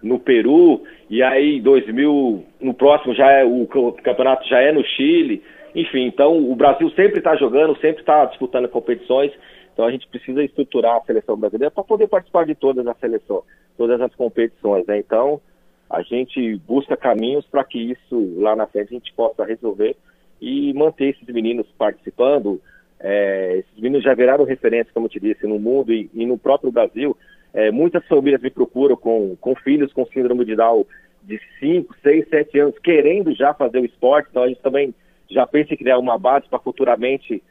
no 0.02 0.20
Peru, 0.20 0.84
e 1.10 1.24
aí 1.24 1.60
2000, 1.60 2.46
no 2.62 2.74
próximo 2.76 3.16
já 3.16 3.32
é 3.32 3.44
o 3.44 3.66
campeonato 4.04 4.48
já 4.48 4.60
é 4.60 4.72
no 4.72 4.86
Chile, 4.86 5.42
enfim, 5.74 6.06
então 6.06 6.38
o 6.38 6.56
Brasil 6.56 6.88
sempre 6.92 7.18
está 7.18 7.36
jogando, 7.36 7.76
sempre 7.80 8.02
está 8.02 8.26
disputando 8.26 8.70
competições, 8.70 9.32
então 9.74 9.86
a 9.86 9.92
gente 9.92 10.08
precisa 10.08 10.44
estruturar 10.44 10.98
a 10.98 11.02
seleção 11.02 11.36
brasileira 11.36 11.72
para 11.72 11.84
poder 11.84 12.08
participar 12.08 12.46
de 12.46 12.54
todas 12.54 12.86
as 12.86 12.98
seleções, 13.00 13.44
todas 13.76 14.00
as 14.00 14.14
competições. 14.14 14.86
Né? 14.86 15.00
Então 15.00 15.42
a 15.90 16.04
gente 16.04 16.58
busca 16.68 16.96
caminhos 16.96 17.46
para 17.48 17.64
que 17.64 17.80
isso 17.80 18.36
lá 18.38 18.56
na 18.56 18.68
frente 18.68 18.90
a 18.90 18.94
gente 18.94 19.14
possa 19.14 19.44
resolver 19.44 19.96
e 20.40 20.74
manter 20.74 21.10
esses 21.10 21.28
meninos 21.28 21.66
participando. 21.78 22.62
É, 23.00 23.58
esses 23.58 23.80
meninos 23.80 24.04
já 24.04 24.14
viraram 24.14 24.46
referência, 24.46 24.92
como 24.94 25.06
eu 25.06 25.10
te 25.10 25.20
disse, 25.20 25.46
no 25.46 25.60
mundo 25.60 25.94
e, 25.94 26.10
e 26.14 26.26
no 26.26 26.38
próprio 26.38 26.72
Brasil. 26.72 27.16
É, 27.54 27.72
muitas 27.72 28.06
famílias 28.08 28.42
me 28.42 28.50
procuram 28.50 28.96
com, 28.96 29.36
com 29.40 29.56
filhos 29.56 29.94
com 29.94 30.06
síndrome 30.08 30.46
de 30.46 30.56
Down 30.56 30.86
de 31.24 31.40
5, 31.60 31.96
6, 32.04 32.30
7 32.30 32.60
anos, 32.60 32.80
querendo 32.80 33.34
já 33.34 33.54
fazer 33.54 33.80
o 33.80 33.86
esporte. 33.86 34.28
Então 34.30 34.44
a 34.44 34.48
gente 34.48 34.62
também 34.62 34.94
já 35.30 35.46
pensa 35.48 35.74
em 35.74 35.78
criar 35.78 35.98
uma 35.98 36.18
base 36.18 36.48
para 36.48 36.60
futuramente 36.60 37.42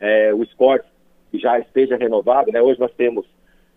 é, 0.00 0.32
o 0.34 0.42
esporte 0.42 0.88
já 1.34 1.58
esteja 1.58 1.96
renovado, 1.96 2.50
né? 2.50 2.60
Hoje 2.60 2.80
nós 2.80 2.92
temos, 2.94 3.24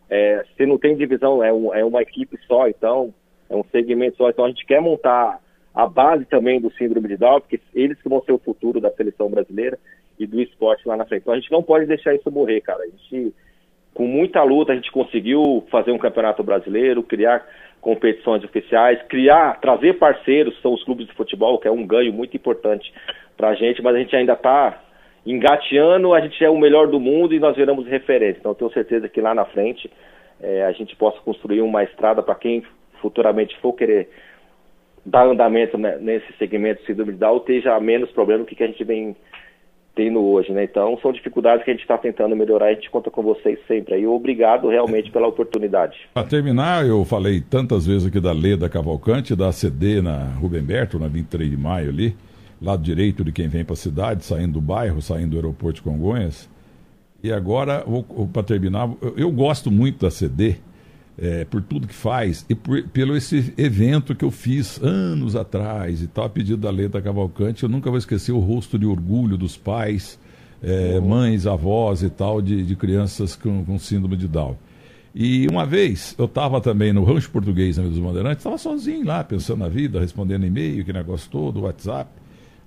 é, 0.09 0.43
se 0.57 0.65
não 0.65 0.77
tem 0.77 0.95
divisão, 0.95 1.43
é, 1.43 1.53
um, 1.53 1.73
é 1.73 1.85
uma 1.85 2.01
equipe 2.01 2.37
só, 2.47 2.67
então, 2.67 3.13
é 3.49 3.55
um 3.55 3.63
segmento 3.65 4.17
só. 4.17 4.29
Então 4.29 4.45
a 4.45 4.47
gente 4.47 4.65
quer 4.65 4.81
montar 4.81 5.39
a 5.73 5.87
base 5.87 6.25
também 6.25 6.59
do 6.59 6.71
síndrome 6.73 7.07
de 7.07 7.17
Down, 7.17 7.41
porque 7.41 7.59
eles 7.73 8.01
que 8.01 8.09
vão 8.09 8.23
ser 8.23 8.31
o 8.31 8.39
futuro 8.39 8.79
da 8.79 8.91
seleção 8.91 9.29
brasileira 9.29 9.77
e 10.19 10.25
do 10.25 10.41
esporte 10.41 10.87
lá 10.87 10.95
na 10.95 11.05
frente. 11.05 11.21
Então 11.21 11.33
a 11.33 11.39
gente 11.39 11.51
não 11.51 11.63
pode 11.63 11.85
deixar 11.85 12.13
isso 12.13 12.31
morrer, 12.31 12.61
cara. 12.61 12.83
A 12.83 12.85
gente, 12.85 13.33
com 13.93 14.07
muita 14.07 14.43
luta, 14.43 14.71
a 14.71 14.75
gente 14.75 14.91
conseguiu 14.91 15.65
fazer 15.69 15.91
um 15.91 15.97
campeonato 15.97 16.43
brasileiro, 16.43 17.03
criar 17.03 17.45
competições 17.81 18.43
oficiais, 18.43 19.01
criar, 19.09 19.59
trazer 19.59 19.93
parceiros, 19.99 20.59
são 20.61 20.73
os 20.73 20.83
clubes 20.83 21.05
de 21.05 21.13
futebol, 21.13 21.59
que 21.59 21.67
é 21.67 21.71
um 21.71 21.85
ganho 21.85 22.13
muito 22.13 22.35
importante 22.35 22.93
para 23.35 23.49
a 23.49 23.55
gente, 23.55 23.81
mas 23.81 23.95
a 23.95 23.99
gente 23.99 24.15
ainda 24.15 24.33
está 24.33 24.81
engateando, 25.25 26.13
a 26.13 26.21
gente 26.21 26.43
é 26.43 26.49
o 26.49 26.57
melhor 26.57 26.87
do 26.87 26.99
mundo 26.99 27.33
e 27.33 27.39
nós 27.39 27.55
viramos 27.55 27.85
referência. 27.85 28.39
Então, 28.39 28.53
tenho 28.53 28.71
certeza 28.71 29.09
que 29.09 29.19
lá 29.19 29.33
na 29.33 29.45
frente 29.45 29.91
é, 30.41 30.63
a 30.63 30.71
gente 30.71 30.95
possa 30.95 31.19
construir 31.19 31.61
uma 31.61 31.83
estrada 31.83 32.23
para 32.23 32.35
quem 32.35 32.63
futuramente 33.01 33.57
for 33.59 33.73
querer 33.73 34.09
dar 35.05 35.25
andamento 35.25 35.77
nesse 35.77 36.31
segmento 36.37 36.81
de 36.81 36.87
síndrome 36.87 37.13
de 37.13 37.19
Down, 37.19 37.37
esteja 37.37 37.77
menos 37.79 38.09
problema 38.11 38.43
do 38.43 38.47
que, 38.47 38.55
que 38.55 38.63
a 38.63 38.67
gente 38.67 38.83
vem 38.83 39.15
tendo 39.95 40.19
hoje, 40.19 40.51
né? 40.51 40.63
Então, 40.63 40.97
são 41.01 41.11
dificuldades 41.11 41.63
que 41.63 41.71
a 41.71 41.73
gente 41.73 41.83
está 41.83 41.97
tentando 41.97 42.35
melhorar 42.35 42.67
a 42.67 42.73
gente 42.73 42.89
conta 42.89 43.11
com 43.11 43.21
vocês 43.21 43.59
sempre. 43.67 43.99
E 43.99 44.07
obrigado 44.07 44.67
realmente 44.67 45.11
pela 45.11 45.27
oportunidade. 45.27 45.97
Para 46.13 46.27
terminar, 46.27 46.85
eu 46.85 47.05
falei 47.05 47.41
tantas 47.41 47.85
vezes 47.85 48.07
aqui 48.07 48.19
da 48.19 48.31
Leda 48.31 48.67
Cavalcante, 48.67 49.35
da 49.35 49.49
ACD 49.49 50.01
na 50.01 50.33
Rubem 50.39 50.63
Berto, 50.63 50.97
na 50.97 51.07
23 51.07 51.49
de 51.49 51.57
maio 51.57 51.89
ali 51.89 52.15
lado 52.63 52.81
direito 52.81 53.25
de 53.25 53.31
quem 53.31 53.49
vem 53.49 53.65
para 53.65 53.73
a 53.73 53.77
cidade, 53.77 54.23
saindo 54.23 54.53
do 54.53 54.61
bairro, 54.61 55.01
saindo 55.01 55.31
do 55.31 55.35
aeroporto 55.35 55.75
de 55.75 55.81
Congonhas. 55.81 56.49
E 57.21 57.31
agora, 57.31 57.83
para 58.31 58.43
terminar, 58.43 58.89
eu, 59.01 59.13
eu, 59.17 59.31
gosto 59.31 59.69
muito 59.69 59.99
da 59.99 60.09
CD, 60.09 60.55
é, 61.17 61.45
por 61.45 61.61
tudo 61.61 61.87
que 61.87 61.93
faz, 61.93 62.45
e 62.49 62.55
por, 62.55 62.83
pelo 62.89 63.15
esse 63.15 63.53
evento 63.57 64.15
que 64.15 64.25
eu 64.25 64.31
fiz 64.31 64.81
anos 64.81 65.35
atrás 65.35 66.01
e 66.01 66.07
tal, 66.07 66.25
a 66.25 66.29
pedido 66.29 66.57
da 66.57 66.71
Leta 66.71 67.01
Cavalcante. 67.01 67.63
Eu 67.63 67.69
nunca 67.69 67.89
vou 67.89 67.97
esquecer 67.97 68.31
o 68.31 68.39
rosto 68.39 68.79
de 68.79 68.85
orgulho 68.85 69.37
dos 69.37 69.55
pais 69.55 70.19
é, 70.63 70.99
mães, 70.99 71.45
avós 71.45 72.01
e 72.01 72.09
tal, 72.09 72.41
de, 72.41 72.63
de 72.63 72.75
crianças 72.75 73.35
com, 73.35 73.63
com 73.65 73.77
síndrome 73.77 74.15
de 74.15 74.27
Down. 74.27 74.57
E 75.13 75.45
uma 75.47 75.65
vez 75.65 76.15
eu 76.17 76.25
estava 76.25 76.59
também 76.59 76.91
no 76.91 77.03
Rancho 77.03 77.29
Português, 77.29 77.77
na 77.77 77.83
dos 77.83 77.99
Bandeirantes, 77.99 78.39
estava 78.39 78.57
sozinho 78.57 79.05
lá, 79.05 79.23
pensando 79.23 79.59
na 79.59 79.69
vida, 79.69 79.99
respondendo 79.99 80.45
e-mail, 80.45 80.83
que 80.83 80.91
negócio 80.91 81.29
todo, 81.29 81.61
WhatsApp. 81.61 82.09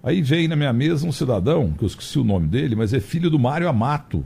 Aí 0.03 0.23
veio 0.23 0.49
na 0.49 0.55
minha 0.55 0.73
mesa 0.73 1.05
um 1.05 1.11
cidadão, 1.11 1.73
que 1.73 1.83
eu 1.83 1.89
esqueci 1.89 2.19
o 2.19 2.25
nome 2.25 2.47
dele, 2.47 2.77
mas 2.77 2.93
é 2.93 3.01
filho 3.01 3.29
do 3.29 3.39
Mário 3.39 3.69
Amato, 3.69 4.25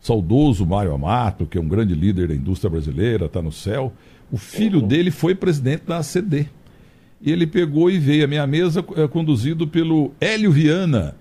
saudoso 0.00 0.66
Mário 0.66 0.94
Amato, 0.94 1.46
que 1.46 1.58
é 1.58 1.60
um 1.60 1.68
grande 1.68 1.94
líder 1.94 2.28
da 2.28 2.34
indústria 2.34 2.70
brasileira, 2.70 3.26
está 3.26 3.42
no 3.42 3.52
céu. 3.52 3.92
O 4.30 4.36
filho 4.36 4.80
dele 4.80 5.10
foi 5.10 5.34
presidente 5.34 5.84
da 5.86 5.98
ACD. 5.98 6.46
E 7.20 7.32
ele 7.32 7.46
pegou 7.46 7.90
e 7.90 7.98
veio 7.98 8.24
à 8.24 8.26
minha 8.28 8.46
mesa, 8.46 8.84
é, 8.96 9.08
conduzido 9.08 9.66
pelo 9.66 10.12
Hélio 10.20 10.52
Viana. 10.52 11.16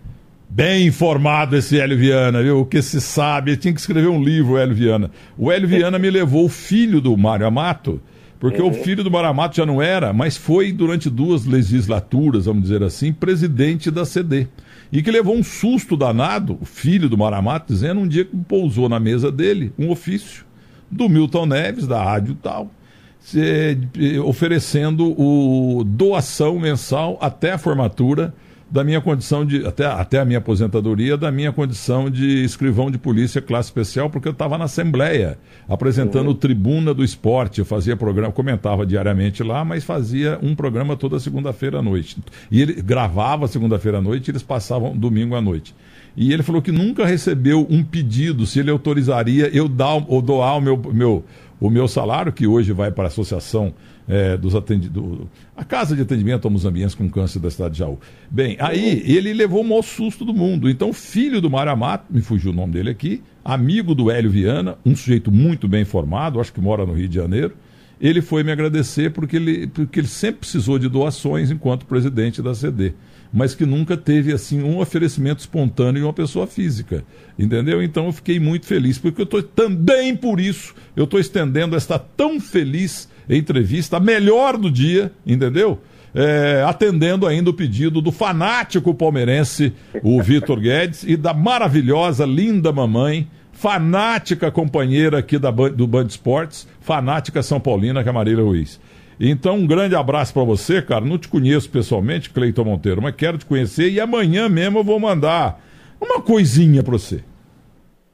Bem 0.49 0.87
informado 0.87 1.55
esse 1.57 1.79
Hélio 1.79 1.97
Viana, 1.97 2.41
viu? 2.41 2.59
O 2.59 2.65
que 2.65 2.81
se 2.81 3.01
sabe. 3.01 3.51
Ele 3.51 3.57
tinha 3.57 3.73
que 3.73 3.79
escrever 3.79 4.07
um 4.07 4.23
livro, 4.23 4.57
Hélio 4.57 4.75
Viana. 4.75 5.11
O 5.37 5.51
Hélio 5.51 5.67
Viana 5.67 5.97
me 5.97 6.09
levou 6.09 6.45
o 6.45 6.49
filho 6.49 7.01
do 7.01 7.17
Mário 7.17 7.47
Amato 7.47 7.99
porque 8.39 8.61
uhum. 8.61 8.69
o 8.69 8.73
filho 8.73 9.03
do 9.03 9.09
Maramato 9.09 9.55
já 9.55 9.65
não 9.65 9.81
era, 9.81 10.13
mas 10.13 10.37
foi 10.37 10.71
durante 10.71 11.09
duas 11.09 11.45
legislaturas, 11.45 12.45
vamos 12.45 12.63
dizer 12.63 12.83
assim, 12.83 13.11
presidente 13.11 13.89
da 13.89 14.05
CD. 14.05 14.47
E 14.91 15.03
que 15.03 15.11
levou 15.11 15.35
um 15.35 15.43
susto 15.43 15.97
danado, 15.97 16.57
o 16.61 16.65
filho 16.65 17.09
do 17.09 17.17
Maramato, 17.17 17.73
dizendo 17.73 17.99
um 17.99 18.07
dia 18.07 18.23
que 18.25 18.35
pousou 18.35 18.87
na 18.87 18.99
mesa 18.99 19.31
dele 19.31 19.73
um 19.77 19.89
ofício 19.89 20.45
do 20.89 21.09
Milton 21.09 21.45
Neves, 21.45 21.85
da 21.85 22.01
rádio 22.01 22.35
tal, 22.35 22.71
se, 23.19 23.77
oferecendo 24.23 25.13
o 25.19 25.83
doação 25.83 26.57
mensal 26.59 27.17
até 27.19 27.51
a 27.51 27.57
formatura 27.57 28.33
da 28.69 28.83
minha 28.83 28.99
condição 28.99 29.45
de, 29.45 29.65
até, 29.65 29.85
até 29.85 30.19
a 30.19 30.25
minha 30.25 30.39
aposentadoria, 30.39 31.15
da 31.15 31.31
minha 31.31 31.51
condição 31.51 32.09
de 32.09 32.43
escrivão 32.43 32.91
de 32.91 32.97
polícia 32.97 33.41
classe 33.41 33.69
especial, 33.69 34.09
porque 34.09 34.27
eu 34.27 34.33
estava 34.33 34.57
na 34.57 34.65
Assembleia, 34.65 35.37
apresentando 35.69 36.27
uhum. 36.27 36.35
Tribuna 36.35 36.93
do 36.93 37.03
Esporte. 37.03 37.59
Eu 37.59 37.65
fazia 37.65 37.95
programa, 37.95 38.31
comentava 38.31 38.85
diariamente 38.85 39.41
lá, 39.41 39.63
mas 39.63 39.83
fazia 39.83 40.37
um 40.41 40.53
programa 40.53 40.97
toda 40.97 41.19
segunda-feira 41.19 41.79
à 41.79 41.81
noite. 41.81 42.17
E 42.51 42.61
ele 42.61 42.73
gravava 42.81 43.47
segunda-feira 43.47 43.99
à 43.99 44.01
noite 44.01 44.27
e 44.27 44.31
eles 44.31 44.43
passavam 44.43 44.95
domingo 44.95 45.35
à 45.35 45.41
noite. 45.41 45.73
E 46.15 46.33
ele 46.33 46.43
falou 46.43 46.61
que 46.61 46.71
nunca 46.71 47.05
recebeu 47.05 47.65
um 47.69 47.83
pedido 47.83 48.45
se 48.45 48.59
ele 48.59 48.71
autorizaria 48.71 49.49
eu 49.55 49.67
dar 49.69 50.03
ou 50.07 50.21
doar 50.21 50.57
o 50.57 50.61
meu, 50.61 50.77
meu, 50.91 51.23
o 51.59 51.69
meu 51.69 51.87
salário, 51.87 52.33
que 52.33 52.47
hoje 52.47 52.73
vai 52.73 52.91
para 52.91 53.05
a 53.05 53.07
Associação 53.07 53.73
é, 54.07 54.37
dos 54.37 54.55
atendidos. 54.55 55.27
A 55.55 55.63
Casa 55.63 55.95
de 55.95 56.01
Atendimento 56.01 56.47
aos 56.47 56.65
Ambientes 56.65 56.95
com 56.95 57.09
Câncer 57.09 57.39
da 57.39 57.51
cidade 57.51 57.73
de 57.73 57.79
Jaú. 57.79 57.99
Bem, 58.29 58.55
aí 58.59 59.03
ele 59.05 59.33
levou 59.33 59.61
o 59.61 59.63
maior 59.63 59.81
susto 59.81 60.23
do 60.23 60.33
mundo. 60.33 60.69
Então, 60.69 60.93
filho 60.93 61.41
do 61.41 61.49
Mário 61.49 61.71
Amato, 61.71 62.05
me 62.09 62.21
fugiu 62.21 62.51
o 62.51 62.55
nome 62.55 62.73
dele 62.73 62.89
aqui, 62.89 63.21
amigo 63.43 63.93
do 63.93 64.09
Hélio 64.09 64.31
Viana, 64.31 64.77
um 64.85 64.95
sujeito 64.95 65.31
muito 65.31 65.67
bem 65.67 65.83
formado, 65.83 66.39
acho 66.39 66.53
que 66.53 66.61
mora 66.61 66.85
no 66.85 66.93
Rio 66.93 67.07
de 67.07 67.15
Janeiro, 67.15 67.55
ele 67.99 68.21
foi 68.21 68.43
me 68.43 68.51
agradecer 68.51 69.11
porque 69.11 69.35
ele, 69.35 69.67
porque 69.67 69.99
ele 69.99 70.07
sempre 70.07 70.41
precisou 70.41 70.77
de 70.77 70.87
doações 70.87 71.49
enquanto 71.49 71.85
presidente 71.85 72.41
da 72.41 72.53
CD 72.53 72.93
mas 73.31 73.53
que 73.53 73.65
nunca 73.65 73.97
teve 73.97 74.33
assim 74.33 74.61
um 74.61 74.79
oferecimento 74.79 75.39
espontâneo 75.39 76.01
de 76.01 76.05
uma 76.05 76.13
pessoa 76.13 76.47
física, 76.47 77.03
entendeu? 77.37 77.83
Então 77.83 78.05
eu 78.05 78.13
fiquei 78.13 78.39
muito 78.39 78.65
feliz 78.65 78.97
porque 78.97 79.21
eu 79.21 79.25
estou 79.25 79.43
também 79.43 80.15
por 80.15 80.39
isso 80.39 80.73
eu 80.95 81.03
estou 81.03 81.19
estendendo 81.19 81.75
esta 81.75 81.99
tão 81.99 82.39
feliz 82.39 83.09
entrevista, 83.29 83.99
melhor 83.99 84.57
do 84.57 84.69
dia, 84.71 85.11
entendeu? 85.25 85.79
É, 86.15 86.63
atendendo 86.65 87.27
ainda 87.27 87.49
o 87.49 87.53
pedido 87.53 88.01
do 88.01 88.11
fanático 88.11 88.93
palmeirense, 88.93 89.73
o 90.01 90.21
Vitor 90.21 90.59
Guedes, 90.59 91.03
e 91.03 91.15
da 91.15 91.33
maravilhosa, 91.33 92.25
linda 92.25 92.71
mamãe, 92.71 93.27
fanática 93.51 94.51
companheira 94.51 95.19
aqui 95.19 95.37
da, 95.37 95.51
do 95.51 95.87
Band 95.87 96.05
Esportes, 96.05 96.67
fanática 96.79 97.43
São 97.43 97.59
Paulina, 97.59 98.03
que 98.03 98.09
é 98.09 98.11
Marília 98.11 98.43
Ruiz. 98.43 98.79
Então, 99.19 99.57
um 99.57 99.67
grande 99.67 99.95
abraço 99.95 100.33
para 100.33 100.43
você, 100.43 100.81
cara. 100.81 101.03
Não 101.03 101.17
te 101.17 101.27
conheço 101.27 101.69
pessoalmente, 101.69 102.29
Cleiton 102.29 102.63
Monteiro, 102.63 103.01
mas 103.01 103.15
quero 103.15 103.37
te 103.37 103.45
conhecer 103.45 103.89
e 103.89 103.99
amanhã 103.99 104.47
mesmo 104.47 104.79
eu 104.79 104.83
vou 104.83 104.99
mandar 104.99 105.59
uma 105.99 106.21
coisinha 106.21 106.83
para 106.83 106.93
você. 106.93 107.23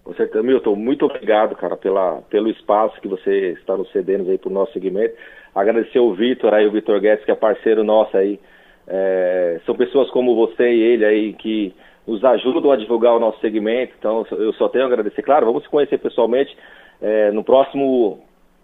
Com 0.03 0.13
certeza, 0.15 0.43
Milton, 0.43 0.75
muito 0.75 1.05
obrigado, 1.05 1.55
cara, 1.55 1.77
pela, 1.77 2.21
pelo 2.29 2.49
espaço 2.49 2.99
que 2.99 3.07
você 3.07 3.51
está 3.51 3.77
nos 3.77 3.89
cedendo 3.91 4.29
aí 4.29 4.37
para 4.37 4.49
o 4.49 4.53
nosso 4.53 4.73
segmento. 4.73 5.15
Agradecer 5.55 5.99
o 5.99 6.13
Vitor 6.13 6.53
aí, 6.53 6.67
o 6.67 6.71
Vitor 6.71 6.99
Guedes, 6.99 7.23
que 7.23 7.31
é 7.31 7.35
parceiro 7.35 7.83
nosso 7.83 8.17
aí. 8.17 8.37
É, 8.85 9.61
são 9.65 9.75
pessoas 9.75 10.09
como 10.09 10.35
você 10.35 10.69
e 10.73 10.81
ele 10.81 11.05
aí 11.05 11.33
que 11.33 11.73
nos 12.05 12.21
ajudam 12.23 12.71
a 12.71 12.75
divulgar 12.75 13.15
o 13.15 13.19
nosso 13.19 13.39
segmento. 13.39 13.93
Então, 13.97 14.25
eu 14.31 14.51
só 14.53 14.67
tenho 14.67 14.83
a 14.83 14.87
agradecer. 14.87 15.21
Claro, 15.21 15.45
vamos 15.45 15.63
se 15.63 15.69
conhecer 15.69 15.97
pessoalmente. 15.99 16.55
É, 17.01 17.31
no 17.31 17.43
próximo 17.43 18.19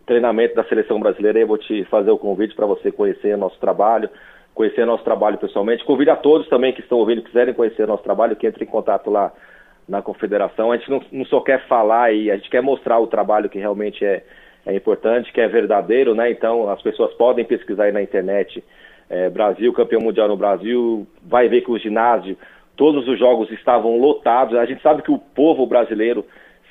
treinamento 0.06 0.56
da 0.56 0.66
seleção 0.66 1.00
brasileira, 1.00 1.40
eu 1.40 1.48
vou 1.48 1.58
te 1.58 1.86
fazer 1.86 2.12
o 2.12 2.18
convite 2.18 2.54
para 2.54 2.66
você 2.66 2.92
conhecer 2.92 3.38
nosso 3.38 3.58
trabalho, 3.60 4.10
conhecer 4.54 4.86
nosso 4.86 5.06
trabalho 5.06 5.38
pessoalmente. 5.38 5.86
Convido 5.86 6.12
a 6.12 6.18
todos 6.18 6.50
também 6.50 6.74
que 6.74 6.82
estão 6.82 6.98
ouvindo, 6.98 7.22
quiserem 7.22 7.54
conhecer 7.54 7.88
nosso 7.88 8.04
trabalho, 8.04 8.36
que 8.36 8.46
entrem 8.46 8.68
em 8.68 8.72
contato 8.72 9.10
lá 9.10 9.32
na 9.90 10.02
confederação. 10.02 10.72
A 10.72 10.78
gente 10.78 10.90
não, 10.90 11.02
não, 11.12 11.26
só 11.26 11.42
quer 11.42 11.68
falar 11.68 12.14
e 12.14 12.30
a 12.30 12.38
gente 12.38 12.50
quer 12.50 12.62
mostrar 12.62 13.00
o 13.00 13.08
trabalho 13.08 13.50
que 13.50 13.58
realmente 13.58 14.06
é, 14.06 14.24
é 14.66 14.74
importante, 14.76 15.34
que 15.34 15.42
é 15.42 15.48
verdadeiro, 15.48 16.14
né? 16.14 16.30
Então 16.30 16.70
as 16.70 16.82
pessoas 16.82 17.14
podem 17.16 17.44
pesquisar 17.44 17.86
aí 17.86 17.92
na 17.92 18.02
internet 18.02 18.64
é, 19.10 19.30
Brasil, 19.30 19.74
campeão 19.74 20.02
mundial 20.02 20.28
no 20.28 20.38
Brasil, 20.38 21.08
vai 21.24 21.50
ver 21.50 21.62
que 21.62 21.72
o 21.72 21.78
ginásio, 21.80 22.38
todos 22.78 23.08
os 23.08 23.18
jogos 23.18 23.50
estavam 23.52 23.98
lotados. 23.98 24.56
A 24.56 24.66
gente 24.66 24.82
sabe 24.82 25.02
que 25.02 25.12
o 25.12 25.18
povo 25.18 25.66
brasileiro 25.66 26.24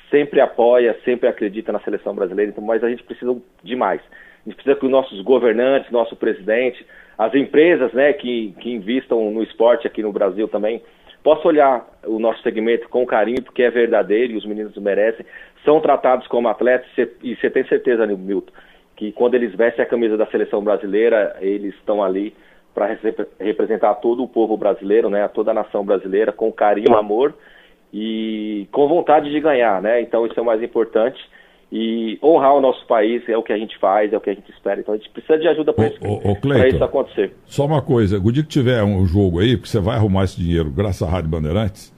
sempre 0.09 0.39
apoia, 0.39 0.97
sempre 1.03 1.27
acredita 1.27 1.71
na 1.71 1.79
seleção 1.81 2.15
brasileira, 2.15 2.51
então, 2.51 2.63
mas 2.63 2.83
a 2.83 2.89
gente 2.89 3.03
precisa 3.03 3.35
de 3.61 3.75
mais. 3.75 4.01
A 4.45 4.49
gente 4.49 4.55
precisa 4.55 4.75
que 4.75 4.85
os 4.85 4.91
nossos 4.91 5.21
governantes, 5.21 5.91
nosso 5.91 6.15
presidente, 6.15 6.85
as 7.17 7.35
empresas 7.35 7.91
né, 7.91 8.13
que, 8.13 8.55
que 8.59 8.71
investam 8.71 9.29
no 9.29 9.43
esporte 9.43 9.85
aqui 9.85 10.01
no 10.01 10.13
Brasil 10.13 10.47
também, 10.47 10.81
Posso 11.23 11.47
olhar 11.47 11.85
o 12.05 12.17
nosso 12.17 12.41
segmento 12.41 12.87
com 12.89 13.05
carinho, 13.05 13.41
porque 13.43 13.63
é 13.63 13.69
verdadeiro 13.69 14.33
e 14.33 14.37
os 14.37 14.45
meninos 14.45 14.75
merecem. 14.77 15.25
São 15.65 15.81
tratados 15.81 16.27
como 16.27 16.47
atletas 16.47 16.87
e 17.21 17.35
você 17.35 17.49
tem 17.49 17.65
certeza, 17.65 18.07
Milton, 18.07 18.53
que 18.95 19.11
quando 19.11 19.35
eles 19.35 19.53
vestem 19.53 19.83
a 19.83 19.87
camisa 19.87 20.15
da 20.15 20.25
seleção 20.27 20.63
brasileira, 20.63 21.35
eles 21.41 21.75
estão 21.75 22.01
ali 22.01 22.33
para 22.73 22.97
representar 23.39 23.95
todo 23.95 24.23
o 24.23 24.27
povo 24.27 24.55
brasileiro, 24.55 25.09
né, 25.09 25.27
toda 25.27 25.51
a 25.51 25.53
nação 25.53 25.83
brasileira, 25.83 26.31
com 26.31 26.51
carinho, 26.51 26.95
amor 26.95 27.33
e 27.93 28.67
com 28.71 28.87
vontade 28.87 29.29
de 29.29 29.39
ganhar, 29.39 29.81
né? 29.81 29.99
Então 30.01 30.25
isso 30.25 30.39
é 30.39 30.41
o 30.41 30.45
mais 30.45 30.61
importante. 30.63 31.19
E 31.71 32.17
honrar 32.23 32.55
o 32.55 32.61
nosso 32.61 32.83
país 32.87 33.21
é 33.29 33.37
o 33.37 33.43
que 33.43 33.53
a 33.53 33.57
gente 33.57 33.77
faz, 33.77 34.11
é 34.11 34.17
o 34.17 34.19
que 34.19 34.31
a 34.31 34.33
gente 34.33 34.49
espera. 34.51 34.79
Então 34.79 34.93
a 34.93 34.97
gente 34.97 35.09
precisa 35.11 35.37
de 35.37 35.47
ajuda 35.47 35.71
para 35.71 35.87
isso, 35.87 35.97
isso, 36.67 36.83
acontecer. 36.83 37.35
Só 37.45 37.65
uma 37.65 37.81
coisa, 37.81 38.17
o 38.17 38.31
dia 38.31 38.41
que 38.41 38.49
tiver 38.49 38.83
um 38.83 39.05
jogo 39.05 39.39
aí, 39.39 39.55
porque 39.55 39.69
você 39.69 39.79
vai 39.79 39.95
arrumar 39.95 40.23
esse 40.23 40.39
dinheiro 40.39 40.71
graças 40.71 41.07
à 41.07 41.11
Rádio 41.11 41.29
Bandeirantes, 41.29 41.93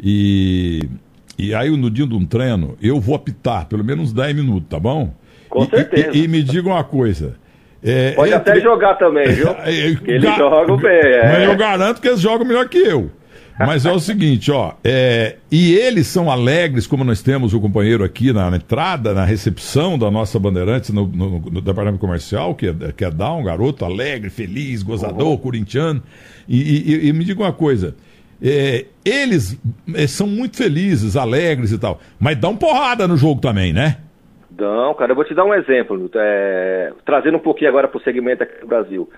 e, 0.00 0.88
e 1.36 1.52
aí 1.52 1.68
no 1.76 1.90
dia 1.90 2.06
de 2.06 2.14
um 2.14 2.24
treino, 2.24 2.76
eu 2.80 3.00
vou 3.00 3.16
apitar 3.16 3.66
pelo 3.66 3.82
menos 3.82 4.12
10 4.12 4.36
minutos, 4.36 4.68
tá 4.68 4.78
bom? 4.78 5.12
Com 5.48 5.64
e, 5.64 5.66
certeza. 5.66 6.16
E, 6.16 6.24
e, 6.24 6.28
me 6.28 6.40
diga 6.40 6.68
uma 6.68 6.84
coisa. 6.84 7.36
É, 7.82 8.12
Pode 8.12 8.32
entre... 8.32 8.52
até 8.52 8.60
jogar 8.60 8.94
também, 8.94 9.26
viu? 9.28 9.48
eles 9.66 10.36
jogam 10.36 10.76
bem. 10.76 10.92
É. 10.92 11.32
Mas 11.32 11.48
eu 11.48 11.56
garanto 11.56 12.00
que 12.00 12.06
eles 12.06 12.20
jogam 12.20 12.46
melhor 12.46 12.68
que 12.68 12.78
eu. 12.78 13.10
Mas 13.58 13.84
é 13.84 13.92
o 13.92 13.98
seguinte, 13.98 14.52
ó, 14.52 14.74
é, 14.84 15.36
e 15.50 15.74
eles 15.74 16.06
são 16.06 16.30
alegres, 16.30 16.86
como 16.86 17.02
nós 17.02 17.20
temos 17.22 17.52
o 17.52 17.60
companheiro 17.60 18.04
aqui 18.04 18.32
na, 18.32 18.50
na 18.50 18.56
entrada, 18.56 19.12
na 19.12 19.24
recepção 19.24 19.98
da 19.98 20.10
nossa 20.10 20.38
Bandeirantes 20.38 20.90
no, 20.90 21.06
no, 21.06 21.40
no, 21.40 21.60
departamento 21.60 21.98
comercial, 21.98 22.54
que 22.54 22.68
é, 22.68 22.92
que 22.96 23.04
é 23.04 23.10
dar 23.10 23.32
um 23.32 23.42
garoto 23.42 23.84
alegre, 23.84 24.30
feliz, 24.30 24.82
gozador, 24.82 25.28
uhum. 25.28 25.36
corintiano. 25.38 26.02
E, 26.48 26.58
e, 26.58 27.08
e, 27.08 27.12
me 27.12 27.24
diga 27.24 27.42
uma 27.42 27.52
coisa, 27.52 27.96
é, 28.40 28.86
eles 29.04 29.60
é, 29.94 30.06
são 30.06 30.28
muito 30.28 30.56
felizes, 30.56 31.16
alegres 31.16 31.72
e 31.72 31.78
tal, 31.78 32.00
mas 32.18 32.36
dão 32.36 32.56
porrada 32.56 33.08
no 33.08 33.16
jogo 33.16 33.40
também, 33.40 33.72
né? 33.72 33.98
Dão, 34.50 34.94
cara, 34.94 35.12
eu 35.12 35.16
vou 35.16 35.24
te 35.24 35.34
dar 35.34 35.44
um 35.44 35.54
exemplo, 35.54 36.10
é, 36.14 36.92
trazendo 37.04 37.36
um 37.36 37.40
pouquinho 37.40 37.70
agora 37.70 37.88
para 37.88 37.98
o 37.98 38.02
segmento 38.02 38.42
aqui 38.42 38.60
do 38.60 38.66
Brasil. 38.66 39.08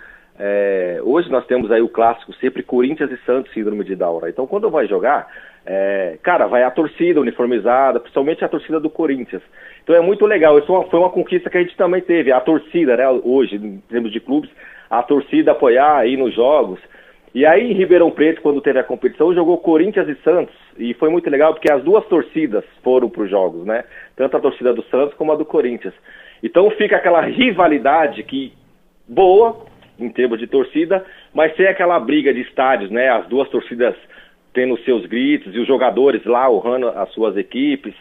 É, 0.42 1.00
hoje 1.02 1.30
nós 1.30 1.44
temos 1.46 1.70
aí 1.70 1.82
o 1.82 1.88
clássico 1.88 2.32
sempre 2.36 2.62
Corinthians 2.62 3.10
e 3.12 3.18
Santos 3.26 3.52
síndrome 3.52 3.84
de 3.84 3.94
Down. 3.94 4.26
Então 4.26 4.46
quando 4.46 4.70
vai 4.70 4.86
jogar, 4.86 5.28
é, 5.66 6.16
cara, 6.22 6.46
vai 6.46 6.62
a 6.62 6.70
torcida 6.70 7.20
uniformizada, 7.20 8.00
principalmente 8.00 8.42
a 8.42 8.48
torcida 8.48 8.80
do 8.80 8.88
Corinthians. 8.88 9.42
Então 9.82 9.94
é 9.94 10.00
muito 10.00 10.24
legal. 10.24 10.58
Isso 10.58 10.66
foi 10.90 10.98
uma 10.98 11.10
conquista 11.10 11.50
que 11.50 11.58
a 11.58 11.60
gente 11.60 11.76
também 11.76 12.00
teve, 12.00 12.32
a 12.32 12.40
torcida, 12.40 12.96
né? 12.96 13.06
Hoje, 13.22 13.56
em 13.56 13.82
termos 13.86 14.10
de 14.10 14.18
clubes, 14.18 14.50
a 14.88 15.02
torcida 15.02 15.52
apoiar 15.52 15.98
aí 15.98 16.16
nos 16.16 16.34
jogos. 16.34 16.80
E 17.34 17.44
aí 17.44 17.70
em 17.70 17.74
Ribeirão 17.74 18.10
Preto, 18.10 18.40
quando 18.40 18.62
teve 18.62 18.78
a 18.78 18.84
competição, 18.84 19.34
jogou 19.34 19.58
Corinthians 19.58 20.08
e 20.08 20.14
Santos. 20.24 20.54
E 20.78 20.94
foi 20.94 21.10
muito 21.10 21.28
legal 21.28 21.52
porque 21.52 21.70
as 21.70 21.84
duas 21.84 22.04
torcidas 22.06 22.64
foram 22.82 23.10
para 23.10 23.24
os 23.24 23.30
jogos, 23.30 23.66
né? 23.66 23.84
Tanto 24.16 24.38
a 24.38 24.40
torcida 24.40 24.72
do 24.72 24.82
Santos 24.84 25.14
como 25.14 25.32
a 25.32 25.36
do 25.36 25.44
Corinthians. 25.44 25.94
Então 26.42 26.70
fica 26.70 26.96
aquela 26.96 27.20
rivalidade 27.20 28.22
que 28.22 28.54
boa, 29.06 29.68
em 30.00 30.08
termos 30.08 30.38
de 30.38 30.46
torcida, 30.46 31.04
mas 31.34 31.54
sem 31.56 31.66
aquela 31.66 31.98
briga 32.00 32.32
de 32.32 32.40
estádios, 32.40 32.90
né? 32.90 33.08
As 33.08 33.26
duas 33.26 33.48
torcidas 33.48 33.94
tendo 34.52 34.78
seus 34.78 35.06
gritos, 35.06 35.54
e 35.54 35.58
os 35.58 35.66
jogadores 35.66 36.24
lá 36.24 36.50
honrando 36.50 36.88
as 36.88 37.10
suas 37.12 37.36
equipes, 37.36 37.94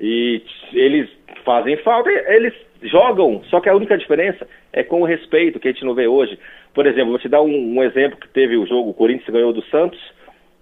e 0.00 0.42
eles 0.72 1.08
fazem 1.44 1.76
falta, 1.78 2.10
eles 2.10 2.54
jogam, 2.82 3.42
só 3.48 3.60
que 3.60 3.68
a 3.68 3.74
única 3.74 3.98
diferença 3.98 4.46
é 4.72 4.84
com 4.84 5.02
o 5.02 5.04
respeito 5.04 5.58
que 5.58 5.68
a 5.68 5.72
gente 5.72 5.84
não 5.84 5.94
vê 5.94 6.06
hoje. 6.06 6.38
Por 6.72 6.86
exemplo, 6.86 7.10
vou 7.10 7.18
te 7.18 7.28
dar 7.28 7.42
um, 7.42 7.76
um 7.76 7.82
exemplo 7.82 8.18
que 8.18 8.28
teve 8.28 8.56
o 8.56 8.66
jogo, 8.66 8.90
o 8.90 8.94
Corinthians 8.94 9.28
ganhou 9.28 9.52
do 9.52 9.62
Santos, 9.64 9.98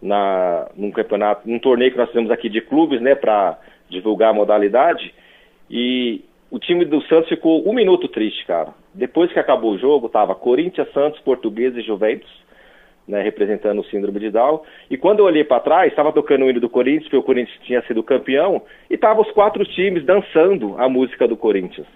na, 0.01 0.71
num 0.77 0.91
campeonato, 0.91 1.49
num 1.49 1.59
torneio 1.59 1.91
que 1.91 1.99
nós 1.99 2.09
fizemos 2.09 2.31
aqui 2.31 2.49
de 2.49 2.61
clubes, 2.61 3.01
né, 3.01 3.15
para 3.15 3.59
divulgar 3.91 4.31
a 4.31 4.35
modalidade, 4.35 5.13
e 5.71 6.25
o 6.51 6.59
time 6.59 6.85
do 6.85 7.03
Santos 7.03 7.29
ficou 7.29 7.69
um 7.69 7.75
minuto 7.75 8.09
triste, 8.09 8.47
cara. 8.47 8.69
Depois 8.97 9.31
que 9.31 9.39
acabou 9.39 9.73
o 9.73 9.79
jogo, 9.79 10.09
tava 10.09 10.35
Corinthians, 10.35 10.91
Santos, 10.93 11.21
Português 11.21 11.77
e 11.77 11.83
Juventus, 11.83 12.31
né, 13.07 13.23
representando 13.23 13.81
o 13.81 13.85
síndrome 13.85 14.19
de 14.19 14.31
Down. 14.31 14.63
E 14.91 14.97
quando 14.97 15.19
eu 15.19 15.27
olhei 15.27 15.45
para 15.45 15.61
trás, 15.61 15.91
estava 15.91 16.13
tocando 16.13 16.47
o 16.47 16.51
hino 16.51 16.61
do 16.61 16.71
Corinthians, 16.71 17.05
porque 17.05 17.19
o 17.19 17.23
Corinthians 17.23 17.59
tinha 17.65 17.83
sido 17.83 18.03
campeão, 18.03 18.63
e 18.91 18.97
tava 18.97 19.21
os 19.21 19.31
quatro 19.33 19.65
times 19.67 20.05
dançando 20.05 20.75
a 20.79 20.89
música 20.89 21.29
do 21.29 21.37
Corinthians. 21.37 21.87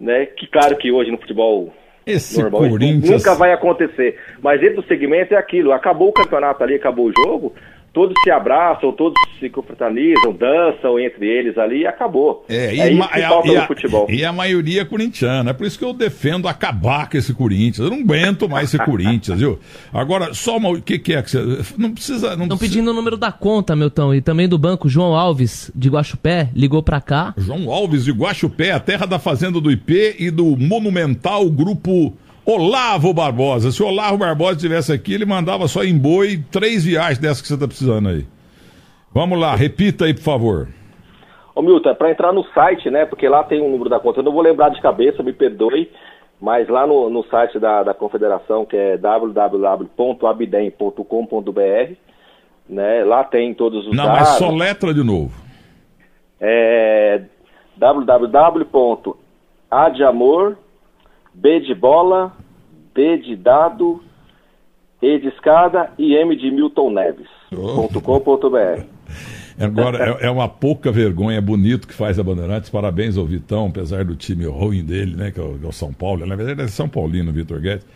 Né? 0.00 0.24
Que 0.24 0.46
claro 0.46 0.76
que 0.78 0.90
hoje 0.90 1.10
no 1.10 1.18
futebol 1.18 1.70
esse 2.06 2.40
normal 2.40 2.62
Corinthians... 2.62 3.10
nunca 3.10 3.34
vai 3.34 3.52
acontecer. 3.52 4.18
Mas 4.42 4.58
dentro 4.58 4.80
do 4.80 4.88
segmento 4.88 5.34
é 5.34 5.36
aquilo, 5.36 5.70
acabou 5.70 6.08
o 6.08 6.12
campeonato 6.12 6.64
ali, 6.64 6.76
acabou 6.76 7.06
o 7.08 7.12
jogo, 7.12 7.54
todos 7.92 8.14
se 8.22 8.30
abraçam, 8.30 8.92
todos 8.92 9.14
se 9.38 9.48
confraternizam, 9.48 10.32
dançam 10.32 10.98
entre 10.98 11.26
eles 11.26 11.58
ali 11.58 11.80
e 11.80 11.86
acabou. 11.86 12.44
É, 12.48 12.74
e, 12.74 12.80
é 12.80 12.92
isso 12.92 13.08
que 13.08 13.20
falta 13.22 13.48
e 13.48 13.54
no 13.56 13.66
futebol. 13.66 14.06
E 14.08 14.24
a 14.24 14.32
maioria 14.32 14.82
é 14.82 14.84
corintiana. 14.84 15.50
É 15.50 15.52
por 15.52 15.66
isso 15.66 15.78
que 15.78 15.84
eu 15.84 15.92
defendo 15.92 16.46
acabar 16.46 17.08
com 17.08 17.16
esse 17.16 17.34
Corinthians. 17.34 17.78
Eu 17.78 17.96
não 17.96 18.02
aguento 18.02 18.48
mais 18.48 18.68
esse 18.72 18.84
Corinthians, 18.84 19.40
viu? 19.40 19.58
Agora, 19.92 20.34
só 20.34 20.56
uma. 20.56 20.70
O 20.70 20.82
que, 20.82 20.98
que, 20.98 21.14
é 21.14 21.22
que 21.22 21.30
você. 21.30 21.40
Não 21.76 21.92
precisa. 21.92 22.34
Estão 22.34 22.58
pedindo 22.58 22.90
o 22.90 22.94
número 22.94 23.16
da 23.16 23.32
conta, 23.32 23.74
Milton, 23.74 24.14
e 24.14 24.20
também 24.20 24.48
do 24.48 24.58
banco. 24.58 24.88
João 24.88 25.14
Alves, 25.14 25.70
de 25.74 25.88
Guaxupé, 25.88 26.50
ligou 26.54 26.82
pra 26.82 27.00
cá. 27.00 27.34
João 27.36 27.70
Alves 27.70 28.04
de 28.04 28.12
Guaxupé, 28.12 28.72
a 28.72 28.80
terra 28.80 29.06
da 29.06 29.18
Fazenda 29.18 29.60
do 29.60 29.70
IP 29.70 30.16
e 30.18 30.30
do 30.30 30.56
Monumental 30.56 31.48
Grupo. 31.50 32.14
Olavo 32.44 33.12
Barbosa. 33.12 33.70
Se 33.70 33.82
o 33.82 33.86
Olavo 33.86 34.18
Barbosa 34.18 34.56
estivesse 34.56 34.92
aqui, 34.92 35.14
ele 35.14 35.24
mandava 35.24 35.68
só 35.68 35.84
em 35.84 35.96
boi 35.96 36.42
três 36.50 36.84
viagens 36.84 37.18
dessas 37.18 37.40
que 37.42 37.48
você 37.48 37.54
está 37.54 37.66
precisando 37.66 38.08
aí. 38.08 38.26
Vamos 39.12 39.38
lá, 39.38 39.54
repita 39.54 40.04
aí, 40.06 40.14
por 40.14 40.22
favor. 40.22 40.68
Ô 41.54 41.62
Milton, 41.62 41.90
é 41.90 41.94
para 41.94 42.10
entrar 42.10 42.32
no 42.32 42.44
site, 42.54 42.90
né? 42.90 43.04
Porque 43.04 43.28
lá 43.28 43.44
tem 43.44 43.60
um 43.60 43.70
número 43.70 43.90
da 43.90 44.00
conta. 44.00 44.20
Eu 44.20 44.24
não 44.24 44.32
vou 44.32 44.42
lembrar 44.42 44.70
de 44.70 44.80
cabeça, 44.80 45.22
me 45.22 45.32
perdoe. 45.32 45.90
Mas 46.40 46.68
lá 46.68 46.86
no, 46.86 47.10
no 47.10 47.22
site 47.24 47.58
da, 47.58 47.82
da 47.82 47.92
confederação, 47.92 48.64
que 48.64 48.76
é 48.76 48.96
www.abdem.com.br, 48.96 51.92
né? 52.68 53.04
Lá 53.04 53.24
tem 53.24 53.52
todos 53.52 53.86
os 53.86 53.94
Não, 53.94 54.06
dados. 54.06 54.20
mas 54.20 54.28
só 54.38 54.50
letra 54.50 54.94
de 54.94 55.02
novo. 55.02 55.32
É 56.40 57.20
www.adeamor.com 57.76 60.69
B 61.34 61.60
de 61.60 61.74
bola, 61.74 62.36
D 62.94 63.18
de 63.18 63.36
dado, 63.36 64.02
E 65.02 65.18
de 65.18 65.28
escada 65.28 65.90
e 65.98 66.14
M 66.14 66.36
de 66.36 66.50
Milton 66.50 66.90
Neves. 66.90 67.28
.com.br 67.50 68.84
Agora, 69.58 70.16
é, 70.20 70.26
é, 70.26 70.30
uma 70.30 70.48
pouca 70.48 70.90
vergonha, 70.90 71.36
é 71.36 71.40
bonito 71.40 71.86
que 71.86 71.92
faz 71.92 72.18
a 72.18 72.22
Bandeirantes. 72.22 72.70
Parabéns 72.70 73.18
ao 73.18 73.26
Vitão, 73.26 73.66
apesar 73.66 74.04
do 74.06 74.16
time 74.16 74.46
ruim 74.46 74.82
dele, 74.82 75.14
né? 75.14 75.30
Que 75.30 75.38
é 75.38 75.42
o, 75.42 75.58
que 75.58 75.66
é 75.66 75.68
o 75.68 75.72
São 75.72 75.92
Paulo. 75.92 76.24
Na 76.24 76.34
verdade, 76.34 76.62
é 76.62 76.68
São 76.68 76.88
Paulino, 76.88 77.30
Vitor 77.30 77.60
Guedes. 77.60 77.86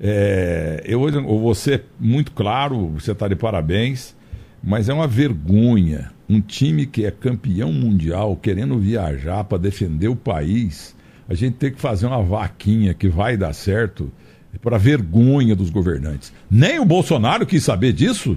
É, 0.00 0.80
eu, 0.84 1.00
você 1.40 1.74
é 1.74 1.80
muito 1.98 2.30
claro, 2.30 2.86
você 2.88 3.10
está 3.10 3.26
de 3.26 3.34
parabéns, 3.34 4.16
mas 4.62 4.88
é 4.88 4.94
uma 4.94 5.08
vergonha 5.08 6.12
um 6.28 6.40
time 6.40 6.84
que 6.86 7.06
é 7.06 7.10
campeão 7.10 7.72
mundial 7.72 8.36
querendo 8.36 8.78
viajar 8.78 9.44
para 9.44 9.58
defender 9.58 10.08
o 10.08 10.16
país 10.16 10.94
a 11.28 11.34
gente 11.34 11.56
tem 11.56 11.70
que 11.70 11.80
fazer 11.80 12.06
uma 12.06 12.22
vaquinha 12.22 12.94
que 12.94 13.08
vai 13.08 13.36
dar 13.36 13.52
certo 13.52 14.10
para 14.62 14.78
vergonha 14.78 15.54
dos 15.54 15.70
governantes. 15.70 16.34
Nem 16.50 16.80
o 16.80 16.84
Bolsonaro 16.84 17.46
quis 17.46 17.62
saber 17.62 17.92
disso? 17.92 18.36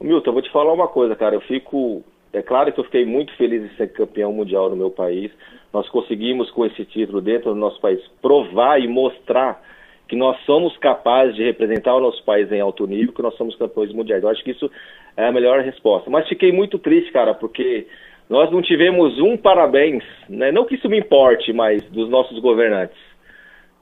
Milton, 0.00 0.30
eu 0.30 0.34
vou 0.34 0.42
te 0.42 0.52
falar 0.52 0.72
uma 0.72 0.88
coisa, 0.88 1.16
cara. 1.16 1.34
Eu 1.34 1.40
fico. 1.40 2.04
É 2.32 2.42
claro 2.42 2.70
que 2.70 2.78
eu 2.78 2.84
fiquei 2.84 3.06
muito 3.06 3.34
feliz 3.36 3.62
de 3.62 3.76
ser 3.76 3.92
campeão 3.92 4.30
mundial 4.32 4.68
no 4.68 4.76
meu 4.76 4.90
país. 4.90 5.30
Nós 5.72 5.88
conseguimos, 5.88 6.50
com 6.50 6.66
esse 6.66 6.84
título 6.84 7.22
dentro 7.22 7.54
do 7.54 7.58
nosso 7.58 7.80
país, 7.80 7.98
provar 8.20 8.78
e 8.78 8.86
mostrar 8.86 9.62
que 10.06 10.14
nós 10.14 10.36
somos 10.44 10.76
capazes 10.76 11.34
de 11.34 11.42
representar 11.42 11.96
o 11.96 12.00
nosso 12.00 12.22
país 12.24 12.50
em 12.52 12.60
alto 12.60 12.86
nível, 12.86 13.12
que 13.12 13.22
nós 13.22 13.34
somos 13.36 13.56
campeões 13.56 13.92
mundiais. 13.92 14.22
Eu 14.22 14.28
acho 14.28 14.44
que 14.44 14.50
isso 14.50 14.70
é 15.16 15.26
a 15.26 15.32
melhor 15.32 15.60
resposta. 15.62 16.10
Mas 16.10 16.28
fiquei 16.28 16.52
muito 16.52 16.78
triste, 16.78 17.10
cara, 17.10 17.34
porque 17.34 17.86
nós 18.28 18.50
não 18.50 18.60
tivemos 18.60 19.18
um 19.20 19.36
parabéns, 19.36 20.02
né? 20.28 20.50
não 20.50 20.64
que 20.64 20.74
isso 20.74 20.88
me 20.88 20.98
importe, 20.98 21.52
mas 21.52 21.82
dos 21.90 22.08
nossos 22.08 22.38
governantes. 22.40 22.96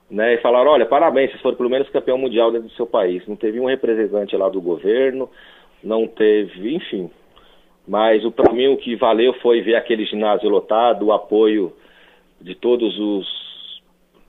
Né? 0.09 0.35
E 0.35 0.37
falaram, 0.37 0.71
olha, 0.71 0.85
parabéns, 0.85 1.31
vocês 1.31 1.41
foram 1.41 1.57
pelo 1.57 1.69
menos 1.69 1.89
campeão 1.89 2.17
mundial 2.17 2.51
dentro 2.51 2.67
do 2.67 2.73
seu 2.75 2.85
país. 2.85 3.25
Não 3.27 3.35
teve 3.35 3.59
um 3.59 3.65
representante 3.65 4.37
lá 4.37 4.47
do 4.49 4.61
governo, 4.61 5.29
não 5.83 6.07
teve, 6.07 6.75
enfim. 6.75 7.09
Mas 7.87 8.23
para 8.33 8.53
mim 8.53 8.67
o 8.67 8.77
que 8.77 8.95
valeu 8.95 9.33
foi 9.41 9.61
ver 9.61 9.75
aquele 9.75 10.05
ginásio 10.05 10.49
lotado, 10.49 11.07
o 11.07 11.13
apoio 11.13 11.73
de 12.39 12.55
todos 12.55 12.97
os 12.99 13.45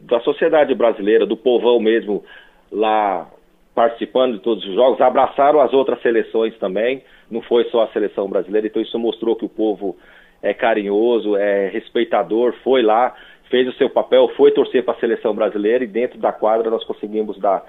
da 0.00 0.20
sociedade 0.20 0.74
brasileira, 0.74 1.26
do 1.26 1.36
povão 1.36 1.80
mesmo 1.80 2.22
lá 2.70 3.30
participando 3.74 4.34
de 4.34 4.40
todos 4.40 4.64
os 4.64 4.74
jogos, 4.74 5.00
abraçaram 5.00 5.60
as 5.60 5.72
outras 5.72 6.00
seleções 6.00 6.56
também, 6.58 7.02
não 7.30 7.42
foi 7.42 7.64
só 7.64 7.82
a 7.82 7.88
seleção 7.88 8.28
brasileira, 8.28 8.66
então 8.66 8.80
isso 8.80 8.98
mostrou 8.98 9.36
que 9.36 9.44
o 9.44 9.48
povo 9.48 9.96
é 10.42 10.54
carinhoso, 10.54 11.36
é 11.36 11.68
respeitador, 11.68 12.54
foi 12.62 12.82
lá, 12.82 13.14
fez 13.50 13.68
o 13.68 13.72
seu 13.72 13.88
papel, 13.90 14.28
foi 14.36 14.50
torcer 14.50 14.84
para 14.84 14.94
a 14.94 15.00
seleção 15.00 15.34
brasileira 15.34 15.84
e 15.84 15.88
dentro 15.88 16.18
da 16.18 16.32
quadra 16.32 16.70
nós 16.70 16.84
conseguimos 16.84 17.38
dar, 17.38 17.64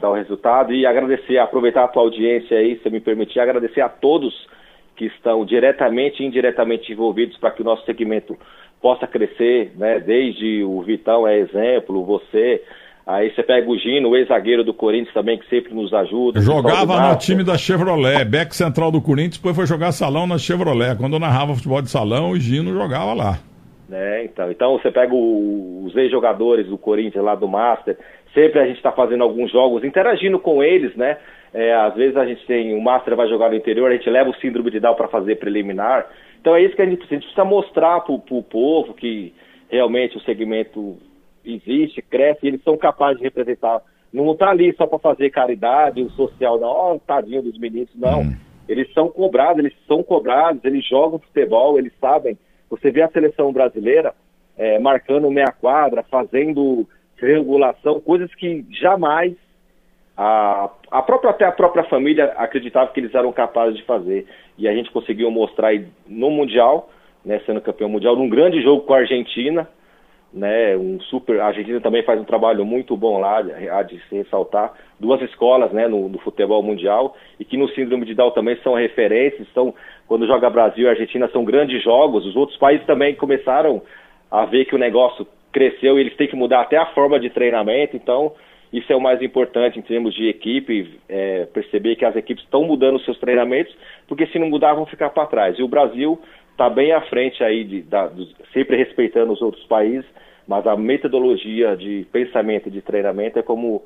dar 0.00 0.10
o 0.10 0.14
resultado 0.14 0.72
e 0.72 0.86
agradecer, 0.86 1.38
aproveitar 1.38 1.84
a 1.84 1.88
tua 1.88 2.02
audiência 2.02 2.58
aí, 2.58 2.78
se 2.78 2.90
me 2.90 3.00
permitir, 3.00 3.40
agradecer 3.40 3.80
a 3.80 3.88
todos 3.88 4.46
que 4.96 5.06
estão 5.06 5.44
diretamente 5.44 6.22
e 6.22 6.26
indiretamente 6.26 6.92
envolvidos 6.92 7.36
para 7.38 7.50
que 7.50 7.62
o 7.62 7.64
nosso 7.64 7.84
segmento 7.84 8.36
possa 8.80 9.06
crescer, 9.06 9.72
né? 9.76 9.98
Desde 9.98 10.62
o 10.62 10.80
Vitão 10.82 11.26
é 11.26 11.38
exemplo, 11.38 12.04
você, 12.04 12.62
Aí 13.06 13.30
você 13.34 13.42
pega 13.42 13.70
o 13.70 13.76
Gino, 13.76 14.08
o 14.08 14.16
ex-zagueiro 14.16 14.64
do 14.64 14.72
Corinthians 14.72 15.12
também, 15.12 15.38
que 15.38 15.46
sempre 15.48 15.74
nos 15.74 15.92
ajuda. 15.92 16.40
Jogava 16.40 17.10
no 17.10 17.18
time 17.18 17.44
da 17.44 17.58
Chevrolet, 17.58 18.24
back 18.24 18.56
central 18.56 18.90
do 18.90 19.00
Corinthians, 19.00 19.36
depois 19.36 19.54
foi 19.54 19.66
jogar 19.66 19.92
salão 19.92 20.26
na 20.26 20.38
Chevrolet. 20.38 20.96
Quando 20.96 21.12
eu 21.12 21.20
narrava 21.20 21.54
futebol 21.54 21.82
de 21.82 21.90
salão, 21.90 22.30
o 22.30 22.38
Gino 22.38 22.72
jogava 22.72 23.12
lá. 23.12 23.38
É, 23.92 24.24
então, 24.24 24.50
então 24.50 24.78
você 24.78 24.90
pega 24.90 25.14
o, 25.14 25.84
os 25.84 25.94
ex-jogadores 25.94 26.66
do 26.66 26.78
Corinthians 26.78 27.22
lá 27.22 27.34
do 27.34 27.46
Master, 27.46 27.98
sempre 28.32 28.58
a 28.58 28.66
gente 28.66 28.76
está 28.76 28.90
fazendo 28.90 29.22
alguns 29.22 29.52
jogos, 29.52 29.84
interagindo 29.84 30.38
com 30.38 30.62
eles, 30.62 30.96
né? 30.96 31.18
É, 31.52 31.74
às 31.74 31.94
vezes 31.94 32.16
a 32.16 32.24
gente 32.24 32.44
tem, 32.46 32.74
o 32.74 32.82
Master 32.82 33.14
vai 33.14 33.28
jogar 33.28 33.50
no 33.50 33.54
interior, 33.54 33.90
a 33.90 33.94
gente 33.94 34.08
leva 34.08 34.30
o 34.30 34.36
síndrome 34.36 34.70
de 34.70 34.80
Down 34.80 34.94
para 34.94 35.08
fazer 35.08 35.36
preliminar. 35.36 36.06
Então 36.40 36.56
é 36.56 36.62
isso 36.62 36.74
que 36.74 36.82
a 36.82 36.86
gente 36.86 36.96
precisa, 36.96 37.16
a 37.16 37.20
gente 37.20 37.26
precisa 37.26 37.44
mostrar 37.44 38.00
para 38.00 38.14
o 38.14 38.42
povo 38.42 38.94
que 38.94 39.32
realmente 39.68 40.16
o 40.16 40.20
segmento 40.20 40.98
existe, 41.44 42.02
cresce, 42.02 42.40
e 42.44 42.48
eles 42.48 42.62
são 42.62 42.76
capazes 42.76 43.18
de 43.18 43.24
representar. 43.24 43.82
Não 44.12 44.32
está 44.32 44.50
ali 44.50 44.74
só 44.76 44.86
para 44.86 44.98
fazer 44.98 45.30
caridade, 45.30 46.02
o 46.02 46.10
social, 46.10 46.58
não, 46.58 46.94
oh, 46.94 46.98
tadinho 47.00 47.42
dos 47.42 47.58
meninos, 47.58 47.90
não. 47.94 48.22
Hum. 48.22 48.36
Eles 48.68 48.92
são 48.92 49.08
cobrados, 49.08 49.58
eles 49.58 49.74
são 49.86 50.02
cobrados, 50.02 50.64
eles 50.64 50.86
jogam 50.86 51.18
futebol, 51.18 51.78
eles 51.78 51.92
sabem. 52.00 52.38
Você 52.70 52.90
vê 52.90 53.02
a 53.02 53.10
seleção 53.10 53.52
brasileira 53.52 54.14
é, 54.56 54.78
marcando 54.78 55.30
meia 55.30 55.52
quadra, 55.52 56.02
fazendo 56.04 56.88
triangulação, 57.16 58.00
coisas 58.00 58.32
que 58.34 58.64
jamais 58.70 59.34
a, 60.16 60.70
a 60.90 61.02
própria 61.02 61.30
até 61.30 61.44
a 61.44 61.52
própria 61.52 61.84
família 61.84 62.26
acreditava 62.36 62.90
que 62.92 63.00
eles 63.00 63.14
eram 63.14 63.32
capazes 63.32 63.76
de 63.76 63.84
fazer. 63.84 64.26
E 64.56 64.68
a 64.68 64.74
gente 64.74 64.90
conseguiu 64.90 65.30
mostrar 65.30 65.72
no 66.06 66.30
Mundial, 66.30 66.90
né, 67.24 67.40
sendo 67.44 67.60
campeão 67.60 67.88
mundial, 67.88 68.14
num 68.14 68.28
grande 68.28 68.62
jogo 68.62 68.82
com 68.82 68.94
a 68.94 68.98
Argentina, 68.98 69.68
né, 70.34 70.76
um 70.76 71.00
super, 71.02 71.40
a 71.40 71.46
Argentina 71.46 71.80
também 71.80 72.02
faz 72.02 72.20
um 72.20 72.24
trabalho 72.24 72.64
muito 72.64 72.96
bom 72.96 73.18
lá, 73.20 73.38
há 73.38 73.82
de 73.82 74.00
se 74.08 74.16
ressaltar, 74.16 74.72
duas 74.98 75.22
escolas, 75.22 75.70
né, 75.72 75.86
no, 75.86 76.08
no, 76.08 76.18
futebol 76.18 76.60
mundial, 76.60 77.16
e 77.38 77.44
que 77.44 77.56
no 77.56 77.68
síndrome 77.68 78.04
de 78.04 78.14
Down 78.14 78.32
também 78.32 78.56
são 78.56 78.74
referências, 78.74 79.46
são, 79.54 79.72
quando 80.08 80.26
joga 80.26 80.50
Brasil 80.50 80.86
e 80.86 80.88
Argentina 80.88 81.28
são 81.28 81.44
grandes 81.44 81.80
jogos, 81.82 82.26
os 82.26 82.34
outros 82.34 82.58
países 82.58 82.84
também 82.84 83.14
começaram 83.14 83.80
a 84.28 84.44
ver 84.44 84.64
que 84.64 84.74
o 84.74 84.78
negócio 84.78 85.24
cresceu 85.52 85.96
e 85.96 86.00
eles 86.00 86.16
têm 86.16 86.26
que 86.26 86.34
mudar 86.34 86.62
até 86.62 86.76
a 86.76 86.86
forma 86.86 87.20
de 87.20 87.30
treinamento, 87.30 87.96
então 87.96 88.32
isso 88.72 88.92
é 88.92 88.96
o 88.96 89.00
mais 89.00 89.22
importante 89.22 89.78
em 89.78 89.82
termos 89.82 90.12
de 90.14 90.28
equipe, 90.28 90.98
é, 91.08 91.46
perceber 91.46 91.94
que 91.94 92.04
as 92.04 92.16
equipes 92.16 92.42
estão 92.42 92.64
mudando 92.64 92.98
seus 93.02 93.18
treinamentos, 93.20 93.72
porque 94.08 94.26
se 94.26 94.38
não 94.40 94.48
mudar 94.48 94.74
vão 94.74 94.84
ficar 94.84 95.10
para 95.10 95.28
trás, 95.28 95.56
e 95.60 95.62
o 95.62 95.68
Brasil 95.68 96.20
está 96.50 96.68
bem 96.68 96.90
à 96.90 97.00
frente 97.02 97.44
aí, 97.44 97.62
de, 97.62 97.82
da, 97.82 98.10
sempre 98.52 98.76
respeitando 98.76 99.32
os 99.32 99.40
outros 99.40 99.64
países, 99.66 100.04
mas 100.46 100.66
a 100.66 100.76
metodologia 100.76 101.76
de 101.76 102.06
pensamento 102.12 102.68
e 102.68 102.72
de 102.72 102.80
treinamento 102.82 103.38
é 103.38 103.42
como 103.42 103.82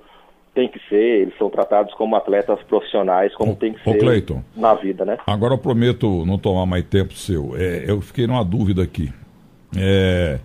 tem 0.54 0.68
que 0.68 0.80
ser, 0.88 1.20
eles 1.22 1.38
são 1.38 1.48
tratados 1.48 1.94
como 1.94 2.16
atletas 2.16 2.58
profissionais, 2.64 3.32
como 3.36 3.54
tem 3.54 3.74
que 3.74 3.84
ser 3.84 3.98
Cleiton. 3.98 4.42
na 4.56 4.74
vida, 4.74 5.04
né? 5.04 5.16
Agora 5.26 5.54
eu 5.54 5.58
prometo 5.58 6.24
não 6.26 6.36
tomar 6.38 6.66
mais 6.66 6.84
tempo 6.84 7.12
seu. 7.14 7.54
É, 7.56 7.84
eu 7.86 8.00
fiquei 8.00 8.26
numa 8.26 8.44
dúvida 8.44 8.82
aqui. 8.82 9.12
É, 9.76 10.38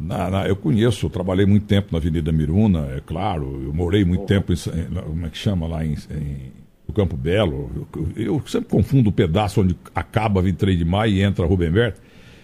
na- 0.00 0.30
na- 0.30 0.46
eu 0.48 0.54
conheço, 0.54 1.10
trabalhei 1.10 1.44
muito 1.46 1.66
tempo 1.66 1.88
na 1.90 1.98
Avenida 1.98 2.30
Miruna, 2.30 2.88
é 2.96 3.00
claro, 3.04 3.60
eu 3.64 3.72
morei 3.74 4.04
muito 4.04 4.26
tempo 4.26 4.52
em, 4.52 4.56
como 5.02 5.26
é 5.26 5.30
que 5.30 5.38
chama 5.38 5.66
lá 5.66 5.84
em, 5.84 5.94
em- 6.10 6.52
no 6.86 6.94
Campo 6.94 7.16
Belo. 7.16 7.88
Eu, 8.16 8.24
eu 8.36 8.42
sempre 8.46 8.68
confundo 8.68 9.10
o 9.10 9.12
pedaço 9.12 9.60
onde 9.62 9.74
acaba 9.94 10.40
23 10.40 10.78
de 10.78 10.84
maio 10.84 11.14
e 11.14 11.22
entra 11.22 11.44
Rubem 11.46 11.70
Berta. 11.70 12.00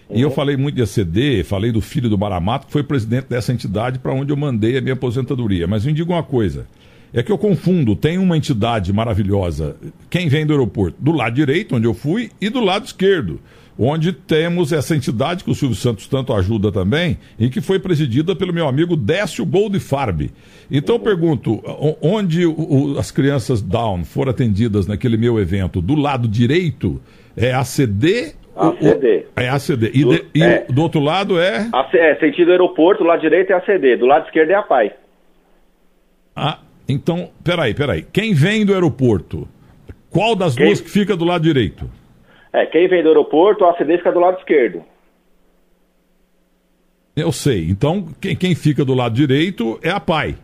E 0.09 0.21
eu 0.21 0.29
falei 0.29 0.55
muito 0.55 0.75
de 0.75 0.83
ACD, 0.83 1.43
falei 1.43 1.71
do 1.71 1.81
filho 1.81 2.09
do 2.09 2.17
Maramato, 2.17 2.67
que 2.67 2.73
foi 2.73 2.83
presidente 2.83 3.25
dessa 3.27 3.51
entidade 3.51 3.97
para 3.99 4.13
onde 4.13 4.31
eu 4.31 4.37
mandei 4.37 4.77
a 4.77 4.81
minha 4.81 4.93
aposentadoria. 4.93 5.65
Mas 5.67 5.83
me 5.83 5.91
diga 5.93 6.11
uma 6.11 6.21
coisa, 6.23 6.67
é 7.11 7.23
que 7.23 7.31
eu 7.31 7.37
confundo, 7.37 7.95
tem 7.95 8.17
uma 8.19 8.37
entidade 8.37 8.93
maravilhosa, 8.93 9.75
quem 10.09 10.27
vem 10.29 10.45
do 10.45 10.53
aeroporto, 10.53 10.97
do 10.99 11.11
lado 11.11 11.33
direito, 11.33 11.75
onde 11.75 11.87
eu 11.87 11.93
fui, 11.93 12.29
e 12.39 12.49
do 12.49 12.59
lado 12.59 12.85
esquerdo, 12.85 13.39
onde 13.79 14.13
temos 14.13 14.71
essa 14.71 14.95
entidade 14.95 15.43
que 15.43 15.49
o 15.49 15.55
Silvio 15.55 15.75
Santos 15.75 16.07
tanto 16.07 16.33
ajuda 16.33 16.71
também, 16.71 17.17
e 17.39 17.49
que 17.49 17.59
foi 17.59 17.79
presidida 17.79 18.35
pelo 18.35 18.53
meu 18.53 18.67
amigo 18.67 18.95
Décio 18.95 19.43
Goldfarb. 19.45 20.29
Então 20.69 20.95
eu 20.95 20.99
pergunto, 20.99 21.61
onde 22.01 22.45
o- 22.45 22.95
as 22.99 23.09
crianças 23.11 23.59
Down 23.61 24.05
foram 24.05 24.29
atendidas 24.31 24.85
naquele 24.85 25.17
meu 25.17 25.39
evento, 25.39 25.81
do 25.81 25.95
lado 25.95 26.27
direito, 26.27 27.01
é 27.35 27.53
ACD? 27.53 28.35
ACD. 28.55 29.25
É 29.35 29.49
ACD. 29.49 29.91
E, 29.93 30.03
Do- 30.03 30.11
de- 30.13 30.25
e 30.33 30.43
é. 30.43 30.65
do 30.69 30.81
outro 30.81 30.99
lado 31.01 31.39
é... 31.39 31.69
É, 31.93 32.15
sentido 32.15 32.51
aeroporto, 32.51 33.03
do 33.03 33.07
lado 33.09 33.21
direito 33.21 33.51
é 33.51 33.55
a 33.55 33.61
CD, 33.65 33.97
do 33.97 34.05
lado 34.05 34.25
esquerdo 34.25 34.51
é 34.51 34.55
a 34.55 34.63
PAI. 34.63 34.91
Ah, 36.35 36.59
então, 36.87 37.29
peraí, 37.43 37.73
peraí. 37.73 38.03
Quem 38.13 38.33
vem 38.33 38.65
do 38.65 38.73
aeroporto, 38.73 39.47
qual 40.09 40.35
das 40.35 40.55
Quem- 40.55 40.65
duas 40.67 40.79
que 40.81 40.89
fica 40.89 41.15
do 41.15 41.25
lado 41.25 41.43
direito? 41.43 41.89
É, 42.53 42.65
quem 42.65 42.87
vem 42.87 43.03
do 43.03 43.09
aeroporto, 43.09 43.65
a 43.65 43.75
CD 43.77 43.97
fica 43.97 44.11
do 44.13 44.19
lado 44.19 44.37
esquerdo. 44.39 44.81
Eu 47.15 47.31
sei. 47.31 47.69
Então, 47.69 48.07
quem, 48.19 48.35
quem 48.35 48.55
fica 48.55 48.83
do 48.83 48.93
lado 48.93 49.15
direito 49.15 49.79
é 49.81 49.89
a 49.89 49.99
pai. 49.99 50.35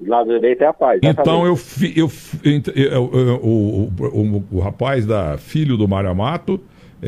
Do 0.00 0.10
lado 0.10 0.30
direito 0.32 0.62
é 0.62 0.66
a 0.66 0.72
PAI. 0.72 0.98
Então, 1.02 1.46
eu, 1.46 1.54
eu, 1.94 2.10
eu- 2.44 2.72
eu- 2.74 3.40
o, 3.42 3.90
o, 4.00 4.44
o, 4.52 4.60
rapaz 4.60 5.06
da 5.06 5.36
filho 5.38 5.76
do 5.76 5.86
Mário 5.88 6.10
Amato, 6.10 6.58
é, 6.58 6.60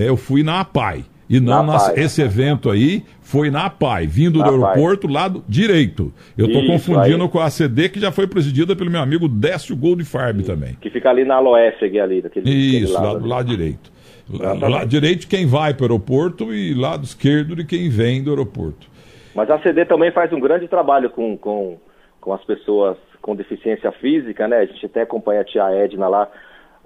eu 0.07 0.17
fui 0.17 0.43
na 0.43 0.61
APAI. 0.61 1.05
E 1.31 1.39
não 1.41 1.63
Na 1.63 1.93
esse 1.95 2.23
evento 2.23 2.71
aí 2.71 3.05
foi 3.21 3.51
na 3.51 3.67
APAI, 3.67 4.07
vindo 4.07 4.39
Na 4.39 4.47
do 4.47 4.51
aeroporto, 4.51 5.07
lado 5.07 5.45
direito. 5.47 6.11
Eu 6.39 6.47
estou 6.47 6.65
confundindo 6.67 7.23
aí. 7.23 7.29
com 7.29 7.39
a 7.39 7.45
ACD, 7.47 7.91
que 7.91 8.01
já 8.01 8.11
foi 8.11 8.27
presidida 8.27 8.75
pelo 8.75 8.91
meu 8.91 9.01
amigo 9.01 9.29
Décio 9.29 9.77
Goldfarb 9.77 10.43
também. 10.43 10.79
Que 10.81 10.89
fica 10.89 11.11
ali 11.11 11.27
na 11.27 11.35
Aloefeg 11.35 12.01
ali, 12.01 12.23
daquele, 12.23 12.49
Isso, 12.49 12.95
lado. 12.95 13.05
lá 13.05 13.13
do 13.13 13.19
ali. 13.19 13.29
lado 13.29 13.49
direito. 13.49 13.93
Exatamente. 14.33 14.73
lado 14.73 14.89
direito 14.89 15.29
quem 15.29 15.47
vai 15.47 15.75
para 15.75 15.83
o 15.83 15.87
aeroporto 15.87 16.55
e 16.55 16.73
lado 16.73 17.05
esquerdo 17.05 17.57
de 17.57 17.65
quem 17.65 17.91
vem 17.91 18.23
do 18.23 18.31
aeroporto. 18.31 18.87
Mas 19.35 19.51
a 19.51 19.59
CD 19.61 19.85
também 19.85 20.11
faz 20.11 20.33
um 20.33 20.41
grande 20.41 20.67
trabalho 20.67 21.11
com, 21.11 21.37
com, 21.37 21.79
com 22.21 22.33
as 22.33 22.43
pessoas 22.45 22.97
com 23.21 23.37
deficiência 23.37 23.93
física, 23.93 24.49
né? 24.49 24.59
A 24.59 24.65
gente 24.67 24.87
até 24.87 25.03
acompanha 25.03 25.41
a 25.41 25.45
tia 25.45 25.71
Edna 25.71 26.09
lá, 26.09 26.29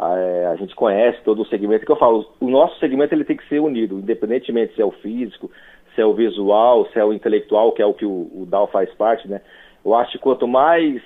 a, 0.02 0.18
é, 0.18 0.46
a 0.46 0.56
gente 0.56 0.74
conhece 0.74 1.20
todo 1.24 1.42
o 1.42 1.46
segmento. 1.46 1.86
que 1.86 1.92
eu 1.92 1.96
falo, 1.96 2.26
o 2.40 2.50
nosso 2.50 2.78
segmento 2.80 3.14
ele 3.14 3.24
tem 3.24 3.36
que 3.36 3.48
ser 3.48 3.60
unido, 3.60 3.98
independentemente 3.98 4.74
se 4.74 4.82
é 4.82 4.84
o 4.84 4.90
físico, 4.90 5.48
se 5.94 6.00
é 6.00 6.04
o 6.04 6.12
visual, 6.12 6.88
se 6.92 6.98
é 6.98 7.04
o 7.04 7.12
intelectual, 7.12 7.70
que 7.72 7.80
é 7.80 7.86
o 7.86 7.94
que 7.94 8.04
o, 8.04 8.28
o 8.34 8.46
DAO 8.48 8.66
faz 8.66 8.92
parte, 8.94 9.28
né? 9.28 9.40
Eu 9.84 9.94
acho 9.94 10.12
que 10.12 10.18
quanto 10.18 10.48
mais 10.48 11.00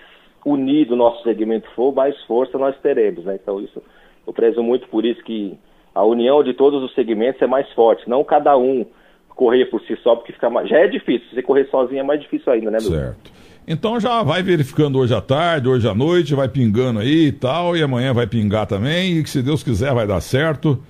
unido 0.45 0.93
o 0.93 0.97
nosso 0.97 1.23
segmento 1.23 1.69
for, 1.73 1.95
mais 1.95 2.19
força 2.23 2.57
nós 2.57 2.79
teremos, 2.81 3.25
né? 3.25 3.39
Então 3.41 3.61
isso, 3.61 3.83
eu 4.27 4.33
prezo 4.33 4.63
muito 4.63 4.89
por 4.89 5.05
isso 5.05 5.23
que 5.23 5.59
a 5.95 6.03
união 6.05 6.43
de 6.43 6.55
todos 6.55 6.83
os 6.83 6.95
segmentos 6.95 7.43
é 7.43 7.47
mais 7.47 7.71
forte, 7.73 8.09
não 8.09 8.25
cada 8.25 8.57
um 8.57 8.87
correr 9.29 9.67
por 9.67 9.83
si 9.83 9.95
só, 9.97 10.17
porque 10.17 10.33
fica 10.33 10.49
mais... 10.49 10.69
já 10.69 10.79
é 10.79 10.87
difícil, 10.87 11.29
você 11.31 11.43
correr 11.43 11.67
sozinho 11.67 12.01
é 12.01 12.03
mais 12.03 12.21
difícil 12.21 12.51
ainda, 12.51 12.71
né, 12.71 12.79
Lu? 12.79 12.91
Certo. 12.91 13.31
Então 13.67 13.99
já 13.99 14.23
vai 14.23 14.43
verificando 14.43 14.99
hoje 14.99 15.13
à 15.13 15.21
tarde, 15.21 15.69
hoje 15.69 15.89
à 15.89 15.95
noite, 15.95 16.35
vai 16.35 16.49
pingando 16.49 17.01
aí 17.01 17.27
e 17.27 17.33
tal, 17.33 17.77
e 17.77 17.83
amanhã 17.83 18.13
vai 18.13 18.27
pingar 18.27 18.67
também, 18.67 19.19
e 19.19 19.23
que 19.25 19.31
se 19.31 19.43
Deus 19.43 19.63
quiser 19.63 19.93
vai 19.93 20.07
dar 20.07 20.21
certo. 20.21 20.81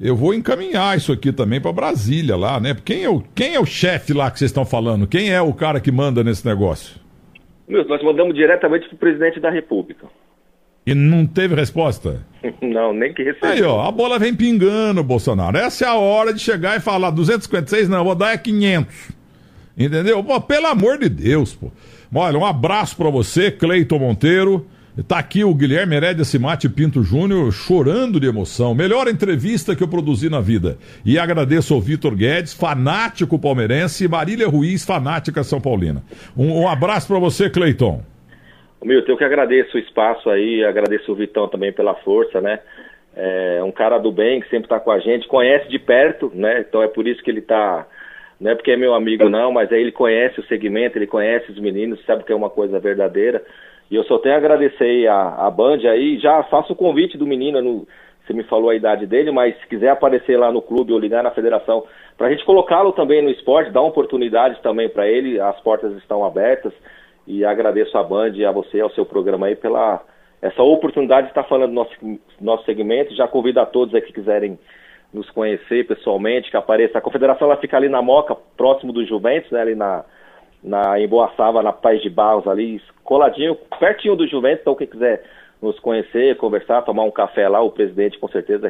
Eu 0.00 0.16
vou 0.16 0.32
encaminhar 0.32 0.96
isso 0.96 1.12
aqui 1.12 1.30
também 1.30 1.60
para 1.60 1.72
Brasília 1.72 2.34
lá, 2.34 2.58
né? 2.58 2.74
Quem 2.82 3.04
é 3.04 3.10
o, 3.10 3.22
quem 3.34 3.54
é 3.54 3.60
o 3.60 3.66
chefe 3.66 4.14
lá 4.14 4.30
que 4.30 4.38
vocês 4.38 4.50
estão 4.50 4.64
falando? 4.64 5.06
Quem 5.06 5.30
é 5.30 5.42
o 5.42 5.52
cara 5.52 5.78
que 5.78 5.92
manda 5.92 6.24
nesse 6.24 6.46
negócio? 6.46 6.98
Meu, 7.68 7.86
nós 7.86 8.02
mandamos 8.02 8.34
diretamente 8.34 8.88
pro 8.88 8.96
presidente 8.96 9.38
da 9.38 9.50
República. 9.50 10.06
E 10.86 10.94
não 10.94 11.26
teve 11.26 11.54
resposta? 11.54 12.26
Não, 12.60 12.92
nem 12.92 13.14
que 13.14 13.22
recebeu. 13.22 13.50
Aí, 13.50 13.62
ó, 13.62 13.86
a 13.86 13.92
bola 13.92 14.18
vem 14.18 14.34
pingando, 14.34 15.04
Bolsonaro. 15.04 15.56
Essa 15.56 15.84
é 15.84 15.88
a 15.88 15.94
hora 15.94 16.32
de 16.32 16.40
chegar 16.40 16.76
e 16.76 16.80
falar 16.80 17.10
256, 17.10 17.88
não, 17.88 18.02
vou 18.02 18.16
dar 18.16 18.32
é 18.32 18.38
500. 18.38 19.21
Entendeu? 19.76 20.22
Pô, 20.22 20.40
pelo 20.40 20.66
amor 20.66 20.98
de 20.98 21.08
Deus, 21.08 21.54
pô. 21.54 21.70
Olha, 22.14 22.38
um 22.38 22.44
abraço 22.44 22.96
pra 22.96 23.10
você, 23.10 23.50
Cleiton 23.50 23.98
Monteiro. 23.98 24.66
Tá 25.08 25.18
aqui 25.18 25.42
o 25.42 25.54
Guilherme 25.54 25.96
Herédia 25.96 26.22
Simate 26.22 26.68
Pinto 26.68 27.02
Júnior 27.02 27.50
chorando 27.50 28.20
de 28.20 28.26
emoção. 28.26 28.74
Melhor 28.74 29.08
entrevista 29.08 29.74
que 29.74 29.82
eu 29.82 29.88
produzi 29.88 30.28
na 30.28 30.38
vida. 30.38 30.76
E 31.02 31.18
agradeço 31.18 31.72
ao 31.72 31.80
Vitor 31.80 32.14
Guedes, 32.14 32.52
fanático 32.52 33.38
palmeirense, 33.38 34.04
e 34.04 34.08
Marília 34.08 34.46
Ruiz, 34.46 34.84
fanática 34.84 35.42
São 35.42 35.62
Paulina. 35.62 36.02
Um, 36.36 36.60
um 36.60 36.68
abraço 36.68 37.08
pra 37.08 37.18
você, 37.18 37.48
Cleiton. 37.48 38.02
Milton, 38.84 39.12
eu 39.12 39.16
que 39.16 39.24
agradeço 39.24 39.78
o 39.78 39.80
espaço 39.80 40.28
aí, 40.28 40.62
agradeço 40.62 41.10
o 41.10 41.14
Vitão 41.14 41.48
também 41.48 41.72
pela 41.72 41.94
força, 41.94 42.42
né? 42.42 42.58
É 43.16 43.62
um 43.62 43.70
cara 43.70 43.98
do 43.98 44.12
bem 44.12 44.40
que 44.40 44.48
sempre 44.48 44.64
está 44.64 44.80
com 44.80 44.90
a 44.90 44.98
gente, 44.98 45.28
conhece 45.28 45.68
de 45.70 45.78
perto, 45.78 46.30
né? 46.34 46.60
Então 46.68 46.82
é 46.82 46.88
por 46.88 47.06
isso 47.06 47.22
que 47.22 47.30
ele 47.30 47.40
está, 47.40 47.86
não 48.42 48.50
é 48.50 48.54
porque 48.56 48.72
é 48.72 48.76
meu 48.76 48.92
amigo 48.92 49.28
não, 49.28 49.52
mas 49.52 49.70
aí 49.70 49.80
ele 49.80 49.92
conhece 49.92 50.40
o 50.40 50.46
segmento, 50.46 50.98
ele 50.98 51.06
conhece 51.06 51.52
os 51.52 51.60
meninos, 51.60 52.04
sabe 52.04 52.24
que 52.24 52.32
é 52.32 52.34
uma 52.34 52.50
coisa 52.50 52.80
verdadeira. 52.80 53.40
E 53.88 53.94
eu 53.94 54.02
só 54.04 54.18
tenho 54.18 54.34
a 54.34 54.38
agradecer 54.38 55.06
a, 55.06 55.46
a 55.46 55.50
Band 55.50 55.78
aí, 55.88 56.18
já 56.18 56.42
faço 56.44 56.72
o 56.72 56.76
convite 56.76 57.16
do 57.16 57.24
menino, 57.24 57.62
no, 57.62 57.86
você 58.26 58.32
me 58.32 58.42
falou 58.42 58.70
a 58.70 58.74
idade 58.74 59.06
dele, 59.06 59.30
mas 59.30 59.56
se 59.60 59.66
quiser 59.68 59.90
aparecer 59.90 60.36
lá 60.36 60.50
no 60.50 60.60
clube 60.60 60.92
ou 60.92 60.98
ligar 60.98 61.22
na 61.22 61.30
federação, 61.30 61.84
para 62.18 62.26
a 62.26 62.30
gente 62.30 62.44
colocá-lo 62.44 62.90
também 62.92 63.22
no 63.22 63.30
esporte, 63.30 63.70
dar 63.70 63.82
oportunidade 63.82 64.60
também 64.60 64.88
para 64.88 65.06
ele, 65.06 65.38
as 65.38 65.60
portas 65.60 65.96
estão 65.98 66.24
abertas. 66.24 66.72
E 67.28 67.44
agradeço 67.44 67.96
a 67.96 68.02
Band 68.02 68.32
e 68.34 68.44
a 68.44 68.50
você, 68.50 68.80
ao 68.80 68.90
seu 68.90 69.06
programa 69.06 69.46
aí, 69.46 69.54
pela 69.54 70.02
essa 70.40 70.60
oportunidade 70.64 71.28
de 71.28 71.30
estar 71.30 71.44
falando 71.44 71.70
do 71.70 71.74
nosso, 71.74 71.92
nosso 72.40 72.64
segmento. 72.64 73.14
Já 73.14 73.28
convido 73.28 73.60
a 73.60 73.66
todos 73.66 73.94
aí 73.94 74.00
que 74.00 74.12
quiserem 74.12 74.58
nos 75.12 75.28
conhecer 75.30 75.86
pessoalmente, 75.86 76.50
que 76.50 76.56
apareça. 76.56 76.98
A 76.98 77.02
confederação 77.02 77.48
ela 77.48 77.60
fica 77.60 77.76
ali 77.76 77.88
na 77.88 78.00
Moca, 78.00 78.34
próximo 78.56 78.92
do 78.92 79.04
Juventus, 79.04 79.50
né, 79.50 79.60
ali 79.60 79.74
na, 79.74 80.04
na, 80.62 80.98
em 80.98 81.06
Boaçava, 81.06 81.62
na 81.62 81.72
Paz 81.72 82.00
de 82.00 82.08
Barros, 82.08 82.46
ali, 82.46 82.80
coladinho, 83.04 83.56
pertinho 83.78 84.16
do 84.16 84.26
Juventus. 84.26 84.60
Então, 84.62 84.74
quem 84.74 84.86
quiser 84.86 85.22
nos 85.62 85.78
conhecer, 85.78 86.36
conversar, 86.36 86.82
tomar 86.82 87.04
um 87.04 87.10
café 87.10 87.48
lá, 87.48 87.62
o 87.62 87.70
presidente 87.70 88.18
com 88.18 88.28
certeza 88.28 88.68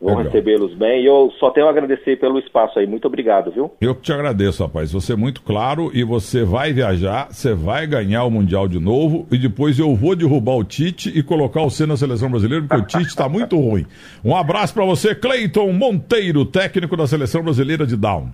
vão 0.00 0.16
recebê-los 0.16 0.74
bem. 0.74 1.02
E 1.02 1.06
eu 1.06 1.32
só 1.38 1.50
tenho 1.50 1.66
a 1.66 1.70
agradecer 1.70 2.16
pelo 2.16 2.38
espaço 2.38 2.78
aí. 2.78 2.86
Muito 2.86 3.06
obrigado, 3.06 3.50
viu? 3.50 3.70
Eu 3.80 3.94
que 3.94 4.02
te 4.02 4.12
agradeço, 4.12 4.62
rapaz. 4.62 4.92
Você 4.92 5.14
é 5.14 5.16
muito 5.16 5.42
claro 5.42 5.90
e 5.94 6.04
você 6.04 6.44
vai 6.44 6.72
viajar, 6.72 7.28
você 7.30 7.54
vai 7.54 7.86
ganhar 7.86 8.24
o 8.24 8.30
Mundial 8.30 8.68
de 8.68 8.78
novo 8.78 9.26
e 9.32 9.38
depois 9.38 9.78
eu 9.78 9.94
vou 9.94 10.14
derrubar 10.14 10.56
o 10.56 10.64
Tite 10.64 11.16
e 11.16 11.22
colocar 11.22 11.62
você 11.62 11.86
na 11.86 11.96
seleção 11.96 12.30
brasileira 12.30 12.64
porque 12.68 12.82
o 12.82 12.86
Tite 12.86 13.08
está 13.08 13.28
muito 13.28 13.58
ruim. 13.58 13.86
Um 14.24 14.36
abraço 14.36 14.74
para 14.74 14.84
você, 14.84 15.14
Cleiton 15.14 15.72
Monteiro, 15.72 16.44
técnico 16.44 16.96
da 16.96 17.06
seleção 17.06 17.42
brasileira 17.42 17.86
de 17.86 17.96
Down. 17.96 18.28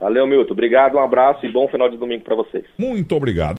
Valeu, 0.00 0.26
Milton. 0.26 0.52
Obrigado, 0.52 0.96
um 0.96 1.00
abraço 1.00 1.46
e 1.46 1.52
bom 1.52 1.66
final 1.68 1.88
de 1.88 1.96
domingo 1.96 2.24
para 2.24 2.34
vocês. 2.34 2.64
Muito 2.78 3.14
obrigado. 3.14 3.52